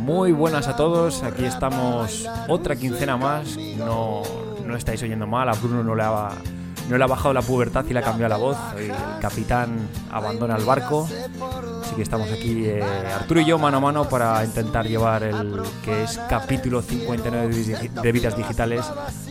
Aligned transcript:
Muy 0.00 0.32
buenas 0.32 0.66
a 0.66 0.76
todos, 0.76 1.22
aquí 1.22 1.44
estamos 1.44 2.26
otra 2.48 2.74
quincena 2.74 3.18
más. 3.18 3.58
No, 3.76 4.22
no 4.64 4.74
estáis 4.74 5.02
oyendo 5.02 5.26
mal, 5.26 5.46
a 5.48 5.52
Bruno 5.52 5.84
no 5.84 5.94
le, 5.94 6.02
ha, 6.02 7.06
bajado 7.06 7.34
la 7.34 7.42
pubertad 7.42 7.84
y 7.86 7.92
le 7.92 7.98
ha 7.98 8.02
cambiado 8.02 8.30
la 8.30 8.38
voz. 8.38 8.56
El 8.78 8.92
capitán 9.20 9.76
abandona 10.10 10.56
el 10.56 10.64
barco. 10.64 11.06
Así 11.82 11.94
que 11.96 12.02
estamos 12.02 12.32
aquí, 12.32 12.64
eh, 12.64 12.82
Arturo 13.14 13.40
y 13.40 13.44
yo, 13.44 13.58
mano 13.58 13.76
a 13.76 13.80
mano, 13.80 14.08
para 14.08 14.42
intentar 14.42 14.88
llevar 14.88 15.22
el 15.22 15.60
que 15.84 16.04
es 16.04 16.18
capítulo 16.30 16.80
59 16.80 17.54
de, 17.54 17.90
de 18.02 18.12
Vidas 18.12 18.36
Digitales 18.38 18.86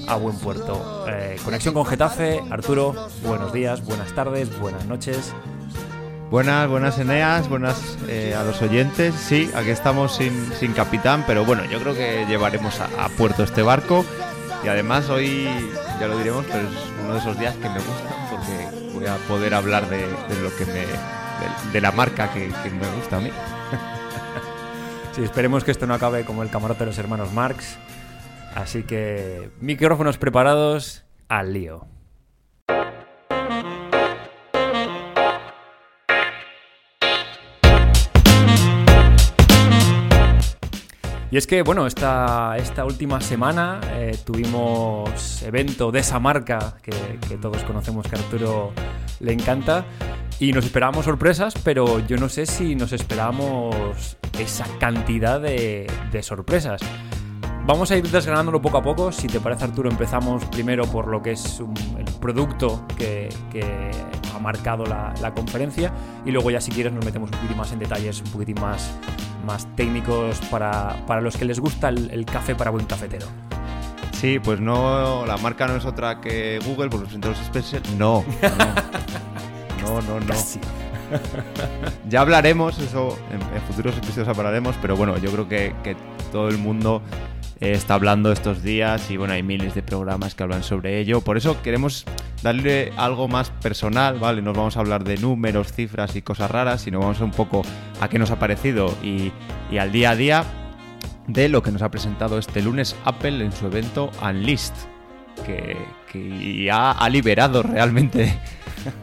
a 0.08 0.16
buen 0.18 0.38
puerto. 0.38 1.06
Eh, 1.10 1.38
conexión 1.44 1.74
con 1.74 1.86
Getafe. 1.88 2.44
Arturo, 2.52 2.94
buenos 3.26 3.52
días, 3.52 3.84
buenas 3.84 4.14
tardes, 4.14 4.58
buenas 4.60 4.86
noches. 4.86 5.34
Buenas, 6.30 6.70
buenas 6.70 7.00
Eneas, 7.00 7.50
buenas 7.50 7.98
eh, 8.08 8.36
a 8.36 8.44
los 8.44 8.62
oyentes. 8.62 9.16
Sí, 9.16 9.50
aquí 9.56 9.72
estamos 9.72 10.16
sin, 10.16 10.54
sin, 10.54 10.74
capitán, 10.74 11.24
pero 11.26 11.44
bueno, 11.44 11.66
yo 11.66 11.80
creo 11.80 11.96
que 11.96 12.26
llevaremos 12.28 12.80
a, 12.80 12.86
a, 13.04 13.10
puerto 13.10 13.44
este 13.44 13.64
barco. 13.64 14.06
Y 14.64 14.68
además 14.68 15.10
hoy, 15.10 15.50
ya 16.00 16.08
lo 16.08 16.20
diremos, 16.20 16.46
pero 16.46 16.68
es 16.68 16.76
uno 17.04 17.14
de 17.14 17.20
esos 17.20 17.40
días 17.40 17.56
que 17.56 17.68
me 17.70 17.80
gustan 17.80 18.30
porque 18.30 18.94
voy 18.94 19.08
a 19.08 19.16
poder 19.28 19.56
hablar 19.56 19.90
de, 19.90 19.98
de 19.98 20.42
lo 20.44 20.56
que 20.56 20.68
me. 20.68 20.74
de, 20.74 21.72
de 21.74 21.82
la 21.82 21.92
marca 21.92 22.32
que, 22.32 22.52
que, 22.62 22.70
me 22.70 22.88
gusta 22.96 23.18
a 23.18 23.22
mí. 23.22 23.32
Sí, 25.16 25.24
esperemos 25.24 25.64
que 25.64 25.72
esto 25.72 25.88
no 25.88 25.96
acabe 25.96 26.24
como 26.24 26.44
el 26.44 26.52
camarote 26.52 26.82
de 26.82 26.86
los 26.86 26.98
hermanos 27.00 27.34
Marx. 27.34 27.80
Así 28.54 28.84
que 28.84 29.50
micrófonos 29.60 30.20
preparados 30.20 31.04
al 31.28 31.52
lío. 31.52 31.88
Y 41.32 41.38
es 41.38 41.46
que, 41.46 41.62
bueno, 41.62 41.86
esta, 41.86 42.58
esta 42.58 42.86
última 42.86 43.22
semana 43.22 43.80
eh, 43.92 44.18
tuvimos 44.26 45.44
evento 45.44 45.92
de 45.92 46.00
esa 46.00 46.20
marca 46.20 46.78
que, 46.82 46.92
todos 47.38 47.64
conocemos 47.64 48.08
que 48.08 48.16
a 48.16 48.20
Arturo 48.20 48.72
le 49.20 49.34
encanta. 49.34 49.86
Y 50.40 50.54
nos 50.54 50.66
esperábamos 50.66 51.06
sorpresas, 51.06 51.54
pero 51.64 52.00
yo 52.08 52.18
no 52.18 52.30
sé 52.30 52.46
si 52.46 52.74
nos 52.74 52.94
esperábamos 52.94 54.18
esa 54.40 54.66
cantidad 54.80 55.40
de, 55.40 55.88
sorpresas. 56.22 56.82
Vamos 57.68 57.92
a 57.92 57.98
ir 57.98 58.10
desgranándolo 58.10 58.60
poco 58.60 58.78
a 58.78 58.82
poco. 58.82 59.12
Si 59.12 59.28
te 59.28 59.40
parece, 59.40 59.66
Arturo, 59.66 59.92
empezamos 59.92 60.46
primero 60.46 60.86
por 60.86 61.08
lo 61.08 61.22
que 61.22 61.34
es 61.34 61.60
el 61.60 62.06
producto 62.20 62.88
que, 62.98 63.30
que 63.52 63.92
ha 64.34 64.40
marcado 64.40 64.86
la, 64.86 65.14
la, 65.22 65.34
conferencia. 65.36 65.94
Y 66.26 66.32
luego, 66.32 66.50
ya 66.50 66.62
si 66.62 66.72
quieres, 66.72 66.92
nos 66.94 67.06
metemos 67.06 67.30
un 67.30 67.38
poquitín 67.38 67.58
más 67.58 67.72
en 67.72 67.80
detalles, 67.80 68.22
un 68.22 68.32
poquitín 68.32 68.60
más, 68.62 68.98
más 69.46 69.68
técnicos 69.76 70.40
para, 70.52 71.06
para, 71.06 71.22
los 71.22 71.38
que 71.38 71.46
les 71.46 71.60
gusta 71.60 71.90
el, 71.90 72.10
el, 72.12 72.26
café 72.26 72.56
para 72.56 72.72
buen 72.72 72.86
cafetero. 72.86 73.28
Sí, 74.14 74.40
pues 74.40 74.60
no, 74.60 75.26
la 75.26 75.38
marca 75.38 75.68
no 75.68 75.76
es 75.76 75.86
otra 75.86 76.20
que 76.20 76.60
Google, 76.66 76.90
por 76.90 77.02
los 77.02 77.12
centros 77.12 77.38
Special. 77.38 77.82
No, 77.98 78.24
no, 79.82 80.02
no, 80.02 80.20
no. 80.20 80.20
no. 80.20 80.36
ya 82.10 82.22
hablaremos, 82.22 82.78
eso 82.80 83.18
en, 83.32 83.42
en, 83.56 83.62
futuros 83.64 83.98
episodios 83.98 84.28
hablaremos, 84.28 84.76
pero 84.82 84.96
bueno, 84.96 85.18
yo 85.18 85.32
creo 85.32 85.48
que, 85.48 85.74
que 85.84 85.96
todo 86.32 86.50
el 86.50 86.58
mundo 86.58 87.02
está 87.60 87.96
hablando 87.96 88.32
estos 88.32 88.64
días 88.64 89.12
y 89.12 89.18
bueno, 89.18 89.34
hay 89.34 89.44
miles 89.44 89.76
de 89.76 89.84
programas 89.84 90.36
que 90.36 90.44
hablan 90.44 90.64
sobre 90.64 91.00
ello. 91.00 91.22
Por 91.22 91.38
eso 91.38 91.62
queremos 91.62 92.06
darle 92.42 92.94
algo 92.96 93.28
más 93.28 93.50
personal, 93.50 94.18
¿vale? 94.18 94.42
No 94.42 94.54
vamos 94.54 94.78
a 94.78 94.80
hablar 94.80 95.04
de 95.04 95.18
números, 95.18 95.74
cifras 95.74 96.16
y 96.16 96.22
cosas 96.22 96.50
raras, 96.50 96.82
sino 96.82 97.00
vamos 97.00 97.20
un 97.20 97.32
poco 97.32 97.64
a 98.00 98.08
qué 98.08 98.18
nos 98.18 98.32
ha 98.32 98.40
parecido 98.40 98.96
y, 99.04 99.32
y 99.72 99.78
al 99.78 99.92
día 99.92 100.12
a 100.12 100.16
día 100.16 100.44
de 101.28 101.50
lo 101.50 101.62
que 101.62 101.72
nos 101.72 101.82
ha 101.82 101.92
presentado 101.92 102.38
este 102.38 102.62
lunes 102.62 102.96
Apple 103.04 103.44
en 103.44 103.52
su 103.52 103.68
evento 103.68 104.10
Unleashed, 104.24 104.74
que, 105.46 105.78
que 106.12 106.64
ya 106.64 106.92
ha 106.92 107.10
liberado 107.10 107.62
realmente 107.62 108.40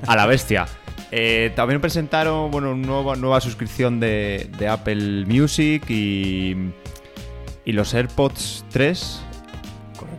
a 0.06 0.16
la 0.16 0.26
bestia. 0.26 0.66
Eh, 1.12 1.52
también 1.54 1.80
presentaron 1.80 2.50
bueno, 2.50 2.72
una 2.72 2.86
nueva, 2.86 3.16
nueva 3.16 3.40
suscripción 3.40 4.00
de, 4.00 4.50
de 4.58 4.66
Apple 4.66 5.24
Music 5.26 5.84
y, 5.88 6.56
y 7.66 7.72
los 7.72 7.92
AirPods 7.92 8.64
3 8.70 9.22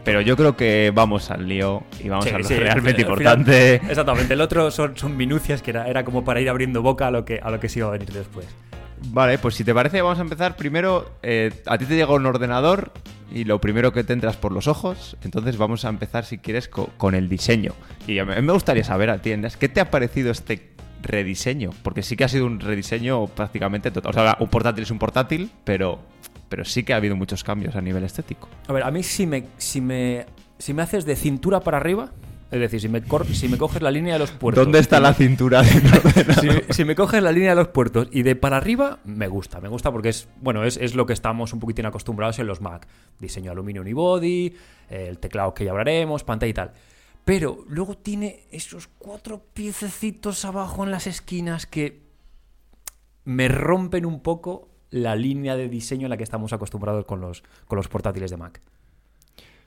pero 0.08 0.22
yo 0.22 0.38
creo 0.38 0.56
que 0.56 0.94
vamos 0.96 1.32
al 1.32 1.50
lío 1.50 1.84
y 2.00 2.08
vamos 2.08 2.24
sí, 2.24 2.32
a 2.34 2.38
lo 2.38 2.44
sí, 2.46 2.56
realmente 2.56 3.02
al 3.02 3.10
importante. 3.10 3.80
Final, 3.80 3.92
exactamente, 3.92 4.34
el 4.36 4.40
otro 4.40 4.72
son, 4.72 4.96
son 4.96 5.18
minucias 5.18 5.62
que 5.62 5.72
era, 5.72 5.86
era, 5.86 6.06
como 6.06 6.24
para 6.24 6.40
ir 6.40 6.50
abriendo 6.50 6.82
boca 6.82 7.08
a 7.08 7.12
lo, 7.12 7.26
que, 7.26 7.42
a 7.44 7.52
lo 7.52 7.60
que 7.60 7.68
se 7.68 7.80
iba 7.80 7.90
a 7.90 7.92
venir 7.92 8.14
después. 8.14 8.48
Vale, 9.10 9.38
pues 9.38 9.56
si 9.56 9.66
te 9.66 9.74
parece 9.74 10.02
vamos 10.02 10.20
a 10.20 10.22
empezar 10.22 10.56
primero, 10.56 11.12
eh, 11.24 11.52
a 11.66 11.78
ti 11.78 11.84
te 11.84 11.98
llega 11.98 12.14
un 12.14 12.26
ordenador 12.26 12.94
y 13.34 13.44
lo 13.44 13.60
primero 13.60 13.92
que 13.92 14.06
te 14.06 14.14
entras 14.14 14.38
por 14.38 14.54
los 14.54 14.68
ojos, 14.68 15.18
entonces 15.24 15.58
vamos 15.58 15.84
a 15.84 15.90
empezar 15.90 16.24
si 16.24 16.38
quieres 16.38 16.70
con, 16.70 16.86
con 16.96 17.14
el 17.14 17.28
diseño. 17.28 17.74
Y 18.08 18.20
a 18.20 18.24
mí 18.24 18.34
me 18.42 18.54
gustaría 18.54 18.86
saber 18.86 19.10
a 19.10 19.22
ti, 19.22 19.34
¿qué 19.60 19.68
te 19.68 19.82
ha 19.82 19.92
parecido 19.92 20.32
este 20.32 20.72
rediseño? 21.02 21.72
Porque 21.84 22.02
sí 22.02 22.16
que 22.16 22.24
ha 22.24 22.30
sido 22.30 22.46
un 22.46 22.62
rediseño 22.62 23.28
prácticamente 23.28 23.92
total. 23.92 24.12
O 24.12 24.14
sea, 24.14 24.38
un 24.40 24.48
portátil 24.48 24.84
es 24.84 24.92
un 24.92 25.00
portátil, 25.00 25.52
pero 25.66 26.00
pero 26.50 26.66
sí 26.66 26.84
que 26.84 26.94
ha 26.94 26.98
habido 26.98 27.16
muchos 27.16 27.44
cambios 27.44 27.76
a 27.76 27.82
nivel 27.82 28.04
estético. 28.04 28.48
A 28.68 28.74
ver, 28.74 28.84
a 28.84 28.92
mí 28.92 29.04
si 29.04 29.26
me, 29.26 29.46
si 29.58 29.82
me, 29.82 30.26
si 30.58 30.74
me 30.74 30.82
haces 30.82 31.06
de 31.06 31.16
cintura 31.16 31.60
para 31.60 31.78
arriba, 31.78 32.12
es 32.50 32.62
decir, 32.62 32.80
si 32.80 32.88
me, 32.88 33.02
si 33.34 33.48
me 33.50 33.58
coges 33.58 33.82
la 33.82 33.92
línea 33.92 34.14
de 34.14 34.20
los 34.20 34.32
puertos... 34.32 34.64
¿Dónde 34.64 34.80
está 34.80 35.02
la 35.02 35.14
cintura? 35.14 35.64
si, 35.66 36.50
si, 36.70 36.86
me 36.86 36.96
coges 36.96 37.22
la 37.22 37.34
línea 37.34 37.50
de 37.50 37.56
los 37.58 37.68
puertos 37.68 38.08
y 38.12 38.24
de 38.24 38.38
para 38.38 38.56
arriba, 38.56 39.00
me 39.04 39.28
gusta. 39.28 39.60
Me 39.60 39.68
gusta 39.68 39.92
porque 39.92 40.10
es, 40.10 40.30
bueno, 40.40 40.64
es, 40.64 40.78
es 40.78 40.96
lo 40.96 41.06
que 41.06 41.12
estamos 41.12 41.52
un 41.52 41.60
poquitín 41.60 41.86
acostumbrados 41.86 42.40
en 42.40 42.48
los 42.48 42.62
Mac. 42.62 42.88
Diseño 43.20 43.52
aluminio 43.52 43.82
unibody, 43.82 44.56
el 44.90 45.20
teclado 45.20 45.54
que 45.54 45.66
ya 45.66 45.72
hablaremos, 45.72 46.24
pantalla 46.24 46.50
y 46.50 46.54
tal. 46.54 46.72
Pero 47.26 47.66
luego 47.68 47.98
tiene 47.98 48.46
esos 48.52 48.88
cuatro 48.88 49.44
piececitos 49.54 50.46
abajo 50.46 50.86
en 50.86 50.92
las 50.92 51.06
esquinas 51.06 51.66
que 51.66 52.08
me 53.26 53.50
rompen 53.50 54.06
un 54.06 54.22
poco 54.22 54.70
la 54.90 55.16
línea 55.16 55.56
de 55.56 55.70
diseño 55.70 56.06
en 56.06 56.10
la 56.10 56.18
que 56.18 56.24
estamos 56.24 56.54
acostumbrados 56.54 57.06
con 57.06 57.22
los, 57.22 57.44
con 57.68 57.78
los 57.78 57.88
portátiles 57.88 58.32
de 58.32 58.38
Mac. 58.38 58.62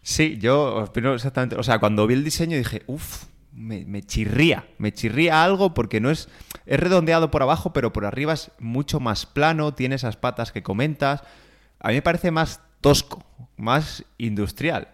Sí, 0.03 0.39
yo 0.39 0.77
opino 0.77 1.15
exactamente. 1.15 1.57
O 1.57 1.63
sea, 1.63 1.79
cuando 1.79 2.07
vi 2.07 2.15
el 2.15 2.25
diseño 2.25 2.57
dije, 2.57 2.83
uff, 2.87 3.25
me, 3.53 3.85
me, 3.85 4.03
chirría. 4.03 4.67
Me 4.79 4.93
chirría 4.93 5.45
algo 5.45 5.75
porque 5.75 6.01
no 6.01 6.11
es. 6.11 6.29
Es 6.67 6.81
redondeado 6.81 7.31
por 7.31 7.43
abajo, 7.43 7.73
pero 7.73 7.93
por 7.93 8.05
arriba 8.05 8.33
es 8.33 8.51
mucho 8.59 9.01
más 9.01 9.27
plano. 9.27 9.75
Tiene 9.75 9.97
esas 9.97 10.17
patas 10.17 10.53
que 10.53 10.63
comentas. 10.63 11.23
A 11.81 11.89
mí 11.89 11.95
me 11.95 12.03
parece 12.03 12.31
más 12.31 12.61
tosco, 12.81 13.25
más 13.57 14.05
industrial. 14.19 14.89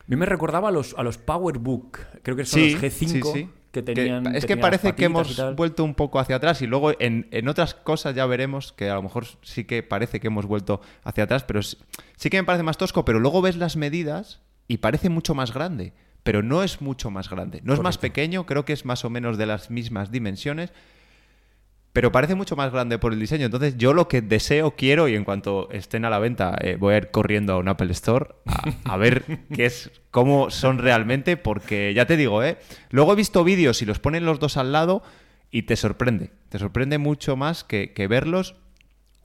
A 0.00 0.04
mí 0.06 0.16
me 0.16 0.26
recordaba 0.26 0.68
a 0.68 0.72
los, 0.72 0.94
a 0.98 1.02
los 1.02 1.18
PowerBook. 1.18 1.98
Creo 2.22 2.36
que 2.36 2.44
son 2.44 2.60
sí, 2.60 2.72
los 2.72 2.82
G5. 2.82 3.06
Sí, 3.06 3.22
sí. 3.32 3.48
Que 3.72 3.82
tenían, 3.82 4.24
que, 4.24 4.38
es 4.38 4.46
que, 4.46 4.56
parece 4.56 4.94
que 4.94 5.04
hemos 5.04 5.54
vuelto 5.54 5.84
un 5.84 5.94
poco 5.94 6.18
hacia 6.18 6.36
atrás 6.36 6.60
y 6.60 6.66
luego 6.66 6.92
en, 6.98 7.28
en, 7.30 7.46
otras 7.46 7.74
cosas 7.74 8.16
ya 8.16 8.26
veremos 8.26 8.72
que 8.72 8.90
a 8.90 8.94
lo 8.94 9.02
mejor 9.02 9.26
sí 9.42 9.64
que 9.64 9.84
parece 9.84 10.18
que 10.18 10.26
hemos 10.26 10.46
vuelto 10.46 10.80
hacia 11.04 11.24
atrás, 11.24 11.44
pero 11.44 11.62
sí, 11.62 11.76
sí 12.16 12.30
que 12.30 12.38
me 12.38 12.44
parece 12.44 12.64
más 12.64 12.78
tosco, 12.78 13.04
pero 13.04 13.20
luego 13.20 13.42
ves 13.42 13.56
las 13.56 13.76
medidas 13.76 14.40
y 14.66 14.78
parece 14.78 15.08
mucho 15.08 15.34
más 15.34 15.54
grande, 15.54 15.92
pero 16.22 16.42
no 16.42 16.62
es 16.62 16.80
mucho 16.80 17.10
más 17.10 17.30
grande. 17.30 17.58
No 17.58 17.66
Correcto. 17.66 17.80
es 17.80 17.84
más 17.84 17.98
pequeño, 17.98 18.46
creo 18.46 18.64
que 18.64 18.72
es 18.72 18.84
más 18.84 19.04
o 19.04 19.10
menos 19.10 19.38
de 19.38 19.46
las 19.46 19.70
mismas 19.70 20.10
dimensiones, 20.10 20.72
pero 21.92 22.12
parece 22.12 22.34
mucho 22.34 22.56
más 22.56 22.72
grande 22.72 22.98
por 22.98 23.12
el 23.12 23.20
diseño. 23.20 23.46
Entonces 23.46 23.76
yo 23.76 23.92
lo 23.94 24.08
que 24.08 24.22
deseo, 24.22 24.72
quiero, 24.76 25.08
y 25.08 25.16
en 25.16 25.24
cuanto 25.24 25.68
estén 25.70 26.04
a 26.04 26.10
la 26.10 26.18
venta, 26.18 26.56
eh, 26.60 26.76
voy 26.78 26.94
a 26.94 26.98
ir 26.98 27.10
corriendo 27.10 27.54
a 27.54 27.58
un 27.58 27.68
Apple 27.68 27.92
Store 27.92 28.34
a, 28.46 28.92
a 28.92 28.96
ver 28.96 29.24
qué 29.54 29.66
es, 29.66 29.90
cómo 30.10 30.50
son 30.50 30.78
realmente, 30.78 31.36
porque 31.36 31.92
ya 31.94 32.06
te 32.06 32.16
digo, 32.16 32.42
¿eh? 32.44 32.58
Luego 32.90 33.12
he 33.12 33.16
visto 33.16 33.44
vídeos 33.44 33.82
y 33.82 33.86
los 33.86 33.98
ponen 33.98 34.24
los 34.24 34.38
dos 34.38 34.56
al 34.56 34.72
lado 34.72 35.02
y 35.50 35.62
te 35.62 35.76
sorprende. 35.76 36.30
Te 36.48 36.58
sorprende 36.58 36.98
mucho 36.98 37.36
más 37.36 37.64
que, 37.64 37.92
que 37.92 38.06
verlos 38.06 38.56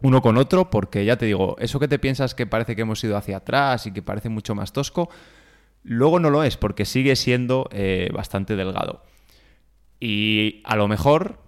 uno 0.01 0.21
con 0.21 0.37
otro, 0.37 0.69
porque 0.69 1.05
ya 1.05 1.17
te 1.17 1.25
digo, 1.25 1.55
eso 1.59 1.79
que 1.79 1.87
te 1.87 1.99
piensas 1.99 2.35
que 2.35 2.45
parece 2.45 2.75
que 2.75 2.83
hemos 2.83 3.03
ido 3.03 3.17
hacia 3.17 3.37
atrás 3.37 3.87
y 3.87 3.91
que 3.91 4.01
parece 4.01 4.29
mucho 4.29 4.53
más 4.53 4.73
tosco, 4.73 5.09
luego 5.83 6.19
no 6.19 6.29
lo 6.29 6.43
es, 6.43 6.57
porque 6.57 6.85
sigue 6.85 7.15
siendo 7.15 7.69
eh, 7.71 8.09
bastante 8.13 8.55
delgado. 8.55 9.03
Y 9.99 10.61
a 10.65 10.75
lo 10.75 10.87
mejor 10.87 11.39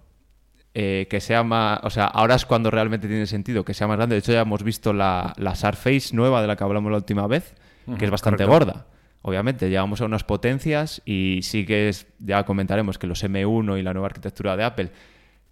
eh, 0.80 1.08
que 1.10 1.20
sea 1.20 1.42
más. 1.42 1.80
O 1.82 1.90
sea, 1.90 2.04
ahora 2.04 2.36
es 2.36 2.46
cuando 2.46 2.70
realmente 2.70 3.08
tiene 3.08 3.26
sentido 3.26 3.64
que 3.64 3.74
sea 3.74 3.88
más 3.88 3.96
grande. 3.96 4.14
De 4.14 4.20
hecho, 4.20 4.30
ya 4.30 4.42
hemos 4.42 4.62
visto 4.62 4.92
la, 4.92 5.32
la 5.36 5.56
Surface 5.56 6.14
nueva 6.14 6.40
de 6.40 6.46
la 6.46 6.54
que 6.54 6.62
hablamos 6.62 6.92
la 6.92 6.98
última 6.98 7.26
vez, 7.26 7.56
que 7.98 8.04
es 8.04 8.10
bastante 8.12 8.44
Correcto. 8.44 8.66
gorda. 8.66 8.86
Obviamente, 9.22 9.68
llegamos 9.70 10.00
a 10.02 10.04
unas 10.04 10.22
potencias 10.22 11.02
y 11.04 11.40
sí 11.42 11.66
que 11.66 11.88
es, 11.88 12.06
ya 12.20 12.44
comentaremos 12.44 12.96
que 12.96 13.08
los 13.08 13.24
M1 13.24 13.76
y 13.76 13.82
la 13.82 13.92
nueva 13.92 14.06
arquitectura 14.06 14.56
de 14.56 14.62
Apple 14.62 14.90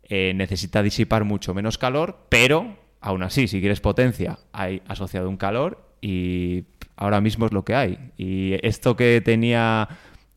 eh, 0.04 0.32
necesita 0.36 0.80
disipar 0.80 1.24
mucho 1.24 1.54
menos 1.54 1.76
calor, 1.76 2.26
pero 2.28 2.76
aún 3.00 3.24
así, 3.24 3.48
si 3.48 3.58
quieres 3.58 3.80
potencia, 3.80 4.38
hay 4.52 4.80
asociado 4.86 5.28
un 5.28 5.38
calor 5.38 5.90
y 6.00 6.66
ahora 6.94 7.20
mismo 7.20 7.46
es 7.46 7.52
lo 7.52 7.64
que 7.64 7.74
hay. 7.74 8.12
Y 8.16 8.64
esto 8.64 8.94
que 8.94 9.20
tenía, 9.24 9.88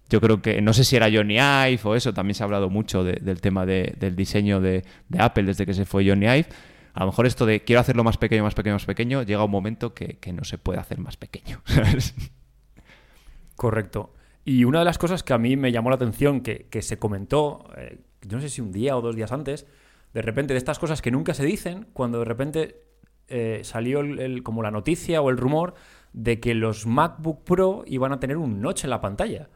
yo 0.10 0.20
creo 0.20 0.42
que, 0.42 0.62
no 0.62 0.74
sé 0.74 0.84
si 0.84 0.96
era 0.96 1.10
Johnny 1.12 1.36
Ive 1.36 1.80
o 1.84 1.96
eso, 1.96 2.14
también 2.14 2.36
se 2.36 2.44
ha 2.44 2.46
hablado 2.46 2.70
mucho 2.70 3.04
del 3.04 3.42
tema 3.42 3.66
del 3.66 4.16
diseño 4.16 4.60
de, 4.60 4.84
Apple 5.18 5.44
desde 5.44 5.66
que 5.66 5.74
se 5.74 5.86
fue 5.86 6.08
Johnny 6.08 6.26
Ive. 6.26 6.48
A 6.94 7.02
lo 7.02 7.08
mejor 7.08 7.28
esto 7.28 7.46
de 7.46 7.64
quiero 7.64 7.80
hacerlo 7.80 8.04
más 8.04 8.18
pequeño, 8.18 8.44
más 8.44 8.56
pequeño, 8.56 8.76
más 8.76 8.86
pequeño, 8.86 9.22
llega 9.24 9.44
un 9.44 9.52
momento 9.52 9.94
que, 9.94 10.18
no 10.34 10.44
se 10.44 10.58
puede 10.58 10.80
hacer 10.80 11.00
más 11.00 11.16
pequeño. 11.16 11.62
Correcto. 13.56 14.14
Y 14.46 14.64
una 14.64 14.80
de 14.80 14.86
las 14.86 14.98
cosas 14.98 15.22
que 15.22 15.34
a 15.34 15.38
mí 15.38 15.56
me 15.56 15.72
llamó 15.72 15.90
la 15.90 15.98
atención, 15.98 16.42
que, 16.42 16.82
se 16.82 16.98
comentó, 16.98 17.70
eh, 17.78 18.00
no 18.30 18.42
sé 18.42 18.50
si 18.50 18.62
un 18.62 18.72
día 18.72 18.98
o 18.98 19.02
dos 19.02 19.16
días 19.16 19.32
antes, 19.32 19.68
de 20.14 20.22
repente 20.24 20.54
de 20.54 20.58
estas 20.58 20.80
cosas 20.80 21.04
que 21.04 21.12
nunca 21.12 21.36
se 21.36 21.46
dicen, 21.46 21.86
cuando 21.94 22.20
de 22.20 22.26
repente 22.26 22.82
eh, 23.28 23.62
salió 23.64 24.02
como 24.42 24.64
la 24.64 24.72
noticia 24.72 25.22
o 25.22 25.30
el 25.30 25.38
rumor 25.38 25.76
de 26.14 26.40
que 26.40 26.56
los 26.56 26.88
MacBook 26.88 27.44
Pro 27.44 27.84
iban 27.86 28.12
a 28.12 28.20
tener 28.20 28.38
un 28.38 28.60
notch 28.60 28.86
en 28.86 28.90
la 28.90 29.02
pantalla. 29.02 29.50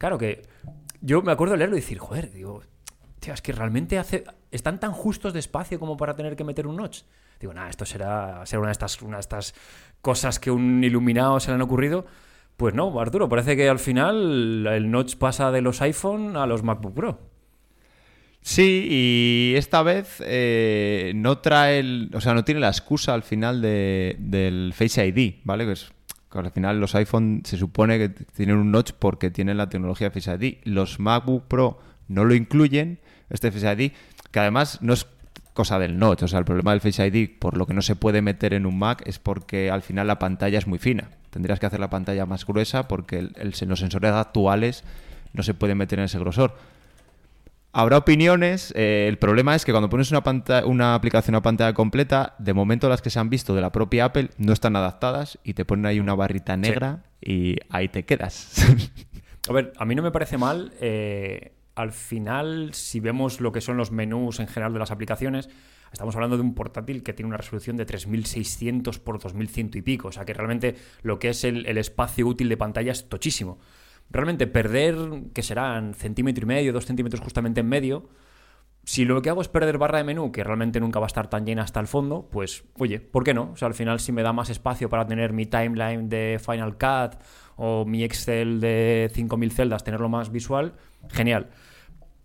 Claro 0.00 0.16
que 0.16 0.40
yo 1.02 1.20
me 1.20 1.30
acuerdo 1.30 1.52
de 1.52 1.58
leerlo 1.58 1.76
y 1.76 1.80
decir, 1.80 1.98
joder, 1.98 2.32
digo, 2.32 2.62
tío, 3.20 3.34
es 3.34 3.42
que 3.42 3.52
realmente 3.52 3.98
hace, 3.98 4.24
están 4.50 4.80
tan 4.80 4.92
justos 4.92 5.34
de 5.34 5.40
espacio 5.40 5.78
como 5.78 5.98
para 5.98 6.16
tener 6.16 6.36
que 6.36 6.42
meter 6.42 6.66
un 6.66 6.76
notch. 6.76 7.02
Digo, 7.38 7.52
nada, 7.52 7.68
esto 7.68 7.84
será, 7.84 8.40
será 8.46 8.60
una, 8.60 8.68
de 8.68 8.72
estas, 8.72 8.98
estas 9.18 9.54
cosas 10.00 10.40
que 10.40 10.50
un 10.50 10.82
iluminado 10.82 11.38
se 11.38 11.50
le 11.50 11.56
han 11.56 11.60
ocurrido. 11.60 12.06
Pues 12.56 12.72
no, 12.72 12.98
Arturo, 12.98 13.28
parece 13.28 13.58
que 13.58 13.68
al 13.68 13.78
final 13.78 14.66
el 14.66 14.90
notch 14.90 15.16
pasa 15.16 15.50
de 15.50 15.60
los 15.60 15.82
iPhone 15.82 16.34
a 16.38 16.46
los 16.46 16.62
MacBook 16.62 16.94
Pro. 16.94 17.20
Sí, 18.40 18.86
y 18.90 19.54
esta 19.56 19.82
vez 19.82 20.22
eh, 20.24 21.12
no 21.14 21.38
trae 21.40 21.78
el, 21.78 22.10
o 22.14 22.22
sea, 22.22 22.32
no 22.32 22.42
tiene 22.42 22.62
la 22.62 22.68
excusa 22.68 23.12
al 23.12 23.22
final 23.22 23.60
de, 23.60 24.16
del 24.18 24.72
Face 24.74 25.06
ID, 25.06 25.42
¿vale? 25.44 25.66
Que, 25.66 25.72
es, 25.72 25.92
al 26.38 26.50
final 26.50 26.80
los 26.80 26.94
iPhone 26.94 27.42
se 27.44 27.56
supone 27.56 27.98
que 27.98 28.08
tienen 28.08 28.56
un 28.56 28.70
notch 28.70 28.92
porque 28.92 29.30
tienen 29.30 29.56
la 29.56 29.68
tecnología 29.68 30.10
Face 30.10 30.32
ID. 30.32 30.58
Los 30.64 31.00
MacBook 31.00 31.44
Pro 31.48 31.80
no 32.08 32.24
lo 32.24 32.34
incluyen, 32.34 33.00
este 33.30 33.50
Face 33.50 33.72
ID, 33.72 33.92
que 34.30 34.40
además 34.40 34.78
no 34.82 34.92
es 34.92 35.06
cosa 35.54 35.78
del 35.78 35.98
notch, 35.98 36.22
o 36.22 36.28
sea, 36.28 36.38
el 36.38 36.44
problema 36.44 36.70
del 36.70 36.80
Face 36.80 37.06
ID, 37.06 37.38
por 37.38 37.56
lo 37.56 37.66
que 37.66 37.74
no 37.74 37.82
se 37.82 37.96
puede 37.96 38.22
meter 38.22 38.54
en 38.54 38.66
un 38.66 38.78
Mac, 38.78 39.02
es 39.06 39.18
porque 39.18 39.70
al 39.70 39.82
final 39.82 40.06
la 40.06 40.18
pantalla 40.18 40.58
es 40.58 40.66
muy 40.66 40.78
fina. 40.78 41.10
Tendrías 41.30 41.60
que 41.60 41.66
hacer 41.66 41.80
la 41.80 41.90
pantalla 41.90 42.26
más 42.26 42.46
gruesa 42.46 42.88
porque 42.88 43.28
los 43.42 43.78
sensores 43.78 44.12
actuales 44.12 44.84
no 45.32 45.42
se 45.42 45.54
pueden 45.54 45.78
meter 45.78 45.98
en 45.98 46.06
ese 46.06 46.18
grosor. 46.18 46.56
Habrá 47.72 47.98
opiniones. 47.98 48.72
Eh, 48.76 49.06
el 49.08 49.18
problema 49.18 49.54
es 49.54 49.64
que 49.64 49.70
cuando 49.70 49.88
pones 49.88 50.10
una, 50.10 50.22
una 50.64 50.94
aplicación 50.94 51.36
a 51.36 51.42
pantalla 51.42 51.72
completa, 51.72 52.34
de 52.38 52.52
momento 52.52 52.88
las 52.88 53.00
que 53.00 53.10
se 53.10 53.20
han 53.20 53.30
visto 53.30 53.54
de 53.54 53.60
la 53.60 53.70
propia 53.70 54.06
Apple 54.06 54.30
no 54.38 54.52
están 54.52 54.74
adaptadas 54.74 55.38
y 55.44 55.54
te 55.54 55.64
ponen 55.64 55.86
ahí 55.86 56.00
una 56.00 56.14
barrita 56.14 56.56
negra 56.56 57.04
y 57.20 57.56
ahí 57.68 57.88
te 57.88 58.04
quedas. 58.04 58.66
a 59.48 59.52
ver, 59.52 59.72
a 59.76 59.84
mí 59.84 59.94
no 59.94 60.02
me 60.02 60.10
parece 60.10 60.36
mal. 60.36 60.72
Eh, 60.80 61.52
al 61.76 61.92
final, 61.92 62.74
si 62.74 62.98
vemos 62.98 63.40
lo 63.40 63.52
que 63.52 63.60
son 63.60 63.76
los 63.76 63.92
menús 63.92 64.40
en 64.40 64.48
general 64.48 64.72
de 64.72 64.80
las 64.80 64.90
aplicaciones, 64.90 65.48
estamos 65.92 66.16
hablando 66.16 66.36
de 66.36 66.42
un 66.42 66.54
portátil 66.54 67.04
que 67.04 67.12
tiene 67.12 67.28
una 67.28 67.36
resolución 67.36 67.76
de 67.76 67.86
3600 67.86 68.98
por 68.98 69.20
2100 69.20 69.70
y 69.74 69.82
pico. 69.82 70.08
O 70.08 70.12
sea 70.12 70.24
que 70.24 70.34
realmente 70.34 70.74
lo 71.02 71.20
que 71.20 71.28
es 71.28 71.44
el, 71.44 71.64
el 71.66 71.78
espacio 71.78 72.26
útil 72.26 72.48
de 72.48 72.56
pantalla 72.56 72.90
es 72.90 73.08
tochísimo 73.08 73.60
realmente 74.10 74.46
perder, 74.46 74.96
que 75.32 75.42
serán 75.42 75.94
centímetro 75.94 76.44
y 76.44 76.46
medio, 76.46 76.72
dos 76.72 76.86
centímetros 76.86 77.20
justamente 77.20 77.60
en 77.60 77.68
medio, 77.68 78.08
si 78.84 79.04
lo 79.04 79.20
que 79.22 79.30
hago 79.30 79.42
es 79.42 79.48
perder 79.48 79.78
barra 79.78 79.98
de 79.98 80.04
menú, 80.04 80.32
que 80.32 80.42
realmente 80.42 80.80
nunca 80.80 80.98
va 80.98 81.06
a 81.06 81.08
estar 81.08 81.28
tan 81.28 81.44
llena 81.44 81.62
hasta 81.62 81.80
el 81.80 81.86
fondo, 81.86 82.28
pues 82.30 82.64
oye, 82.78 83.00
¿por 83.00 83.24
qué 83.24 83.34
no? 83.34 83.50
O 83.52 83.56
sea, 83.56 83.68
al 83.68 83.74
final 83.74 84.00
si 84.00 84.10
me 84.10 84.22
da 84.22 84.32
más 84.32 84.50
espacio 84.50 84.88
para 84.88 85.06
tener 85.06 85.32
mi 85.32 85.46
timeline 85.46 86.08
de 86.08 86.40
Final 86.44 86.76
Cut 86.76 87.20
o 87.56 87.84
mi 87.84 88.02
Excel 88.04 88.60
de 88.60 89.10
5000 89.12 89.52
celdas, 89.52 89.84
tenerlo 89.84 90.08
más 90.08 90.32
visual, 90.32 90.74
genial. 91.10 91.50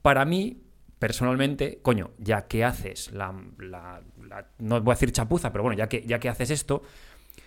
Para 0.01 0.23
mí, 0.23 0.63
personalmente, 0.97 1.79
coño, 1.81 2.11
ya 2.17 2.47
que 2.47 2.63
haces 2.63 3.11
la, 3.11 3.33
no 4.59 4.81
voy 4.81 4.91
a 4.91 4.95
decir 4.95 5.11
chapuza, 5.11 5.51
pero 5.51 5.63
bueno, 5.63 5.77
ya 5.77 5.89
que, 5.89 6.05
ya 6.05 6.19
que 6.19 6.29
haces 6.29 6.51
esto, 6.51 6.83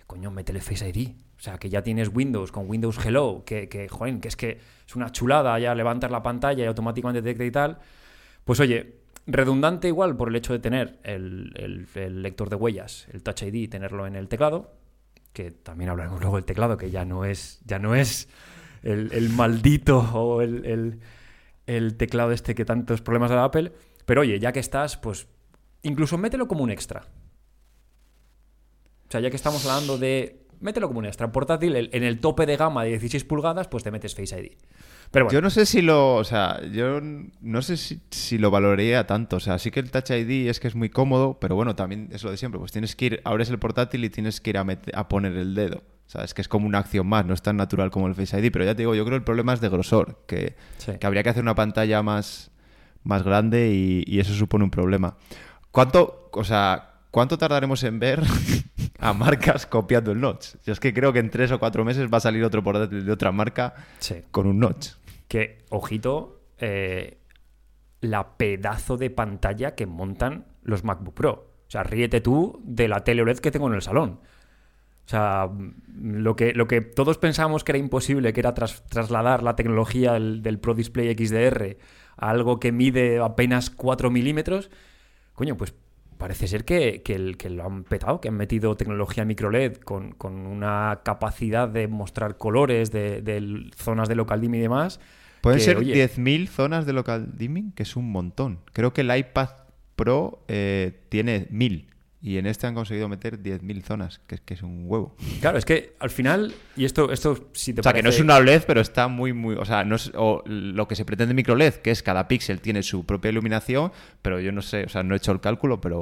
coño, 0.07 0.31
métele 0.31 0.61
Face 0.61 0.89
ID. 0.89 1.28
O 1.39 1.41
sea, 1.41 1.59
que 1.59 1.71
ya 1.71 1.83
tienes 1.83 2.11
Windows 2.13 2.51
con 2.51 2.69
Windows 2.69 2.99
Hello, 3.05 3.45
que, 3.47 3.69
que, 3.69 3.89
joder, 3.89 4.19
que 4.19 4.29
es 4.29 4.37
que 4.37 4.59
es 4.87 4.97
una 4.97 5.13
chulada 5.13 5.57
ya 5.59 5.75
levantar 5.75 6.11
la 6.11 6.23
pantalla 6.23 6.65
y 6.65 6.67
automáticamente 6.67 7.23
detecta 7.23 7.45
y 7.45 7.51
tal. 7.53 7.79
Pues 8.45 8.59
oye, 8.59 8.99
redundante 9.29 9.89
igual 9.89 10.17
por 10.17 10.31
el 10.31 10.37
hecho 10.37 10.55
de 10.55 10.59
tener 10.59 10.99
el, 11.05 11.87
lector 12.23 12.49
de 12.49 12.57
huellas, 12.57 13.07
el 13.13 13.23
Touch 13.23 13.43
ID, 13.43 13.69
tenerlo 13.71 14.07
en 14.07 14.17
el 14.17 14.27
teclado, 14.27 14.73
que 15.33 15.51
también 15.51 15.91
hablaremos 15.91 16.21
luego 16.21 16.37
del 16.37 16.47
teclado, 16.47 16.77
que 16.79 16.91
ya 16.91 17.05
no 17.05 17.25
es, 17.25 17.61
ya 17.67 17.79
no 17.79 17.95
es 17.95 18.29
el, 18.83 19.29
maldito 19.29 19.99
o 19.99 20.41
el, 20.41 20.99
teclado 21.99 22.33
este 22.33 22.55
que 22.55 22.65
tantos 22.65 23.03
problemas 23.03 23.31
da 23.31 23.45
Apple. 23.45 23.73
Pero 24.07 24.23
oye, 24.23 24.41
ya 24.41 24.53
que 24.53 24.61
estás, 24.61 24.97
pues 24.97 25.29
incluso 25.83 26.17
mételo 26.17 26.49
como 26.49 26.65
un 26.65 26.71
extra. 26.71 27.05
O 29.09 29.11
sea, 29.11 29.21
ya 29.21 29.29
que 29.31 29.37
estamos 29.37 29.65
hablando 29.67 29.99
de. 29.99 30.48
Mételo 30.61 30.89
como 30.89 30.99
un 30.99 31.07
extra 31.07 31.31
portátil, 31.31 31.91
en 31.93 32.03
el 32.03 32.21
tope 32.21 32.47
de 32.47 32.57
gama 32.57 32.85
de 32.85 32.91
16 32.91 33.25
pulgadas, 33.25 33.69
pues 33.69 33.85
te 33.85 33.91
metes 33.91 34.15
Face 34.15 34.39
ID. 34.39 34.53
Pero 35.11 35.27
bueno. 35.27 35.35
Yo 35.39 35.41
no 35.41 35.51
sé 35.51 35.65
si 35.67 35.81
lo. 35.81 36.17
O 36.17 36.25
sea, 36.25 36.61
yo 36.71 37.01
no 37.01 37.63
sé 37.63 37.77
si, 37.77 38.39
lo 38.39 38.51
valoraría 38.51 39.07
tanto. 39.07 39.37
O 39.37 39.41
sea, 39.41 39.59
sí 39.59 39.71
que 39.71 39.81
el 39.81 39.91
Touch 39.91 40.11
ID 40.11 40.49
es 40.49 40.61
que 40.61 40.69
es 40.69 40.75
muy 40.75 40.91
cómodo, 40.91 41.39
pero 41.41 41.55
bueno, 41.55 41.75
también 41.77 42.09
es 42.13 42.23
lo 42.25 42.31
de 42.31 42.37
siempre. 42.37 42.59
Pues 42.59 42.73
tienes 42.73 42.95
que 42.95 43.07
ir, 43.07 43.21
abres 43.25 43.49
el 43.51 43.59
portátil 43.59 44.05
y 44.05 44.11
tienes 44.11 44.41
que 44.41 44.51
ir 44.51 44.59
a, 44.59 44.67
a 44.95 45.09
poner 45.09 45.37
el 45.37 45.55
dedo. 45.55 45.83
O 46.07 46.11
sea, 46.11 46.25
es 46.25 46.35
que 46.35 46.41
es 46.41 46.49
como 46.49 46.67
una 46.67 46.79
acción 46.79 47.07
más, 47.07 47.27
no 47.27 47.35
es 47.35 47.43
tan 47.43 47.57
natural 47.57 47.91
como 47.91 48.07
el 48.07 48.15
Face 48.15 48.39
ID. 48.39 48.51
Pero 48.53 48.65
ya 48.65 48.75
te 48.75 48.83
digo, 48.83 48.95
yo 48.95 49.05
creo 49.05 49.13
que 49.13 49.21
el 49.21 49.25
problema 49.25 49.53
es 49.53 49.61
de 49.61 49.69
grosor, 49.69 50.23
que, 50.27 50.57
que 50.99 51.07
habría 51.07 51.23
que 51.23 51.31
hacer 51.31 51.43
una 51.43 51.55
pantalla 51.55 52.03
más, 52.03 52.51
más 53.03 53.23
grande 53.23 53.71
y, 53.73 54.05
y 54.07 54.21
eso 54.21 54.35
supone 54.35 54.65
un 54.65 54.71
problema. 54.71 55.17
¿Cuánto, 55.71 56.31
o 56.33 56.45
sea, 56.45 56.95
¿cuánto 57.11 57.39
tardaremos 57.39 57.83
en 57.85 57.99
ver 57.99 58.23
a 58.99 59.13
marcas 59.13 59.67
copiando 59.67 60.13
el 60.13 60.21
notch. 60.21 60.57
Yo 60.65 60.73
es 60.73 60.81
que 60.81 60.93
creo 60.93 61.13
que 61.13 61.21
en 61.21 61.31
tres 61.31 61.51
o 61.53 61.59
cuatro 61.59 61.85
meses 61.85 62.09
va 62.13 62.19
a 62.19 62.21
salir 62.21 62.45
otro 62.45 62.63
portátil 62.63 63.05
de 63.05 63.13
otra 63.13 63.33
marca 63.33 63.75
con 64.31 64.47
un 64.47 64.59
notch. 64.59 64.91
Que, 65.29 65.65
ojito, 65.71 66.41
eh, 66.59 67.19
la 68.01 68.37
pedazo 68.37 68.97
de 68.97 69.11
pantalla 69.11 69.75
que 69.75 69.87
montan 69.87 70.47
los 70.63 70.85
MacBook 70.85 71.15
Pro. 71.15 71.33
O 71.67 71.71
sea, 71.71 71.83
ríete 71.83 72.21
tú 72.21 72.61
de 72.65 72.89
la 72.89 73.05
tele 73.05 73.23
OLED 73.23 73.39
que 73.39 73.51
tengo 73.51 73.69
en 73.69 73.75
el 73.75 73.83
salón. 73.83 74.21
O 75.09 75.11
sea, 75.11 75.51
lo 76.03 76.37
que, 76.37 76.53
lo 76.53 76.69
que 76.69 76.81
todos 76.81 77.19
pensábamos 77.19 77.65
que 77.65 77.73
era 77.73 77.79
imposible, 77.79 78.33
que 78.33 78.41
era 78.41 78.53
trasladar 78.53 79.43
la 79.43 79.57
tecnología 79.57 80.13
del, 80.13 80.59
Pro 80.59 80.75
Display 80.75 81.15
XDR 81.15 81.79
a 82.17 82.31
algo 82.31 82.61
que 82.61 82.73
mide 82.73 83.19
apenas 83.19 83.71
4 83.71 84.11
milímetros, 84.11 84.71
coño, 85.33 85.57
pues 85.57 85.75
parece 86.19 86.49
ser 86.49 86.65
que, 86.65 87.03
que, 87.03 87.49
lo 87.49 87.65
han 87.65 87.85
petado, 87.85 88.21
que 88.21 88.29
han 88.29 88.37
metido 88.37 88.77
tecnología 88.77 89.25
micro 89.25 89.51
LED 89.51 89.77
con, 89.77 90.15
una 90.23 91.01
capacidad 91.05 91.69
de 91.69 91.89
mostrar 91.89 92.37
colores 92.37 92.91
de, 92.91 93.71
zonas 93.77 94.09
de 94.09 94.17
local 94.17 94.41
dimming 94.41 94.61
y 94.61 94.63
demás. 94.63 95.01
Pueden 95.41 95.61
ser 95.61 95.79
10.000 95.79 96.49
zonas 96.49 96.85
de 96.85 96.93
local 96.93 97.31
dimming, 97.37 97.73
que 97.73 97.85
es 97.85 97.97
un 97.97 98.11
montón. 98.11 98.59
Creo 98.73 98.93
que 98.93 99.03
el 99.03 99.17
iPad 99.17 99.51
Pro 99.95 100.45
eh, 100.49 101.01
tiene 101.09 101.49
1.000 101.51 101.87
y 102.21 102.39
en 102.39 102.47
este 102.47 102.67
han 102.67 102.75
conseguido 102.75 103.09
meter 103.09 103.41
10.000 103.41 103.83
zonas, 103.83 104.21
que, 104.27 104.39
que, 104.39 104.55
es 104.55 104.63
un 104.63 104.85
huevo. 104.87 105.15
Claro, 105.41 105.57
es 105.57 105.65
que 105.65 105.95
al 106.01 106.11
final, 106.11 106.53
y 106.77 106.85
esto, 106.85 107.13
esto 107.13 107.49
si 107.53 107.73
te 107.73 107.81
O 107.81 107.83
sea, 107.83 107.93
que 107.93 108.03
no 108.03 108.11
es 108.11 108.21
una 108.21 108.41
LED, 108.41 108.63
pero 108.67 108.81
está 108.81 109.07
muy, 109.07 109.33
muy... 109.33 109.55
O 109.55 109.65
sea, 109.65 109.85
no 109.85 109.97
es 109.97 110.11
o 110.15 110.43
lo 110.47 110.89
que 110.89 110.97
se 110.97 111.05
pretende 111.05 111.33
micro 111.35 111.55
LED, 111.55 111.75
que 111.75 111.93
es 111.93 112.03
cada 112.03 112.27
píxel 112.27 112.61
tiene 112.61 112.83
su 112.83 113.07
propia 113.07 113.31
iluminación, 113.31 113.93
pero 114.21 114.41
yo 114.41 114.51
no 114.51 114.63
sé, 114.63 114.85
o 114.85 114.89
sea, 114.89 115.03
no 115.03 115.15
he 115.15 115.19
hecho 115.19 115.33
el 115.33 115.41
cálculo, 115.41 115.81
pero... 115.81 116.01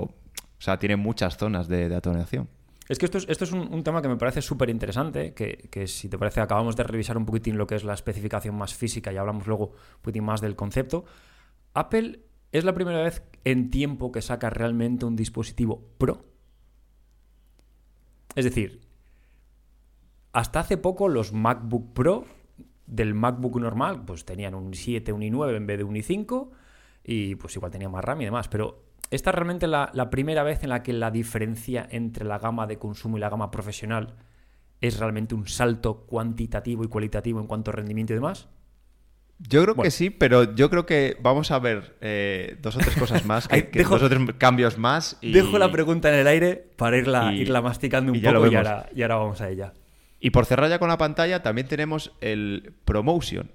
O 0.59 0.63
sea, 0.63 0.79
tiene 0.79 0.97
muchas 0.97 1.37
zonas 1.37 1.69
de, 1.69 1.91
de 1.91 1.97
atonación. 1.97 2.49
Es 2.89 2.99
que 2.99 3.05
esto 3.05 3.19
es, 3.19 3.27
esto 3.29 3.45
es 3.45 3.53
un, 3.53 3.83
tema 3.83 4.01
que 4.01 4.09
me 4.09 4.17
parece 4.17 4.41
súper 4.41 4.71
interesante, 4.71 5.35
que, 5.35 5.69
que, 5.71 5.87
si 5.87 6.09
te 6.09 6.17
parece 6.17 6.41
acabamos 6.41 6.77
de 6.77 6.85
revisar 6.85 7.19
un 7.19 7.27
poquitín 7.27 7.59
lo 7.59 7.67
que 7.67 7.75
es 7.75 7.85
la 7.85 7.95
especificación 7.95 8.55
más 8.55 8.75
física 8.75 9.13
y 9.13 9.17
hablamos 9.17 9.47
luego 9.47 9.67
un 9.67 10.03
poquitín 10.03 10.25
más 10.25 10.41
del 10.41 10.55
concepto. 10.55 11.05
Apple 11.75 12.21
es 12.59 12.65
la 12.65 12.75
primera 12.75 13.03
vez 13.03 13.23
en 13.45 13.71
tiempo 13.71 14.13
que 14.13 14.23
saca 14.23 14.51
realmente 14.51 15.05
un 15.05 15.17
dispositivo 15.17 15.83
Pro. 15.99 16.25
Es 18.35 18.45
decir, 18.45 18.81
hasta 20.33 20.61
hace 20.61 20.77
poco 20.77 21.09
los 21.09 21.33
MacBook 21.33 21.93
Pro 21.93 22.25
del 22.87 23.15
MacBook 23.15 23.59
normal 23.61 24.05
pues 24.05 24.25
tenían 24.25 24.55
un 24.55 24.73
i7, 24.73 25.13
un 25.13 25.23
i9 25.23 25.57
en 25.57 25.67
vez 25.67 25.79
de 25.79 25.85
un 25.85 25.95
i5 25.95 26.51
y 27.05 27.35
pues 27.37 27.57
igual 27.57 27.73
tenía 27.73 27.89
más 27.89 28.05
RAM 28.05 28.21
y 28.21 28.27
demás, 28.27 28.49
pero 28.49 28.85
esta 29.11 29.31
es 29.31 29.35
realmente 29.35 29.67
la, 29.67 29.91
la 29.95 30.11
primera 30.11 30.43
vez 30.43 30.63
en 30.63 30.69
la 30.69 30.83
que 30.83 30.93
la 30.93 31.11
diferencia 31.11 31.87
entre 31.91 32.25
la 32.25 32.39
gama 32.39 32.67
de 32.67 32.79
consumo 32.79 33.17
y 33.17 33.21
la 33.21 33.31
gama 33.31 33.51
profesional 33.51 34.17
¿Es 34.81 34.99
realmente 34.99 35.35
un 35.35 35.47
salto 35.47 36.05
cuantitativo 36.07 36.85
y 36.85 36.89
cualitativo 36.89 37.41
en 37.41 37.47
cuanto 37.47 37.71
a 37.71 37.75
rendimiento 37.75 38.13
y 38.13 38.17
demás? 38.17 38.49
Yo 39.39 39.63
creo 39.63 39.75
que 39.75 39.91
sí, 39.91 40.11
pero 40.11 40.55
yo 40.55 40.71
creo 40.71 40.87
que 40.87 41.17
vamos 41.21 41.51
a 41.51 41.59
ver 41.59 41.97
eh, 42.01 42.57
dos 42.63 42.77
o 42.77 42.79
tres 42.79 42.95
cosas 42.99 43.25
más, 43.27 43.49
que, 43.49 43.63
dos 43.83 44.03
o 44.03 44.09
tres 44.09 44.21
cambios 44.39 44.79
más. 44.79 45.19
Y... 45.21 45.33
Dejo 45.33 45.59
la 45.59 45.71
pregunta 45.71 46.09
en 46.09 46.21
el 46.21 46.27
aire 46.27 46.57
para 46.77 46.97
irla, 46.97 47.35
irla 47.35 47.61
masticando 47.61 48.13
un 48.13 48.21
poco 48.21 48.47
y 48.47 48.55
ahora, 48.55 48.89
y 48.95 49.03
ahora 49.03 49.17
vamos 49.17 49.41
a 49.41 49.51
ella. 49.51 49.75
Y 50.21 50.31
por 50.31 50.47
cerrar 50.47 50.71
ya 50.71 50.79
con 50.79 50.89
la 50.89 50.99
pantalla, 50.99 51.43
también 51.43 51.69
tenemos 51.69 52.13
el 52.21 52.73
Promotion. 52.85 53.51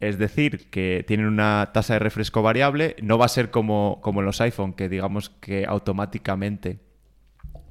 Es 0.00 0.18
decir, 0.18 0.68
que 0.70 1.04
tienen 1.06 1.26
una 1.26 1.70
tasa 1.72 1.94
de 1.94 1.98
refresco 2.00 2.42
variable. 2.42 2.96
No 3.02 3.18
va 3.18 3.26
a 3.26 3.28
ser 3.28 3.50
como, 3.50 4.00
como 4.02 4.20
en 4.20 4.26
los 4.26 4.40
iPhone, 4.40 4.74
que 4.74 4.88
digamos 4.88 5.30
que 5.30 5.64
automáticamente 5.66 6.80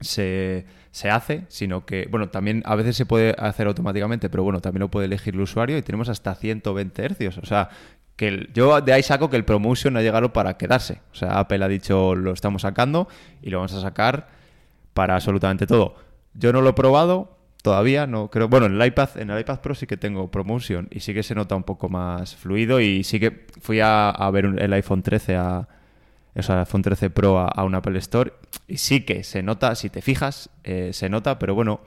se, 0.02 0.66
hace, 1.10 1.46
sino 1.50 1.86
que, 1.86 2.08
bueno, 2.10 2.30
también 2.30 2.64
a 2.66 2.76
veces 2.76 2.96
se 2.96 3.06
puede 3.06 3.36
hacer 3.38 3.68
automáticamente, 3.68 4.30
pero 4.30 4.44
bueno, 4.44 4.62
también 4.62 4.82
lo 4.82 4.92
puede 4.92 5.06
elegir 5.06 5.36
el 5.36 5.42
usuario 5.42 5.78
y 5.78 5.82
tenemos 5.82 6.10
hasta 6.10 6.36
120 6.36 7.04
hercios. 7.04 7.38
O 7.38 7.46
sea, 7.46 7.70
que 8.16 8.50
yo 8.54 8.80
de 8.82 8.94
ahí 8.94 9.04
saco 9.04 9.30
que 9.30 9.38
el 9.38 9.46
Promotion 9.46 9.98
ha 9.98 10.02
llegado 10.02 10.32
para 10.34 10.58
quedarse. 10.58 11.02
O 11.12 11.16
sea, 11.16 11.40
Apple 11.40 11.64
ha 11.64 11.68
dicho 11.68 12.16
lo 12.16 12.32
estamos 12.32 12.62
sacando 12.62 13.08
y 13.42 13.50
lo 13.50 13.58
vamos 13.58 13.74
a 13.74 13.82
sacar 13.82 14.30
para 14.94 15.16
absolutamente 15.16 15.68
todo. 15.68 15.96
Yo 16.34 16.54
no 16.54 16.62
lo 16.62 16.70
he 16.70 16.74
probado, 16.74 17.38
todavía, 17.62 18.08
no 18.08 18.30
creo. 18.30 18.48
Bueno, 18.48 18.68
en 18.68 18.80
el 18.80 18.88
iPad, 18.88 19.18
en 19.18 19.32
el 19.32 19.40
iPad 19.40 19.60
Pro 19.60 19.76
sí 19.76 19.88
que 19.88 19.98
tengo 19.98 20.30
Promotion 20.30 20.88
y 20.92 21.02
sí 21.02 21.14
que 21.14 21.24
se 21.24 21.36
nota 21.36 21.56
un 21.56 21.64
poco 21.64 21.90
más 21.90 22.36
fluido 22.36 22.80
y 22.80 23.04
sí 23.04 23.20
que 23.20 23.48
fui 23.60 23.80
a, 23.82 24.14
ver 24.32 24.46
el 24.46 24.74
iPhone 24.74 25.02
13 25.02 25.36
a 25.36 25.68
o 26.36 26.44
sea, 26.44 26.56
el 26.56 26.60
iPhone 26.62 26.82
13 26.82 27.10
Pro 27.10 27.40
a, 27.40 27.64
un 27.64 27.76
Apple 27.76 27.98
Store 28.00 28.34
y 28.68 28.78
sí 28.78 29.02
que 29.02 29.24
se 29.24 29.42
nota, 29.42 29.76
si 29.76 29.90
te 29.90 30.02
fijas, 30.02 30.50
eh, 30.64 30.92
se 30.94 31.10
nota, 31.10 31.40
pero 31.40 31.56
bueno, 31.56 31.82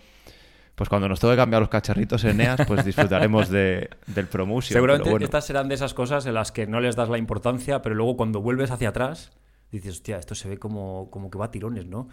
pues 0.74 0.88
cuando 0.88 1.08
nos 1.08 1.20
toque 1.20 1.36
cambiar 1.36 1.60
los 1.60 1.68
cacharritos 1.68 2.24
en 2.24 2.40
EAS, 2.40 2.60
pues 2.66 2.84
disfrutaremos 2.84 3.50
de, 3.50 3.90
del 4.06 4.26
Promotion. 4.26 4.74
Seguramente 4.74 5.24
estas 5.24 5.44
serán 5.44 5.68
de 5.68 5.74
esas 5.74 5.92
cosas 5.92 6.24
en 6.26 6.34
las 6.34 6.52
que 6.52 6.66
no 6.66 6.80
les 6.80 6.96
das 6.96 7.08
la 7.08 7.18
importancia, 7.18 7.82
pero 7.82 7.94
luego 7.94 8.16
cuando 8.16 8.40
vuelves 8.40 8.70
hacia 8.70 8.90
atrás, 8.90 9.32
dices, 9.72 9.94
hostia, 9.94 10.18
esto 10.18 10.34
se 10.34 10.48
ve 10.48 10.58
como, 10.58 11.10
como 11.10 11.30
que 11.30 11.38
va 11.38 11.46
a 11.46 11.50
tirones, 11.50 11.86
¿no? 11.86 12.08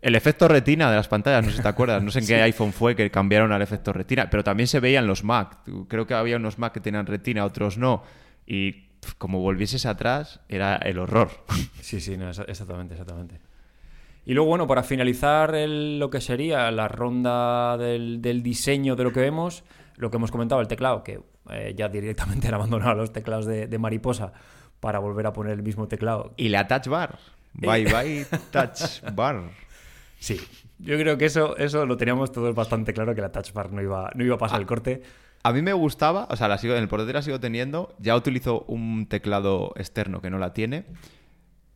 El 0.00 0.14
efecto 0.14 0.48
retina 0.48 0.90
de 0.90 0.96
las 0.96 1.06
pantallas, 1.06 1.44
no 1.44 1.50
sé 1.50 1.58
si 1.58 1.62
te 1.62 1.68
acuerdas, 1.68 2.02
no 2.02 2.10
sé 2.10 2.20
en 2.20 2.26
qué 2.26 2.36
iPhone 2.42 2.72
fue 2.72 2.96
que 2.96 3.10
cambiaron 3.10 3.52
al 3.52 3.60
efecto 3.60 3.92
retina, 3.92 4.28
pero 4.30 4.42
también 4.42 4.66
se 4.66 4.80
veían 4.80 5.06
los 5.06 5.22
Mac. 5.22 5.58
Creo 5.86 6.06
que 6.06 6.14
había 6.14 6.38
unos 6.38 6.58
Mac 6.58 6.72
que 6.72 6.80
tenían 6.80 7.06
retina, 7.06 7.44
otros 7.44 7.76
no. 7.76 8.02
Y 8.46 8.85
como 9.14 9.40
volvieses 9.40 9.86
atrás, 9.86 10.40
era 10.48 10.76
el 10.76 10.98
horror. 10.98 11.30
Sí, 11.80 12.00
sí, 12.00 12.14
exactamente, 12.48 12.94
exactamente. 12.94 13.40
Y 14.24 14.34
luego, 14.34 14.48
bueno, 14.48 14.66
para 14.66 14.82
finalizar 14.82 15.54
lo 15.54 16.10
que 16.10 16.20
sería 16.20 16.68
la 16.72 16.88
ronda 16.88 17.78
del, 17.78 18.42
diseño 18.42 18.96
de 18.96 19.04
lo 19.04 19.12
que 19.12 19.20
vemos, 19.20 19.62
lo 19.94 20.10
que 20.10 20.16
hemos 20.16 20.32
comentado, 20.32 20.60
el 20.60 20.66
teclado, 20.66 21.04
que 21.04 21.20
eh, 21.50 21.74
ya 21.76 21.88
directamente 21.88 22.48
han 22.48 22.54
abandonado 22.54 22.96
los 22.96 23.12
teclados 23.12 23.46
de, 23.46 23.68
de, 23.68 23.78
mariposa 23.78 24.32
para 24.80 24.98
volver 24.98 25.28
a 25.28 25.32
poner 25.32 25.52
el 25.52 25.62
mismo 25.62 25.86
teclado. 25.86 26.34
Y 26.36 26.48
la 26.48 26.66
touch 26.66 26.88
bar. 26.88 27.20
Bye 27.54 27.84
bye 27.84 28.26
touch 28.50 29.00
bar. 29.14 29.48
Sí, 30.18 30.40
yo 30.78 30.98
creo 30.98 31.16
que 31.16 31.26
eso, 31.26 31.56
eso 31.56 31.86
lo 31.86 31.96
teníamos 31.96 32.32
todos 32.32 32.52
bastante 32.52 32.92
claro, 32.92 33.14
que 33.14 33.20
la 33.20 33.30
touch 33.30 33.52
bar 33.52 33.72
no 33.72 33.80
iba, 33.80 34.10
no 34.16 34.24
iba 34.24 34.34
a 34.34 34.38
pasar 34.38 34.60
el 34.60 34.66
corte. 34.66 35.02
A 35.46 35.52
mí 35.52 35.62
me 35.62 35.72
gustaba, 35.72 36.26
o 36.28 36.34
sea, 36.34 36.48
la 36.48 36.58
sigo, 36.58 36.74
en 36.74 36.82
el 36.82 36.88
portátil 36.88 37.14
la 37.14 37.22
sigo 37.22 37.38
teniendo. 37.38 37.94
Ya 38.00 38.16
utilizo 38.16 38.64
un 38.66 39.06
teclado 39.06 39.72
externo 39.76 40.20
que 40.20 40.28
no 40.28 40.38
la 40.38 40.52
tiene. 40.52 40.86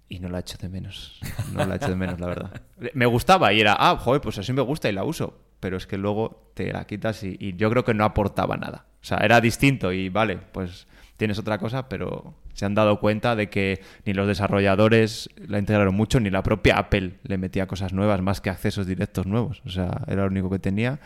Y 0.08 0.18
no 0.18 0.28
la 0.28 0.40
echo 0.40 0.58
de 0.58 0.68
menos. 0.68 1.20
No 1.52 1.64
la 1.64 1.76
echo 1.76 1.88
de 1.88 1.94
menos, 1.94 2.18
la 2.18 2.26
verdad. 2.26 2.62
Me 2.94 3.06
gustaba 3.06 3.52
y 3.52 3.60
era, 3.60 3.76
ah, 3.78 3.96
joder, 3.96 4.20
pues 4.22 4.38
así 4.38 4.52
me 4.52 4.62
gusta 4.62 4.88
y 4.88 4.92
la 4.92 5.04
uso. 5.04 5.38
Pero 5.60 5.76
es 5.76 5.86
que 5.86 5.98
luego 5.98 6.50
te 6.54 6.72
la 6.72 6.84
quitas 6.84 7.22
y, 7.22 7.36
y 7.38 7.54
yo 7.54 7.70
creo 7.70 7.84
que 7.84 7.94
no 7.94 8.04
aportaba 8.04 8.56
nada. 8.56 8.86
O 9.00 9.04
sea, 9.04 9.18
era 9.18 9.40
distinto 9.40 9.92
y 9.92 10.08
vale, 10.08 10.38
pues 10.50 10.88
tienes 11.16 11.38
otra 11.38 11.58
cosa, 11.58 11.88
pero 11.88 12.34
se 12.54 12.64
han 12.64 12.74
dado 12.74 12.98
cuenta 12.98 13.36
de 13.36 13.50
que 13.50 13.82
ni 14.04 14.14
los 14.14 14.26
desarrolladores 14.26 15.30
la 15.46 15.60
integraron 15.60 15.94
mucho, 15.94 16.18
ni 16.18 16.30
la 16.30 16.42
propia 16.42 16.76
Apple 16.76 17.20
le 17.22 17.38
metía 17.38 17.68
cosas 17.68 17.92
nuevas 17.92 18.20
más 18.20 18.40
que 18.40 18.50
accesos 18.50 18.88
directos 18.88 19.26
nuevos. 19.26 19.62
O 19.64 19.68
sea, 19.68 20.02
era 20.08 20.22
lo 20.22 20.28
único 20.28 20.50
que 20.50 20.58
tenía. 20.58 20.98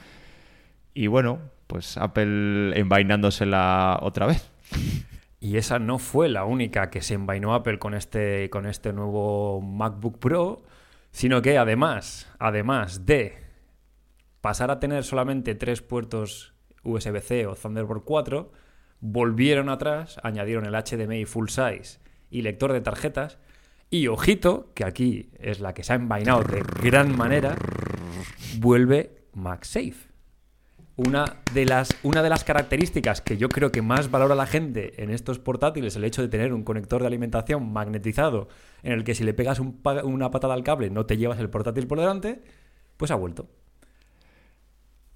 Y 0.95 1.09
bueno, 1.09 1.41
pues 1.67 1.97
Apple 1.97 2.79
envainándosela 2.79 3.99
otra 4.03 4.27
vez. 4.27 4.51
Y 5.41 5.59
esa 5.59 5.79
no 5.79 5.99
fue 5.99 6.29
la 6.29 6.45
única 6.45 6.89
que 6.89 7.03
se 7.03 7.15
envainó 7.15 7.55
Apple 7.55 7.79
con 7.79 7.95
este, 7.95 8.49
con 8.49 8.65
este 8.67 8.93
nuevo 8.93 9.61
MacBook 9.61 10.19
Pro, 10.19 10.63
sino 11.11 11.43
que 11.43 11.59
además, 11.59 12.33
además 12.39 13.05
de 13.05 13.35
pasar 14.41 14.71
a 14.71 14.81
tener 14.81 15.05
solamente 15.05 15.55
tres 15.55 15.83
puertos 15.83 16.55
USB-C 16.83 17.47
o 17.47 17.55
Thunderbolt 17.55 18.05
4, 18.05 18.53
volvieron 19.01 19.69
atrás, 19.69 20.19
añadieron 20.23 20.65
el 20.65 20.75
HDMI 20.75 21.27
full 21.27 21.49
size 21.49 22.01
y 22.31 22.43
lector 22.43 22.73
de 22.73 22.81
tarjetas. 22.81 23.39
Y 23.91 24.09
ojito, 24.09 24.73
que 24.75 24.85
aquí 24.85 25.31
es 25.39 25.61
la 25.61 25.75
que 25.75 25.85
se 25.85 25.93
ha 25.93 25.97
envainado 25.97 26.43
de 26.43 26.63
gran 26.83 27.15
manera, 27.17 27.55
vuelve 28.59 29.27
MagSafe. 29.35 30.14
Una 30.97 31.39
de, 31.53 31.65
las, 31.65 31.97
una 32.05 32.23
de 32.23 32.29
las 32.29 32.45
características 32.45 33.21
que 33.21 33.37
yo 33.37 33.49
creo 33.49 33.73
que 33.73 33.83
más 33.83 34.13
valora 34.13 34.37
la 34.37 34.47
gente 34.47 35.03
en 35.03 35.11
estos 35.11 35.41
portátiles, 35.41 35.97
el 35.97 36.05
hecho 36.05 36.23
de 36.23 36.29
tener 36.29 36.53
un 36.53 36.63
conector 36.63 37.01
de 37.01 37.09
alimentación 37.09 37.73
magnetizado 37.73 38.49
en 38.85 38.93
el 38.93 39.03
que 39.03 39.17
si 39.17 39.25
le 39.25 39.35
pegas 39.35 39.59
una 39.59 40.31
patada 40.31 40.55
al 40.55 40.63
cable 40.63 40.91
no 40.91 41.05
te 41.05 41.17
llevas 41.17 41.41
el 41.41 41.51
portátil 41.51 41.89
por 41.89 41.99
delante, 41.99 42.43
pues 42.97 43.11
ha 43.11 43.17
vuelto. 43.17 43.49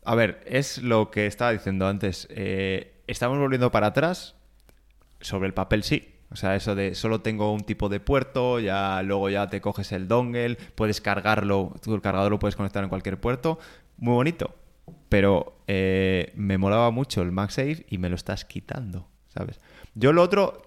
A 0.04 0.14
ver, 0.14 0.40
es 0.46 0.78
lo 0.82 1.10
que 1.10 1.26
estaba 1.26 1.52
diciendo 1.52 1.86
antes. 1.86 2.26
Eh, 2.30 3.02
estamos 3.06 3.38
volviendo 3.38 3.70
para 3.70 3.88
atrás. 3.88 4.34
Sobre 5.20 5.46
el 5.46 5.54
papel 5.54 5.82
sí. 5.82 6.14
O 6.30 6.36
sea, 6.36 6.56
eso 6.56 6.74
de 6.74 6.94
solo 6.94 7.20
tengo 7.20 7.52
un 7.52 7.60
tipo 7.60 7.88
de 7.88 8.00
puerto, 8.00 8.60
ya 8.60 9.02
luego 9.02 9.30
ya 9.30 9.48
te 9.48 9.60
coges 9.60 9.92
el 9.92 10.08
dongle, 10.08 10.56
puedes 10.74 11.00
cargarlo, 11.00 11.74
tú 11.82 11.94
el 11.94 12.02
cargador 12.02 12.30
lo 12.30 12.38
puedes 12.38 12.54
conectar 12.56 12.82
en 12.82 12.90
cualquier 12.90 13.18
puerto. 13.18 13.58
Muy 13.96 14.14
bonito. 14.14 14.54
Pero 15.08 15.60
eh, 15.66 16.32
me 16.34 16.58
molaba 16.58 16.90
mucho 16.90 17.22
el 17.22 17.32
MagSafe 17.32 17.86
y 17.88 17.98
me 17.98 18.08
lo 18.08 18.16
estás 18.16 18.44
quitando, 18.44 19.08
¿sabes? 19.28 19.60
Yo 19.94 20.12
lo 20.12 20.22
otro, 20.22 20.62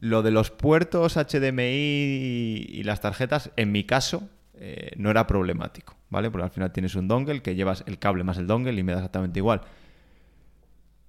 lo 0.00 0.22
de 0.22 0.30
los 0.30 0.50
puertos 0.50 1.16
HDMI 1.16 2.66
y 2.68 2.82
las 2.84 3.00
tarjetas, 3.00 3.50
en 3.56 3.72
mi 3.72 3.84
caso, 3.84 4.28
eh, 4.56 4.92
no 4.96 5.10
era 5.10 5.26
problemático, 5.26 5.96
¿vale? 6.10 6.30
Porque 6.30 6.44
al 6.44 6.50
final 6.50 6.72
tienes 6.72 6.94
un 6.94 7.08
dongle 7.08 7.42
que 7.42 7.54
llevas 7.54 7.84
el 7.86 7.98
cable 7.98 8.22
más 8.22 8.38
el 8.38 8.46
dongle 8.46 8.72
y 8.72 8.82
me 8.82 8.92
da 8.92 8.98
exactamente 8.98 9.40
igual. 9.40 9.62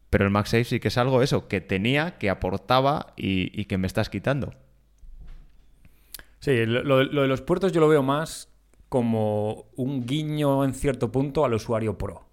Pero 0.10 0.26
el 0.26 0.32
MagSafe 0.32 0.64
sí 0.64 0.80
que 0.80 0.88
es 0.88 0.98
algo 0.98 1.22
eso, 1.22 1.48
que 1.48 1.62
tenía, 1.62 2.18
que 2.18 2.30
aportaba 2.30 3.14
y, 3.16 3.66
que 3.66 3.78
me 3.78 3.86
estás 3.86 4.10
quitando. 4.10 4.54
Sí, 6.40 6.66
lo, 6.66 7.06
de 7.06 7.28
los 7.28 7.42
puertos 7.42 7.72
yo 7.72 7.82
lo 7.82 7.88
veo 7.88 8.02
más 8.02 8.50
como 8.90 9.66
un 9.76 10.06
guiño 10.06 10.64
en 10.64 10.74
cierto 10.74 11.12
punto 11.12 11.46
al 11.46 11.54
usuario 11.54 11.98
pro. 11.98 12.25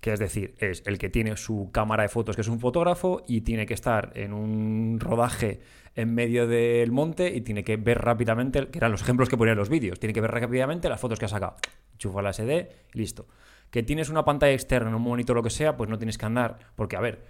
Que 0.00 0.12
es 0.12 0.20
decir, 0.20 0.54
es 0.58 0.82
el 0.86 0.98
que 0.98 1.08
tiene 1.08 1.36
su 1.36 1.70
cámara 1.72 2.04
de 2.04 2.08
fotos, 2.08 2.36
que 2.36 2.42
es 2.42 2.48
un 2.48 2.60
fotógrafo, 2.60 3.22
y 3.26 3.40
tiene 3.40 3.66
que 3.66 3.74
estar 3.74 4.12
en 4.14 4.32
un 4.32 5.00
rodaje 5.00 5.60
en 5.96 6.14
medio 6.14 6.46
del 6.46 6.92
monte 6.92 7.34
y 7.34 7.40
tiene 7.40 7.64
que 7.64 7.76
ver 7.76 8.00
rápidamente, 8.00 8.68
que 8.68 8.78
eran 8.78 8.92
los 8.92 9.02
ejemplos 9.02 9.28
que 9.28 9.36
ponían 9.36 9.56
los 9.56 9.68
vídeos, 9.68 9.98
tiene 9.98 10.12
que 10.12 10.20
ver 10.20 10.30
rápidamente 10.30 10.88
las 10.88 11.00
fotos 11.00 11.18
que 11.18 11.24
ha 11.24 11.28
sacado. 11.28 11.56
Chufa 11.98 12.22
la 12.22 12.32
SD 12.32 12.68
listo 12.92 13.26
que 13.70 13.82
tienes 13.82 14.08
una 14.08 14.24
pantalla 14.24 14.52
externa, 14.52 14.94
un 14.94 15.02
monitor 15.02 15.36
lo 15.36 15.42
que 15.42 15.50
sea, 15.50 15.76
pues 15.76 15.90
no 15.90 15.98
tienes 15.98 16.18
que 16.18 16.26
andar. 16.26 16.58
Porque, 16.74 16.96
a 16.96 17.00
ver, 17.00 17.24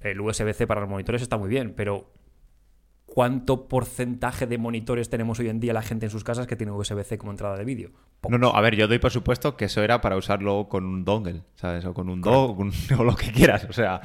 el 0.00 0.20
USB-C 0.20 0.66
para 0.66 0.80
los 0.80 0.90
monitores 0.90 1.22
está 1.22 1.36
muy 1.36 1.48
bien, 1.48 1.74
pero 1.76 2.10
¿cuánto 3.16 3.66
porcentaje 3.66 4.46
de 4.46 4.58
monitores 4.58 5.08
tenemos 5.08 5.40
hoy 5.40 5.48
en 5.48 5.58
día 5.58 5.72
la 5.72 5.80
gente 5.80 6.04
en 6.04 6.10
sus 6.10 6.22
casas 6.22 6.46
que 6.46 6.54
tiene 6.54 6.72
USB-C 6.72 7.16
como 7.16 7.32
entrada 7.32 7.56
de 7.56 7.64
vídeo? 7.64 7.88
No, 8.28 8.36
no, 8.36 8.50
a 8.50 8.60
ver, 8.60 8.76
yo 8.76 8.88
doy 8.88 8.98
por 8.98 9.10
supuesto 9.10 9.56
que 9.56 9.64
eso 9.64 9.82
era 9.82 10.02
para 10.02 10.18
usarlo 10.18 10.68
con 10.68 10.84
un 10.84 11.02
dongle, 11.02 11.40
¿sabes? 11.54 11.86
O 11.86 11.94
con 11.94 12.10
un 12.10 12.20
dog 12.20 12.60
o 12.98 13.04
lo 13.04 13.16
que 13.16 13.32
quieras. 13.32 13.66
O 13.70 13.72
sea, 13.72 14.02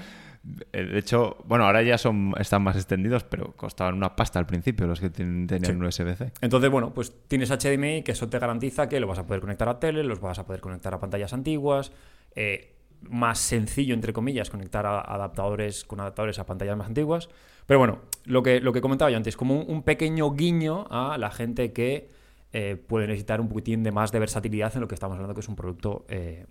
eh, 0.71 0.85
de 0.85 0.97
hecho, 0.97 1.35
bueno, 1.45 1.65
ahora 1.65 1.81
ya 1.81 1.97
son, 1.97 2.33
están 2.39 2.63
más 2.63 2.77
extendidos, 2.77 3.25
pero 3.25 3.51
costaban 3.57 3.95
una 3.95 4.15
pasta 4.15 4.39
al 4.39 4.45
principio 4.45 4.87
los 4.87 5.01
que 5.01 5.09
tenían 5.09 5.75
un 5.75 5.83
USB-C. 5.83 6.31
Entonces, 6.39 6.71
bueno, 6.71 6.93
pues 6.93 7.13
tienes 7.27 7.51
HDMI, 7.51 8.03
que 8.03 8.13
eso 8.13 8.29
te 8.29 8.39
garantiza 8.39 8.87
que 8.87 9.01
lo 9.01 9.07
vas 9.07 9.19
a 9.19 9.27
poder 9.27 9.41
conectar 9.41 9.67
a 9.67 9.77
tele, 9.77 10.05
los 10.05 10.21
vas 10.21 10.39
a 10.39 10.45
poder 10.45 10.61
conectar 10.61 10.93
a 10.93 11.01
pantallas 11.01 11.33
antiguas. 11.33 11.91
Eh, 12.33 12.77
más 13.09 13.39
sencillo, 13.39 13.93
entre 13.93 14.13
comillas, 14.13 14.49
conectar 14.49 14.85
a 14.85 15.01
adaptadores 15.01 15.83
con 15.83 15.99
adaptadores 15.99 16.39
a 16.39 16.45
pantallas 16.45 16.77
más 16.77 16.87
antiguas. 16.87 17.27
Pero 17.65 17.79
bueno, 17.79 17.99
lo 18.25 18.43
que, 18.43 18.59
lo 18.59 18.73
que 18.73 18.81
comentaba 18.81 19.11
yo 19.11 19.17
antes, 19.17 19.37
como 19.37 19.61
un, 19.61 19.83
pequeño 19.83 20.31
guiño 20.31 20.87
a 20.89 21.17
la 21.17 21.31
gente 21.31 21.73
que 21.73 22.09
eh, 22.53 22.75
puede 22.75 23.07
necesitar 23.07 23.39
un 23.41 23.47
poquitín 23.47 23.83
de 23.83 23.91
más 23.91 24.11
de 24.11 24.19
versatilidad 24.19 24.73
en 24.75 24.81
lo 24.81 24.87
que 24.87 24.95
estamos 24.95 25.15
hablando, 25.15 25.33
que 25.33 25.41
es 25.41 25.49
un 25.49 25.55
producto 25.55 26.05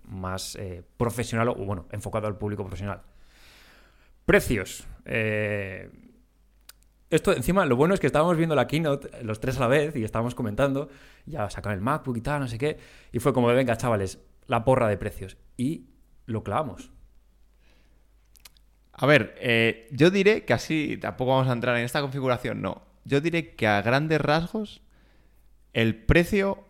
más 0.07 0.57
profesional 0.97 1.49
o, 1.49 1.55
bueno, 1.55 1.87
enfocado 1.91 2.27
al 2.27 2.37
público 2.37 2.63
profesional. 2.63 3.01
Precios. 4.25 4.87
Eh, 5.05 5.89
esto, 7.09 7.33
encima, 7.33 7.65
lo 7.65 7.75
bueno 7.75 7.93
es 7.93 7.99
que 7.99 8.07
estábamos 8.07 8.37
viendo 8.37 8.55
la 8.55 8.67
keynote 8.67 9.23
los 9.23 9.39
tres 9.39 9.57
a 9.57 9.61
la 9.61 9.67
vez 9.67 9.95
y 9.95 10.03
estábamos 10.03 10.35
comentando, 10.35 10.87
ya 11.25 11.49
sacan 11.49 11.73
el 11.73 11.81
MacBook 11.81 12.17
y 12.17 12.21
tal, 12.21 12.39
no 12.39 12.47
sé 12.47 12.57
qué, 12.57 12.77
y 13.11 13.19
fue 13.19 13.33
como, 13.33 13.47
venga, 13.47 13.75
chavales, 13.75 14.19
la 14.47 14.63
porra 14.63 14.87
de 14.87 14.97
precios. 14.97 15.37
Y 15.57 15.87
lo 16.25 16.43
clavamos. 16.43 16.91
A 19.01 19.07
ver, 19.07 19.33
eh, 19.39 19.87
yo 19.89 20.11
diré 20.11 20.45
que 20.45 20.53
así 20.53 20.95
tampoco 21.01 21.31
vamos 21.31 21.49
a 21.49 21.53
entrar 21.53 21.75
en 21.75 21.83
esta 21.83 22.01
configuración, 22.01 22.61
no. 22.61 22.83
Yo 23.03 23.19
diré 23.19 23.55
que 23.55 23.65
a 23.65 23.81
grandes 23.81 24.21
rasgos 24.21 24.83
el 25.73 25.95
precio 25.95 26.63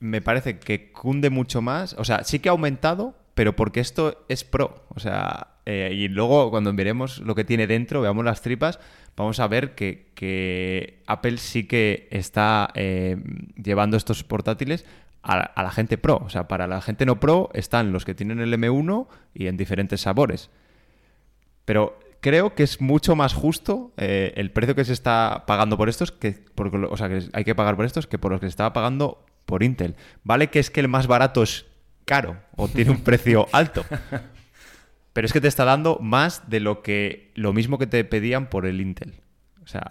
me 0.00 0.20
parece 0.20 0.58
que 0.58 0.90
cunde 0.90 1.30
mucho 1.30 1.62
más. 1.62 1.94
O 1.96 2.04
sea, 2.04 2.24
sí 2.24 2.40
que 2.40 2.48
ha 2.48 2.52
aumentado, 2.52 3.14
pero 3.34 3.54
porque 3.54 3.78
esto 3.78 4.24
es 4.28 4.42
pro. 4.42 4.84
O 4.88 4.98
sea, 4.98 5.58
eh, 5.64 5.92
y 5.94 6.08
luego 6.08 6.50
cuando 6.50 6.74
veremos 6.74 7.20
lo 7.20 7.36
que 7.36 7.44
tiene 7.44 7.68
dentro, 7.68 8.00
veamos 8.00 8.24
las 8.24 8.42
tripas, 8.42 8.80
vamos 9.16 9.38
a 9.38 9.46
ver 9.46 9.76
que, 9.76 11.04
Apple 11.06 11.36
sí 11.36 11.68
que 11.68 12.08
está 12.10 12.72
eh, 12.74 13.16
llevando 13.54 13.96
estos 13.96 14.24
portátiles 14.24 14.84
a, 15.22 15.38
a 15.38 15.62
la 15.62 15.70
gente 15.70 15.98
pro. 15.98 16.16
O 16.16 16.30
sea, 16.30 16.48
para 16.48 16.66
la 16.66 16.80
gente 16.80 17.06
no 17.06 17.20
pro 17.20 17.48
están 17.54 17.92
los 17.92 18.04
que 18.04 18.16
tienen 18.16 18.40
el 18.40 18.52
M1 18.52 19.06
y 19.34 19.46
en 19.46 19.56
diferentes 19.56 20.00
sabores. 20.00 20.50
Pero 21.64 21.98
creo 22.20 22.54
que 22.54 22.62
es 22.62 22.80
mucho 22.80 23.16
más 23.16 23.34
justo 23.34 23.92
eh, 23.96 24.32
el 24.36 24.50
precio 24.50 24.74
que 24.74 24.84
se 24.84 24.92
está 24.92 25.44
pagando 25.46 25.76
por 25.76 25.88
estos, 25.88 26.12
que 26.12 26.32
por, 26.32 26.74
o 26.74 26.96
sea, 26.96 27.08
que 27.08 27.28
hay 27.32 27.44
que 27.44 27.54
pagar 27.54 27.76
por 27.76 27.84
estos, 27.84 28.06
que 28.06 28.18
por 28.18 28.30
los 28.30 28.40
que 28.40 28.46
se 28.46 28.50
estaba 28.50 28.72
pagando 28.72 29.24
por 29.46 29.62
Intel. 29.62 29.96
Vale 30.22 30.48
que 30.48 30.58
es 30.58 30.70
que 30.70 30.80
el 30.80 30.88
más 30.88 31.06
barato 31.06 31.42
es 31.42 31.66
caro 32.04 32.38
o 32.56 32.68
tiene 32.68 32.90
un 32.90 33.02
precio 33.02 33.46
alto. 33.52 33.84
Pero 35.12 35.26
es 35.26 35.32
que 35.32 35.40
te 35.40 35.48
está 35.48 35.64
dando 35.64 35.98
más 36.00 36.48
de 36.48 36.60
lo 36.60 36.82
que 36.82 37.32
lo 37.34 37.52
mismo 37.52 37.78
que 37.78 37.86
te 37.86 38.04
pedían 38.04 38.48
por 38.48 38.66
el 38.66 38.80
Intel. 38.80 39.20
O 39.62 39.66
sea, 39.66 39.84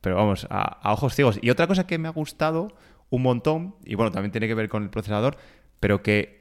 pero 0.00 0.16
vamos, 0.16 0.46
a, 0.50 0.62
a 0.62 0.92
ojos 0.92 1.14
ciegos. 1.14 1.38
Y 1.40 1.50
otra 1.50 1.66
cosa 1.66 1.86
que 1.86 1.98
me 1.98 2.08
ha 2.08 2.12
gustado 2.12 2.74
un 3.10 3.22
montón, 3.22 3.74
y 3.84 3.94
bueno, 3.96 4.12
también 4.12 4.32
tiene 4.32 4.48
que 4.48 4.54
ver 4.54 4.68
con 4.68 4.82
el 4.82 4.90
procesador, 4.90 5.36
pero 5.80 6.02
que 6.02 6.40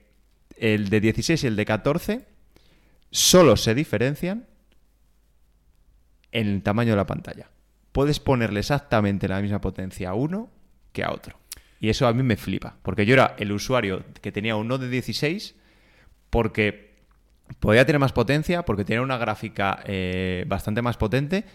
el 0.58 0.90
de 0.90 1.00
16 1.00 1.44
y 1.44 1.48
el 1.48 1.56
de 1.56 1.66
14 1.66 2.26
solo 3.12 3.56
se 3.56 3.74
diferencian 3.74 4.46
en 6.32 6.48
el 6.48 6.64
tamaño 6.64 6.92
de 6.92 6.98
la 6.98 7.06
pantalla. 7.06 7.50
Puedes 7.92 8.20
ponerle 8.20 8.60
exactamente 8.60 9.28
la 9.28 9.42
misma 9.42 9.62
potencia 9.62 10.10
a 10.10 10.14
uno 10.14 10.50
que 10.92 11.04
a 11.04 11.12
otro. 11.12 11.38
Y 11.80 11.90
eso 11.90 12.08
a 12.08 12.14
mí 12.14 12.24
me 12.24 12.36
flipa, 12.36 12.76
porque 12.82 13.06
yo 13.06 13.14
era 13.14 13.36
el 13.38 13.52
usuario 13.52 14.04
que 14.22 14.32
tenía 14.32 14.56
uno 14.56 14.78
de 14.78 14.90
16 14.90 15.56
porque 16.30 16.90
podía 17.60 17.86
tener 17.86 18.00
más 18.00 18.12
potencia, 18.12 18.64
porque 18.64 18.86
tenía 18.86 19.02
una 19.02 19.18
gráfica 19.18 19.82
eh, 19.86 20.44
bastante 20.48 20.82
más 20.82 20.98
potente, 20.98 21.46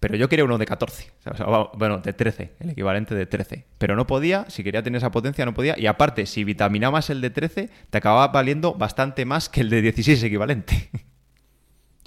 pero 0.00 0.16
yo 0.16 0.28
quería 0.28 0.44
uno 0.44 0.58
de 0.58 0.66
14, 0.66 1.10
o 1.26 1.36
sea, 1.36 1.46
bueno, 1.74 1.98
de 1.98 2.12
13, 2.12 2.52
el 2.60 2.70
equivalente 2.70 3.16
de 3.16 3.26
13. 3.26 3.66
Pero 3.78 3.96
no 3.96 4.06
podía, 4.06 4.48
si 4.48 4.62
quería 4.62 4.82
tener 4.82 4.98
esa 4.98 5.10
potencia 5.10 5.44
no 5.44 5.54
podía, 5.54 5.74
y 5.76 5.86
aparte, 5.86 6.26
si 6.26 6.44
vitaminabas 6.44 7.10
el 7.10 7.20
de 7.20 7.30
13, 7.30 7.70
te 7.90 7.98
acababa 7.98 8.28
valiendo 8.28 8.74
bastante 8.74 9.24
más 9.24 9.48
que 9.48 9.62
el 9.62 9.70
de 9.70 9.82
16 9.82 10.22
equivalente. 10.22 10.90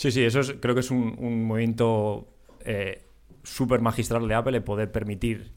Sí, 0.01 0.09
sí, 0.09 0.23
eso 0.23 0.39
es, 0.39 0.55
creo 0.59 0.73
que 0.73 0.79
es 0.79 0.89
un, 0.89 1.13
un 1.19 1.45
movimiento 1.45 2.27
eh, 2.65 3.05
súper 3.43 3.81
magistral 3.81 4.27
de 4.27 4.33
Apple, 4.33 4.57
el 4.57 4.63
poder 4.63 4.91
permitir 4.91 5.53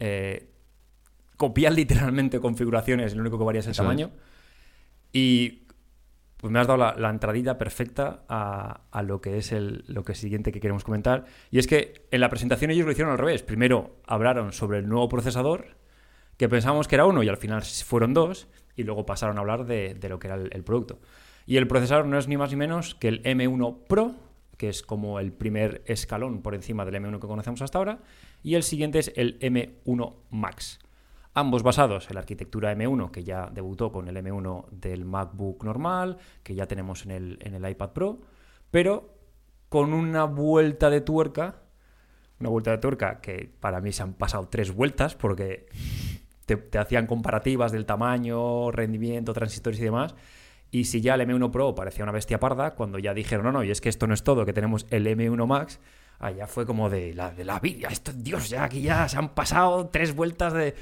eh, 0.00 0.50
copiar 1.36 1.72
literalmente 1.72 2.40
configuraciones, 2.40 3.14
lo 3.14 3.20
único 3.20 3.38
que 3.38 3.44
varía 3.44 3.60
es 3.60 3.66
el 3.66 3.70
Eso 3.70 3.84
tamaño. 3.84 4.10
Y 5.12 5.68
pues 6.36 6.52
me 6.52 6.58
has 6.58 6.66
dado 6.66 6.78
la, 6.78 6.96
la 6.98 7.10
entradita 7.10 7.58
perfecta 7.58 8.24
a, 8.28 8.88
a 8.90 9.02
lo 9.04 9.20
que 9.20 9.38
es 9.38 9.52
el 9.52 9.84
lo 9.86 10.02
que 10.02 10.16
siguiente 10.16 10.50
que 10.50 10.58
queremos 10.58 10.82
comentar. 10.82 11.24
Y 11.52 11.60
es 11.60 11.68
que 11.68 12.08
en 12.10 12.20
la 12.20 12.28
presentación 12.28 12.72
ellos 12.72 12.86
lo 12.86 12.90
hicieron 12.90 13.12
al 13.12 13.18
revés. 13.18 13.44
Primero 13.44 14.00
hablaron 14.04 14.52
sobre 14.52 14.78
el 14.78 14.88
nuevo 14.88 15.08
procesador, 15.08 15.76
que 16.36 16.48
pensábamos 16.48 16.88
que 16.88 16.96
era 16.96 17.06
uno 17.06 17.22
y 17.22 17.28
al 17.28 17.36
final 17.36 17.62
fueron 17.62 18.14
dos, 18.14 18.48
y 18.74 18.82
luego 18.82 19.06
pasaron 19.06 19.38
a 19.38 19.42
hablar 19.42 19.64
de, 19.64 19.94
de 19.94 20.08
lo 20.08 20.18
que 20.18 20.26
era 20.26 20.34
el, 20.34 20.50
el 20.52 20.64
producto. 20.64 20.98
Y 21.46 21.56
el 21.56 21.68
procesador 21.68 22.06
no 22.06 22.18
es 22.18 22.26
ni 22.26 22.36
más 22.36 22.50
ni 22.50 22.56
menos 22.56 22.96
que 22.96 23.08
el 23.08 23.22
M1 23.22 23.86
Pro, 23.86 24.14
que 24.56 24.68
es 24.68 24.82
como 24.82 25.20
el 25.20 25.32
primer 25.32 25.82
escalón 25.86 26.42
por 26.42 26.54
encima 26.54 26.84
del 26.84 26.96
M1 26.96 27.20
que 27.20 27.26
conocemos 27.28 27.62
hasta 27.62 27.78
ahora, 27.78 28.00
y 28.42 28.56
el 28.56 28.64
siguiente 28.64 28.98
es 28.98 29.12
el 29.16 29.38
M1 29.38 30.14
Max. 30.30 30.80
Ambos 31.34 31.62
basados 31.62 32.08
en 32.08 32.14
la 32.14 32.20
arquitectura 32.20 32.74
M1, 32.74 33.10
que 33.10 33.22
ya 33.22 33.50
debutó 33.52 33.92
con 33.92 34.08
el 34.08 34.16
M1 34.16 34.70
del 34.70 35.04
MacBook 35.04 35.64
normal, 35.64 36.16
que 36.42 36.54
ya 36.54 36.66
tenemos 36.66 37.04
en 37.04 37.10
el, 37.12 37.38
en 37.42 37.54
el 37.54 37.70
iPad 37.70 37.90
Pro, 37.90 38.20
pero 38.70 39.14
con 39.68 39.92
una 39.92 40.24
vuelta 40.24 40.90
de 40.90 41.00
tuerca, 41.00 41.62
una 42.40 42.48
vuelta 42.48 42.72
de 42.72 42.78
tuerca 42.78 43.20
que 43.20 43.52
para 43.60 43.80
mí 43.80 43.92
se 43.92 44.02
han 44.02 44.14
pasado 44.14 44.48
tres 44.48 44.74
vueltas, 44.74 45.14
porque 45.14 45.66
te, 46.46 46.56
te 46.56 46.78
hacían 46.78 47.06
comparativas 47.06 47.70
del 47.70 47.86
tamaño, 47.86 48.72
rendimiento, 48.72 49.32
transistores 49.32 49.78
y 49.78 49.84
demás, 49.84 50.14
y 50.80 50.84
si 50.84 51.00
ya 51.00 51.14
el 51.14 51.20
M1 51.22 51.50
Pro 51.50 51.74
parecía 51.74 52.02
una 52.04 52.12
bestia 52.12 52.38
parda, 52.40 52.74
cuando 52.74 52.98
ya 52.98 53.14
dijeron, 53.14 53.44
no, 53.46 53.52
no, 53.52 53.64
y 53.64 53.70
es 53.70 53.80
que 53.80 53.88
esto 53.88 54.06
no 54.06 54.14
es 54.14 54.22
todo, 54.22 54.44
que 54.44 54.52
tenemos 54.52 54.86
el 54.90 55.06
M1 55.06 55.46
Max, 55.46 55.80
allá 56.18 56.46
fue 56.46 56.66
como 56.66 56.90
de 56.90 57.14
la, 57.14 57.30
de 57.30 57.44
la 57.44 57.60
vida, 57.60 57.88
esto, 57.88 58.12
Dios, 58.14 58.48
ya 58.48 58.64
aquí 58.64 58.82
ya 58.82 59.08
se 59.08 59.16
han 59.18 59.30
pasado 59.30 59.88
tres 59.88 60.14
vueltas 60.14 60.52
de... 60.52 60.74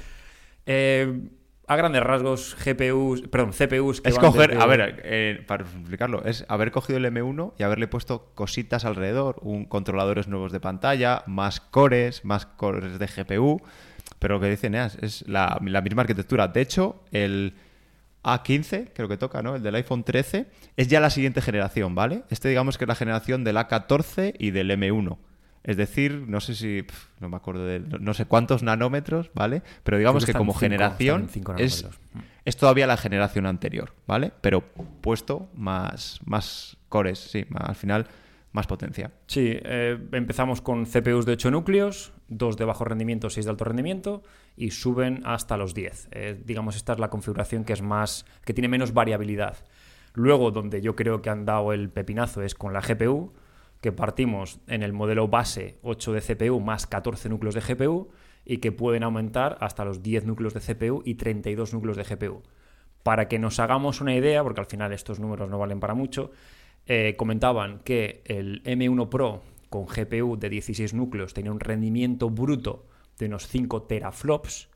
Eh, 0.65 1.21
a 1.67 1.75
grandes 1.77 2.03
rasgos, 2.03 2.55
GPUs, 2.63 3.23
perdón, 3.23 3.51
CPUs 3.51 4.01
que 4.01 4.09
Es 4.09 4.15
van 4.17 4.25
coger, 4.25 4.49
desde- 4.51 4.61
a 4.61 4.67
ver, 4.67 5.01
eh, 5.03 5.43
para 5.47 5.63
explicarlo, 5.63 6.23
es 6.23 6.45
haber 6.47 6.69
cogido 6.71 6.97
el 6.97 7.05
M1 7.05 7.53
y 7.57 7.63
haberle 7.63 7.87
puesto 7.87 8.31
cositas 8.35 8.85
alrededor, 8.85 9.37
un 9.41 9.65
controladores 9.65 10.27
nuevos 10.27 10.51
de 10.51 10.59
pantalla, 10.59 11.23
más 11.25 11.61
cores, 11.61 12.23
más 12.23 12.45
cores 12.45 12.99
de 12.99 13.07
GPU, 13.07 13.61
pero 14.19 14.35
lo 14.35 14.41
que 14.41 14.49
dicen 14.51 14.75
es, 14.75 14.95
es 15.01 15.27
la, 15.27 15.59
la 15.65 15.81
misma 15.81 16.03
arquitectura. 16.03 16.47
De 16.49 16.61
hecho, 16.61 17.01
el 17.11 17.55
A15, 18.25 18.89
creo 18.93 19.07
que 19.07 19.17
toca, 19.17 19.41
¿no? 19.43 19.55
El 19.55 19.63
del 19.63 19.75
iPhone 19.75 20.03
13, 20.03 20.47
es 20.75 20.87
ya 20.87 20.99
la 20.99 21.09
siguiente 21.09 21.41
generación, 21.41 21.93
¿vale? 21.95 22.23
Este 22.29 22.49
digamos 22.49 22.77
que 22.77 22.85
es 22.85 22.87
la 22.87 22.95
generación 22.95 23.43
del 23.43 23.55
A14 23.57 24.35
y 24.39 24.51
del 24.51 24.71
M1. 24.71 25.17
Es 25.63 25.77
decir, 25.77 26.23
no 26.27 26.41
sé 26.41 26.53
si, 26.53 26.83
pf, 26.83 27.07
no 27.19 27.29
me 27.29 27.37
acuerdo 27.37 27.65
de, 27.65 27.79
no, 27.79 28.13
sé 28.13 28.25
cuántos 28.25 28.61
nanómetros, 28.61 29.31
¿vale? 29.33 29.63
Pero 29.83 29.97
digamos 29.97 30.25
que 30.25 30.33
como 30.33 30.51
cinco- 30.53 30.59
generación 30.59 31.27
es, 31.57 31.83
nanómetros. 31.83 31.99
es 32.45 32.57
todavía 32.57 32.85
la 32.87 32.97
generación 32.97 33.45
anterior, 33.47 33.93
¿vale? 34.05 34.31
Pero 34.41 34.61
puesto 35.01 35.49
más, 35.55 36.19
más 36.25 36.77
cores, 36.89 37.17
sí, 37.19 37.45
más- 37.49 37.69
al 37.69 37.75
final 37.75 38.07
más 38.55 38.67
potencia. 38.67 39.11
Sí, 39.27 39.51
eh, 39.51 39.99
empezamos 40.13 40.61
con 40.61 40.85
CPUs 40.85 41.25
de 41.25 41.33
8 41.33 41.51
núcleos, 41.51 42.13
2 42.29 42.57
de 42.57 42.65
bajo 42.65 42.85
rendimiento, 42.85 43.29
6 43.29 43.45
de 43.45 43.51
alto 43.51 43.65
rendimiento 43.65 44.23
y 44.55 44.71
suben 44.71 45.21
hasta 45.25 45.57
los 45.57 45.73
10. 45.73 46.07
Eh, 46.11 46.41
digamos, 46.43 46.77
esta 46.77 46.93
es 46.93 46.99
la 46.99 47.09
configuración 47.09 47.65
que 47.65 47.73
es 47.73 47.81
más 47.81 48.25
que 48.45 48.53
tiene 48.53 48.69
menos 48.69 48.93
variabilidad. 48.93 49.57
Luego, 50.13 50.51
donde 50.51 50.81
yo 50.81 50.95
creo 50.95 51.21
que 51.21 51.29
han 51.29 51.45
dado 51.45 51.73
el 51.73 51.89
pepinazo 51.89 52.41
es 52.41 52.55
con 52.55 52.71
la 52.71 52.79
GPU, 52.79 53.33
que 53.81 53.91
partimos 53.91 54.61
en 54.67 54.81
el 54.81 54.93
modelo 54.93 55.27
base 55.27 55.77
8 55.83 56.13
de 56.13 56.21
CPU 56.21 56.59
más 56.61 56.87
14 56.87 57.27
núcleos 57.27 57.53
de 57.53 57.61
GPU 57.61 58.09
y 58.45 58.57
que 58.57 58.71
pueden 58.71 59.03
aumentar 59.03 59.57
hasta 59.59 59.83
los 59.83 60.01
10 60.01 60.25
núcleos 60.25 60.53
de 60.53 60.61
CPU 60.61 61.03
y 61.03 61.15
32 61.15 61.73
núcleos 61.73 61.97
de 61.97 62.03
GPU. 62.03 62.41
Para 63.03 63.27
que 63.27 63.37
nos 63.37 63.59
hagamos 63.59 63.99
una 63.99 64.15
idea, 64.15 64.41
porque 64.43 64.61
al 64.61 64.65
final 64.65 64.93
estos 64.93 65.19
números 65.19 65.49
no 65.49 65.59
valen 65.59 65.81
para 65.81 65.93
mucho, 65.93 66.31
eh, 66.87 67.15
comentaban 67.17 67.79
que 67.79 68.21
el 68.25 68.63
M1 68.63 69.09
Pro 69.09 69.41
con 69.69 69.85
GPU 69.85 70.37
de 70.37 70.49
16 70.49 70.93
núcleos 70.93 71.33
tenía 71.33 71.51
un 71.51 71.59
rendimiento 71.59 72.29
bruto 72.29 72.85
de 73.17 73.25
unos 73.25 73.47
5 73.47 73.83
teraflops 73.83 74.69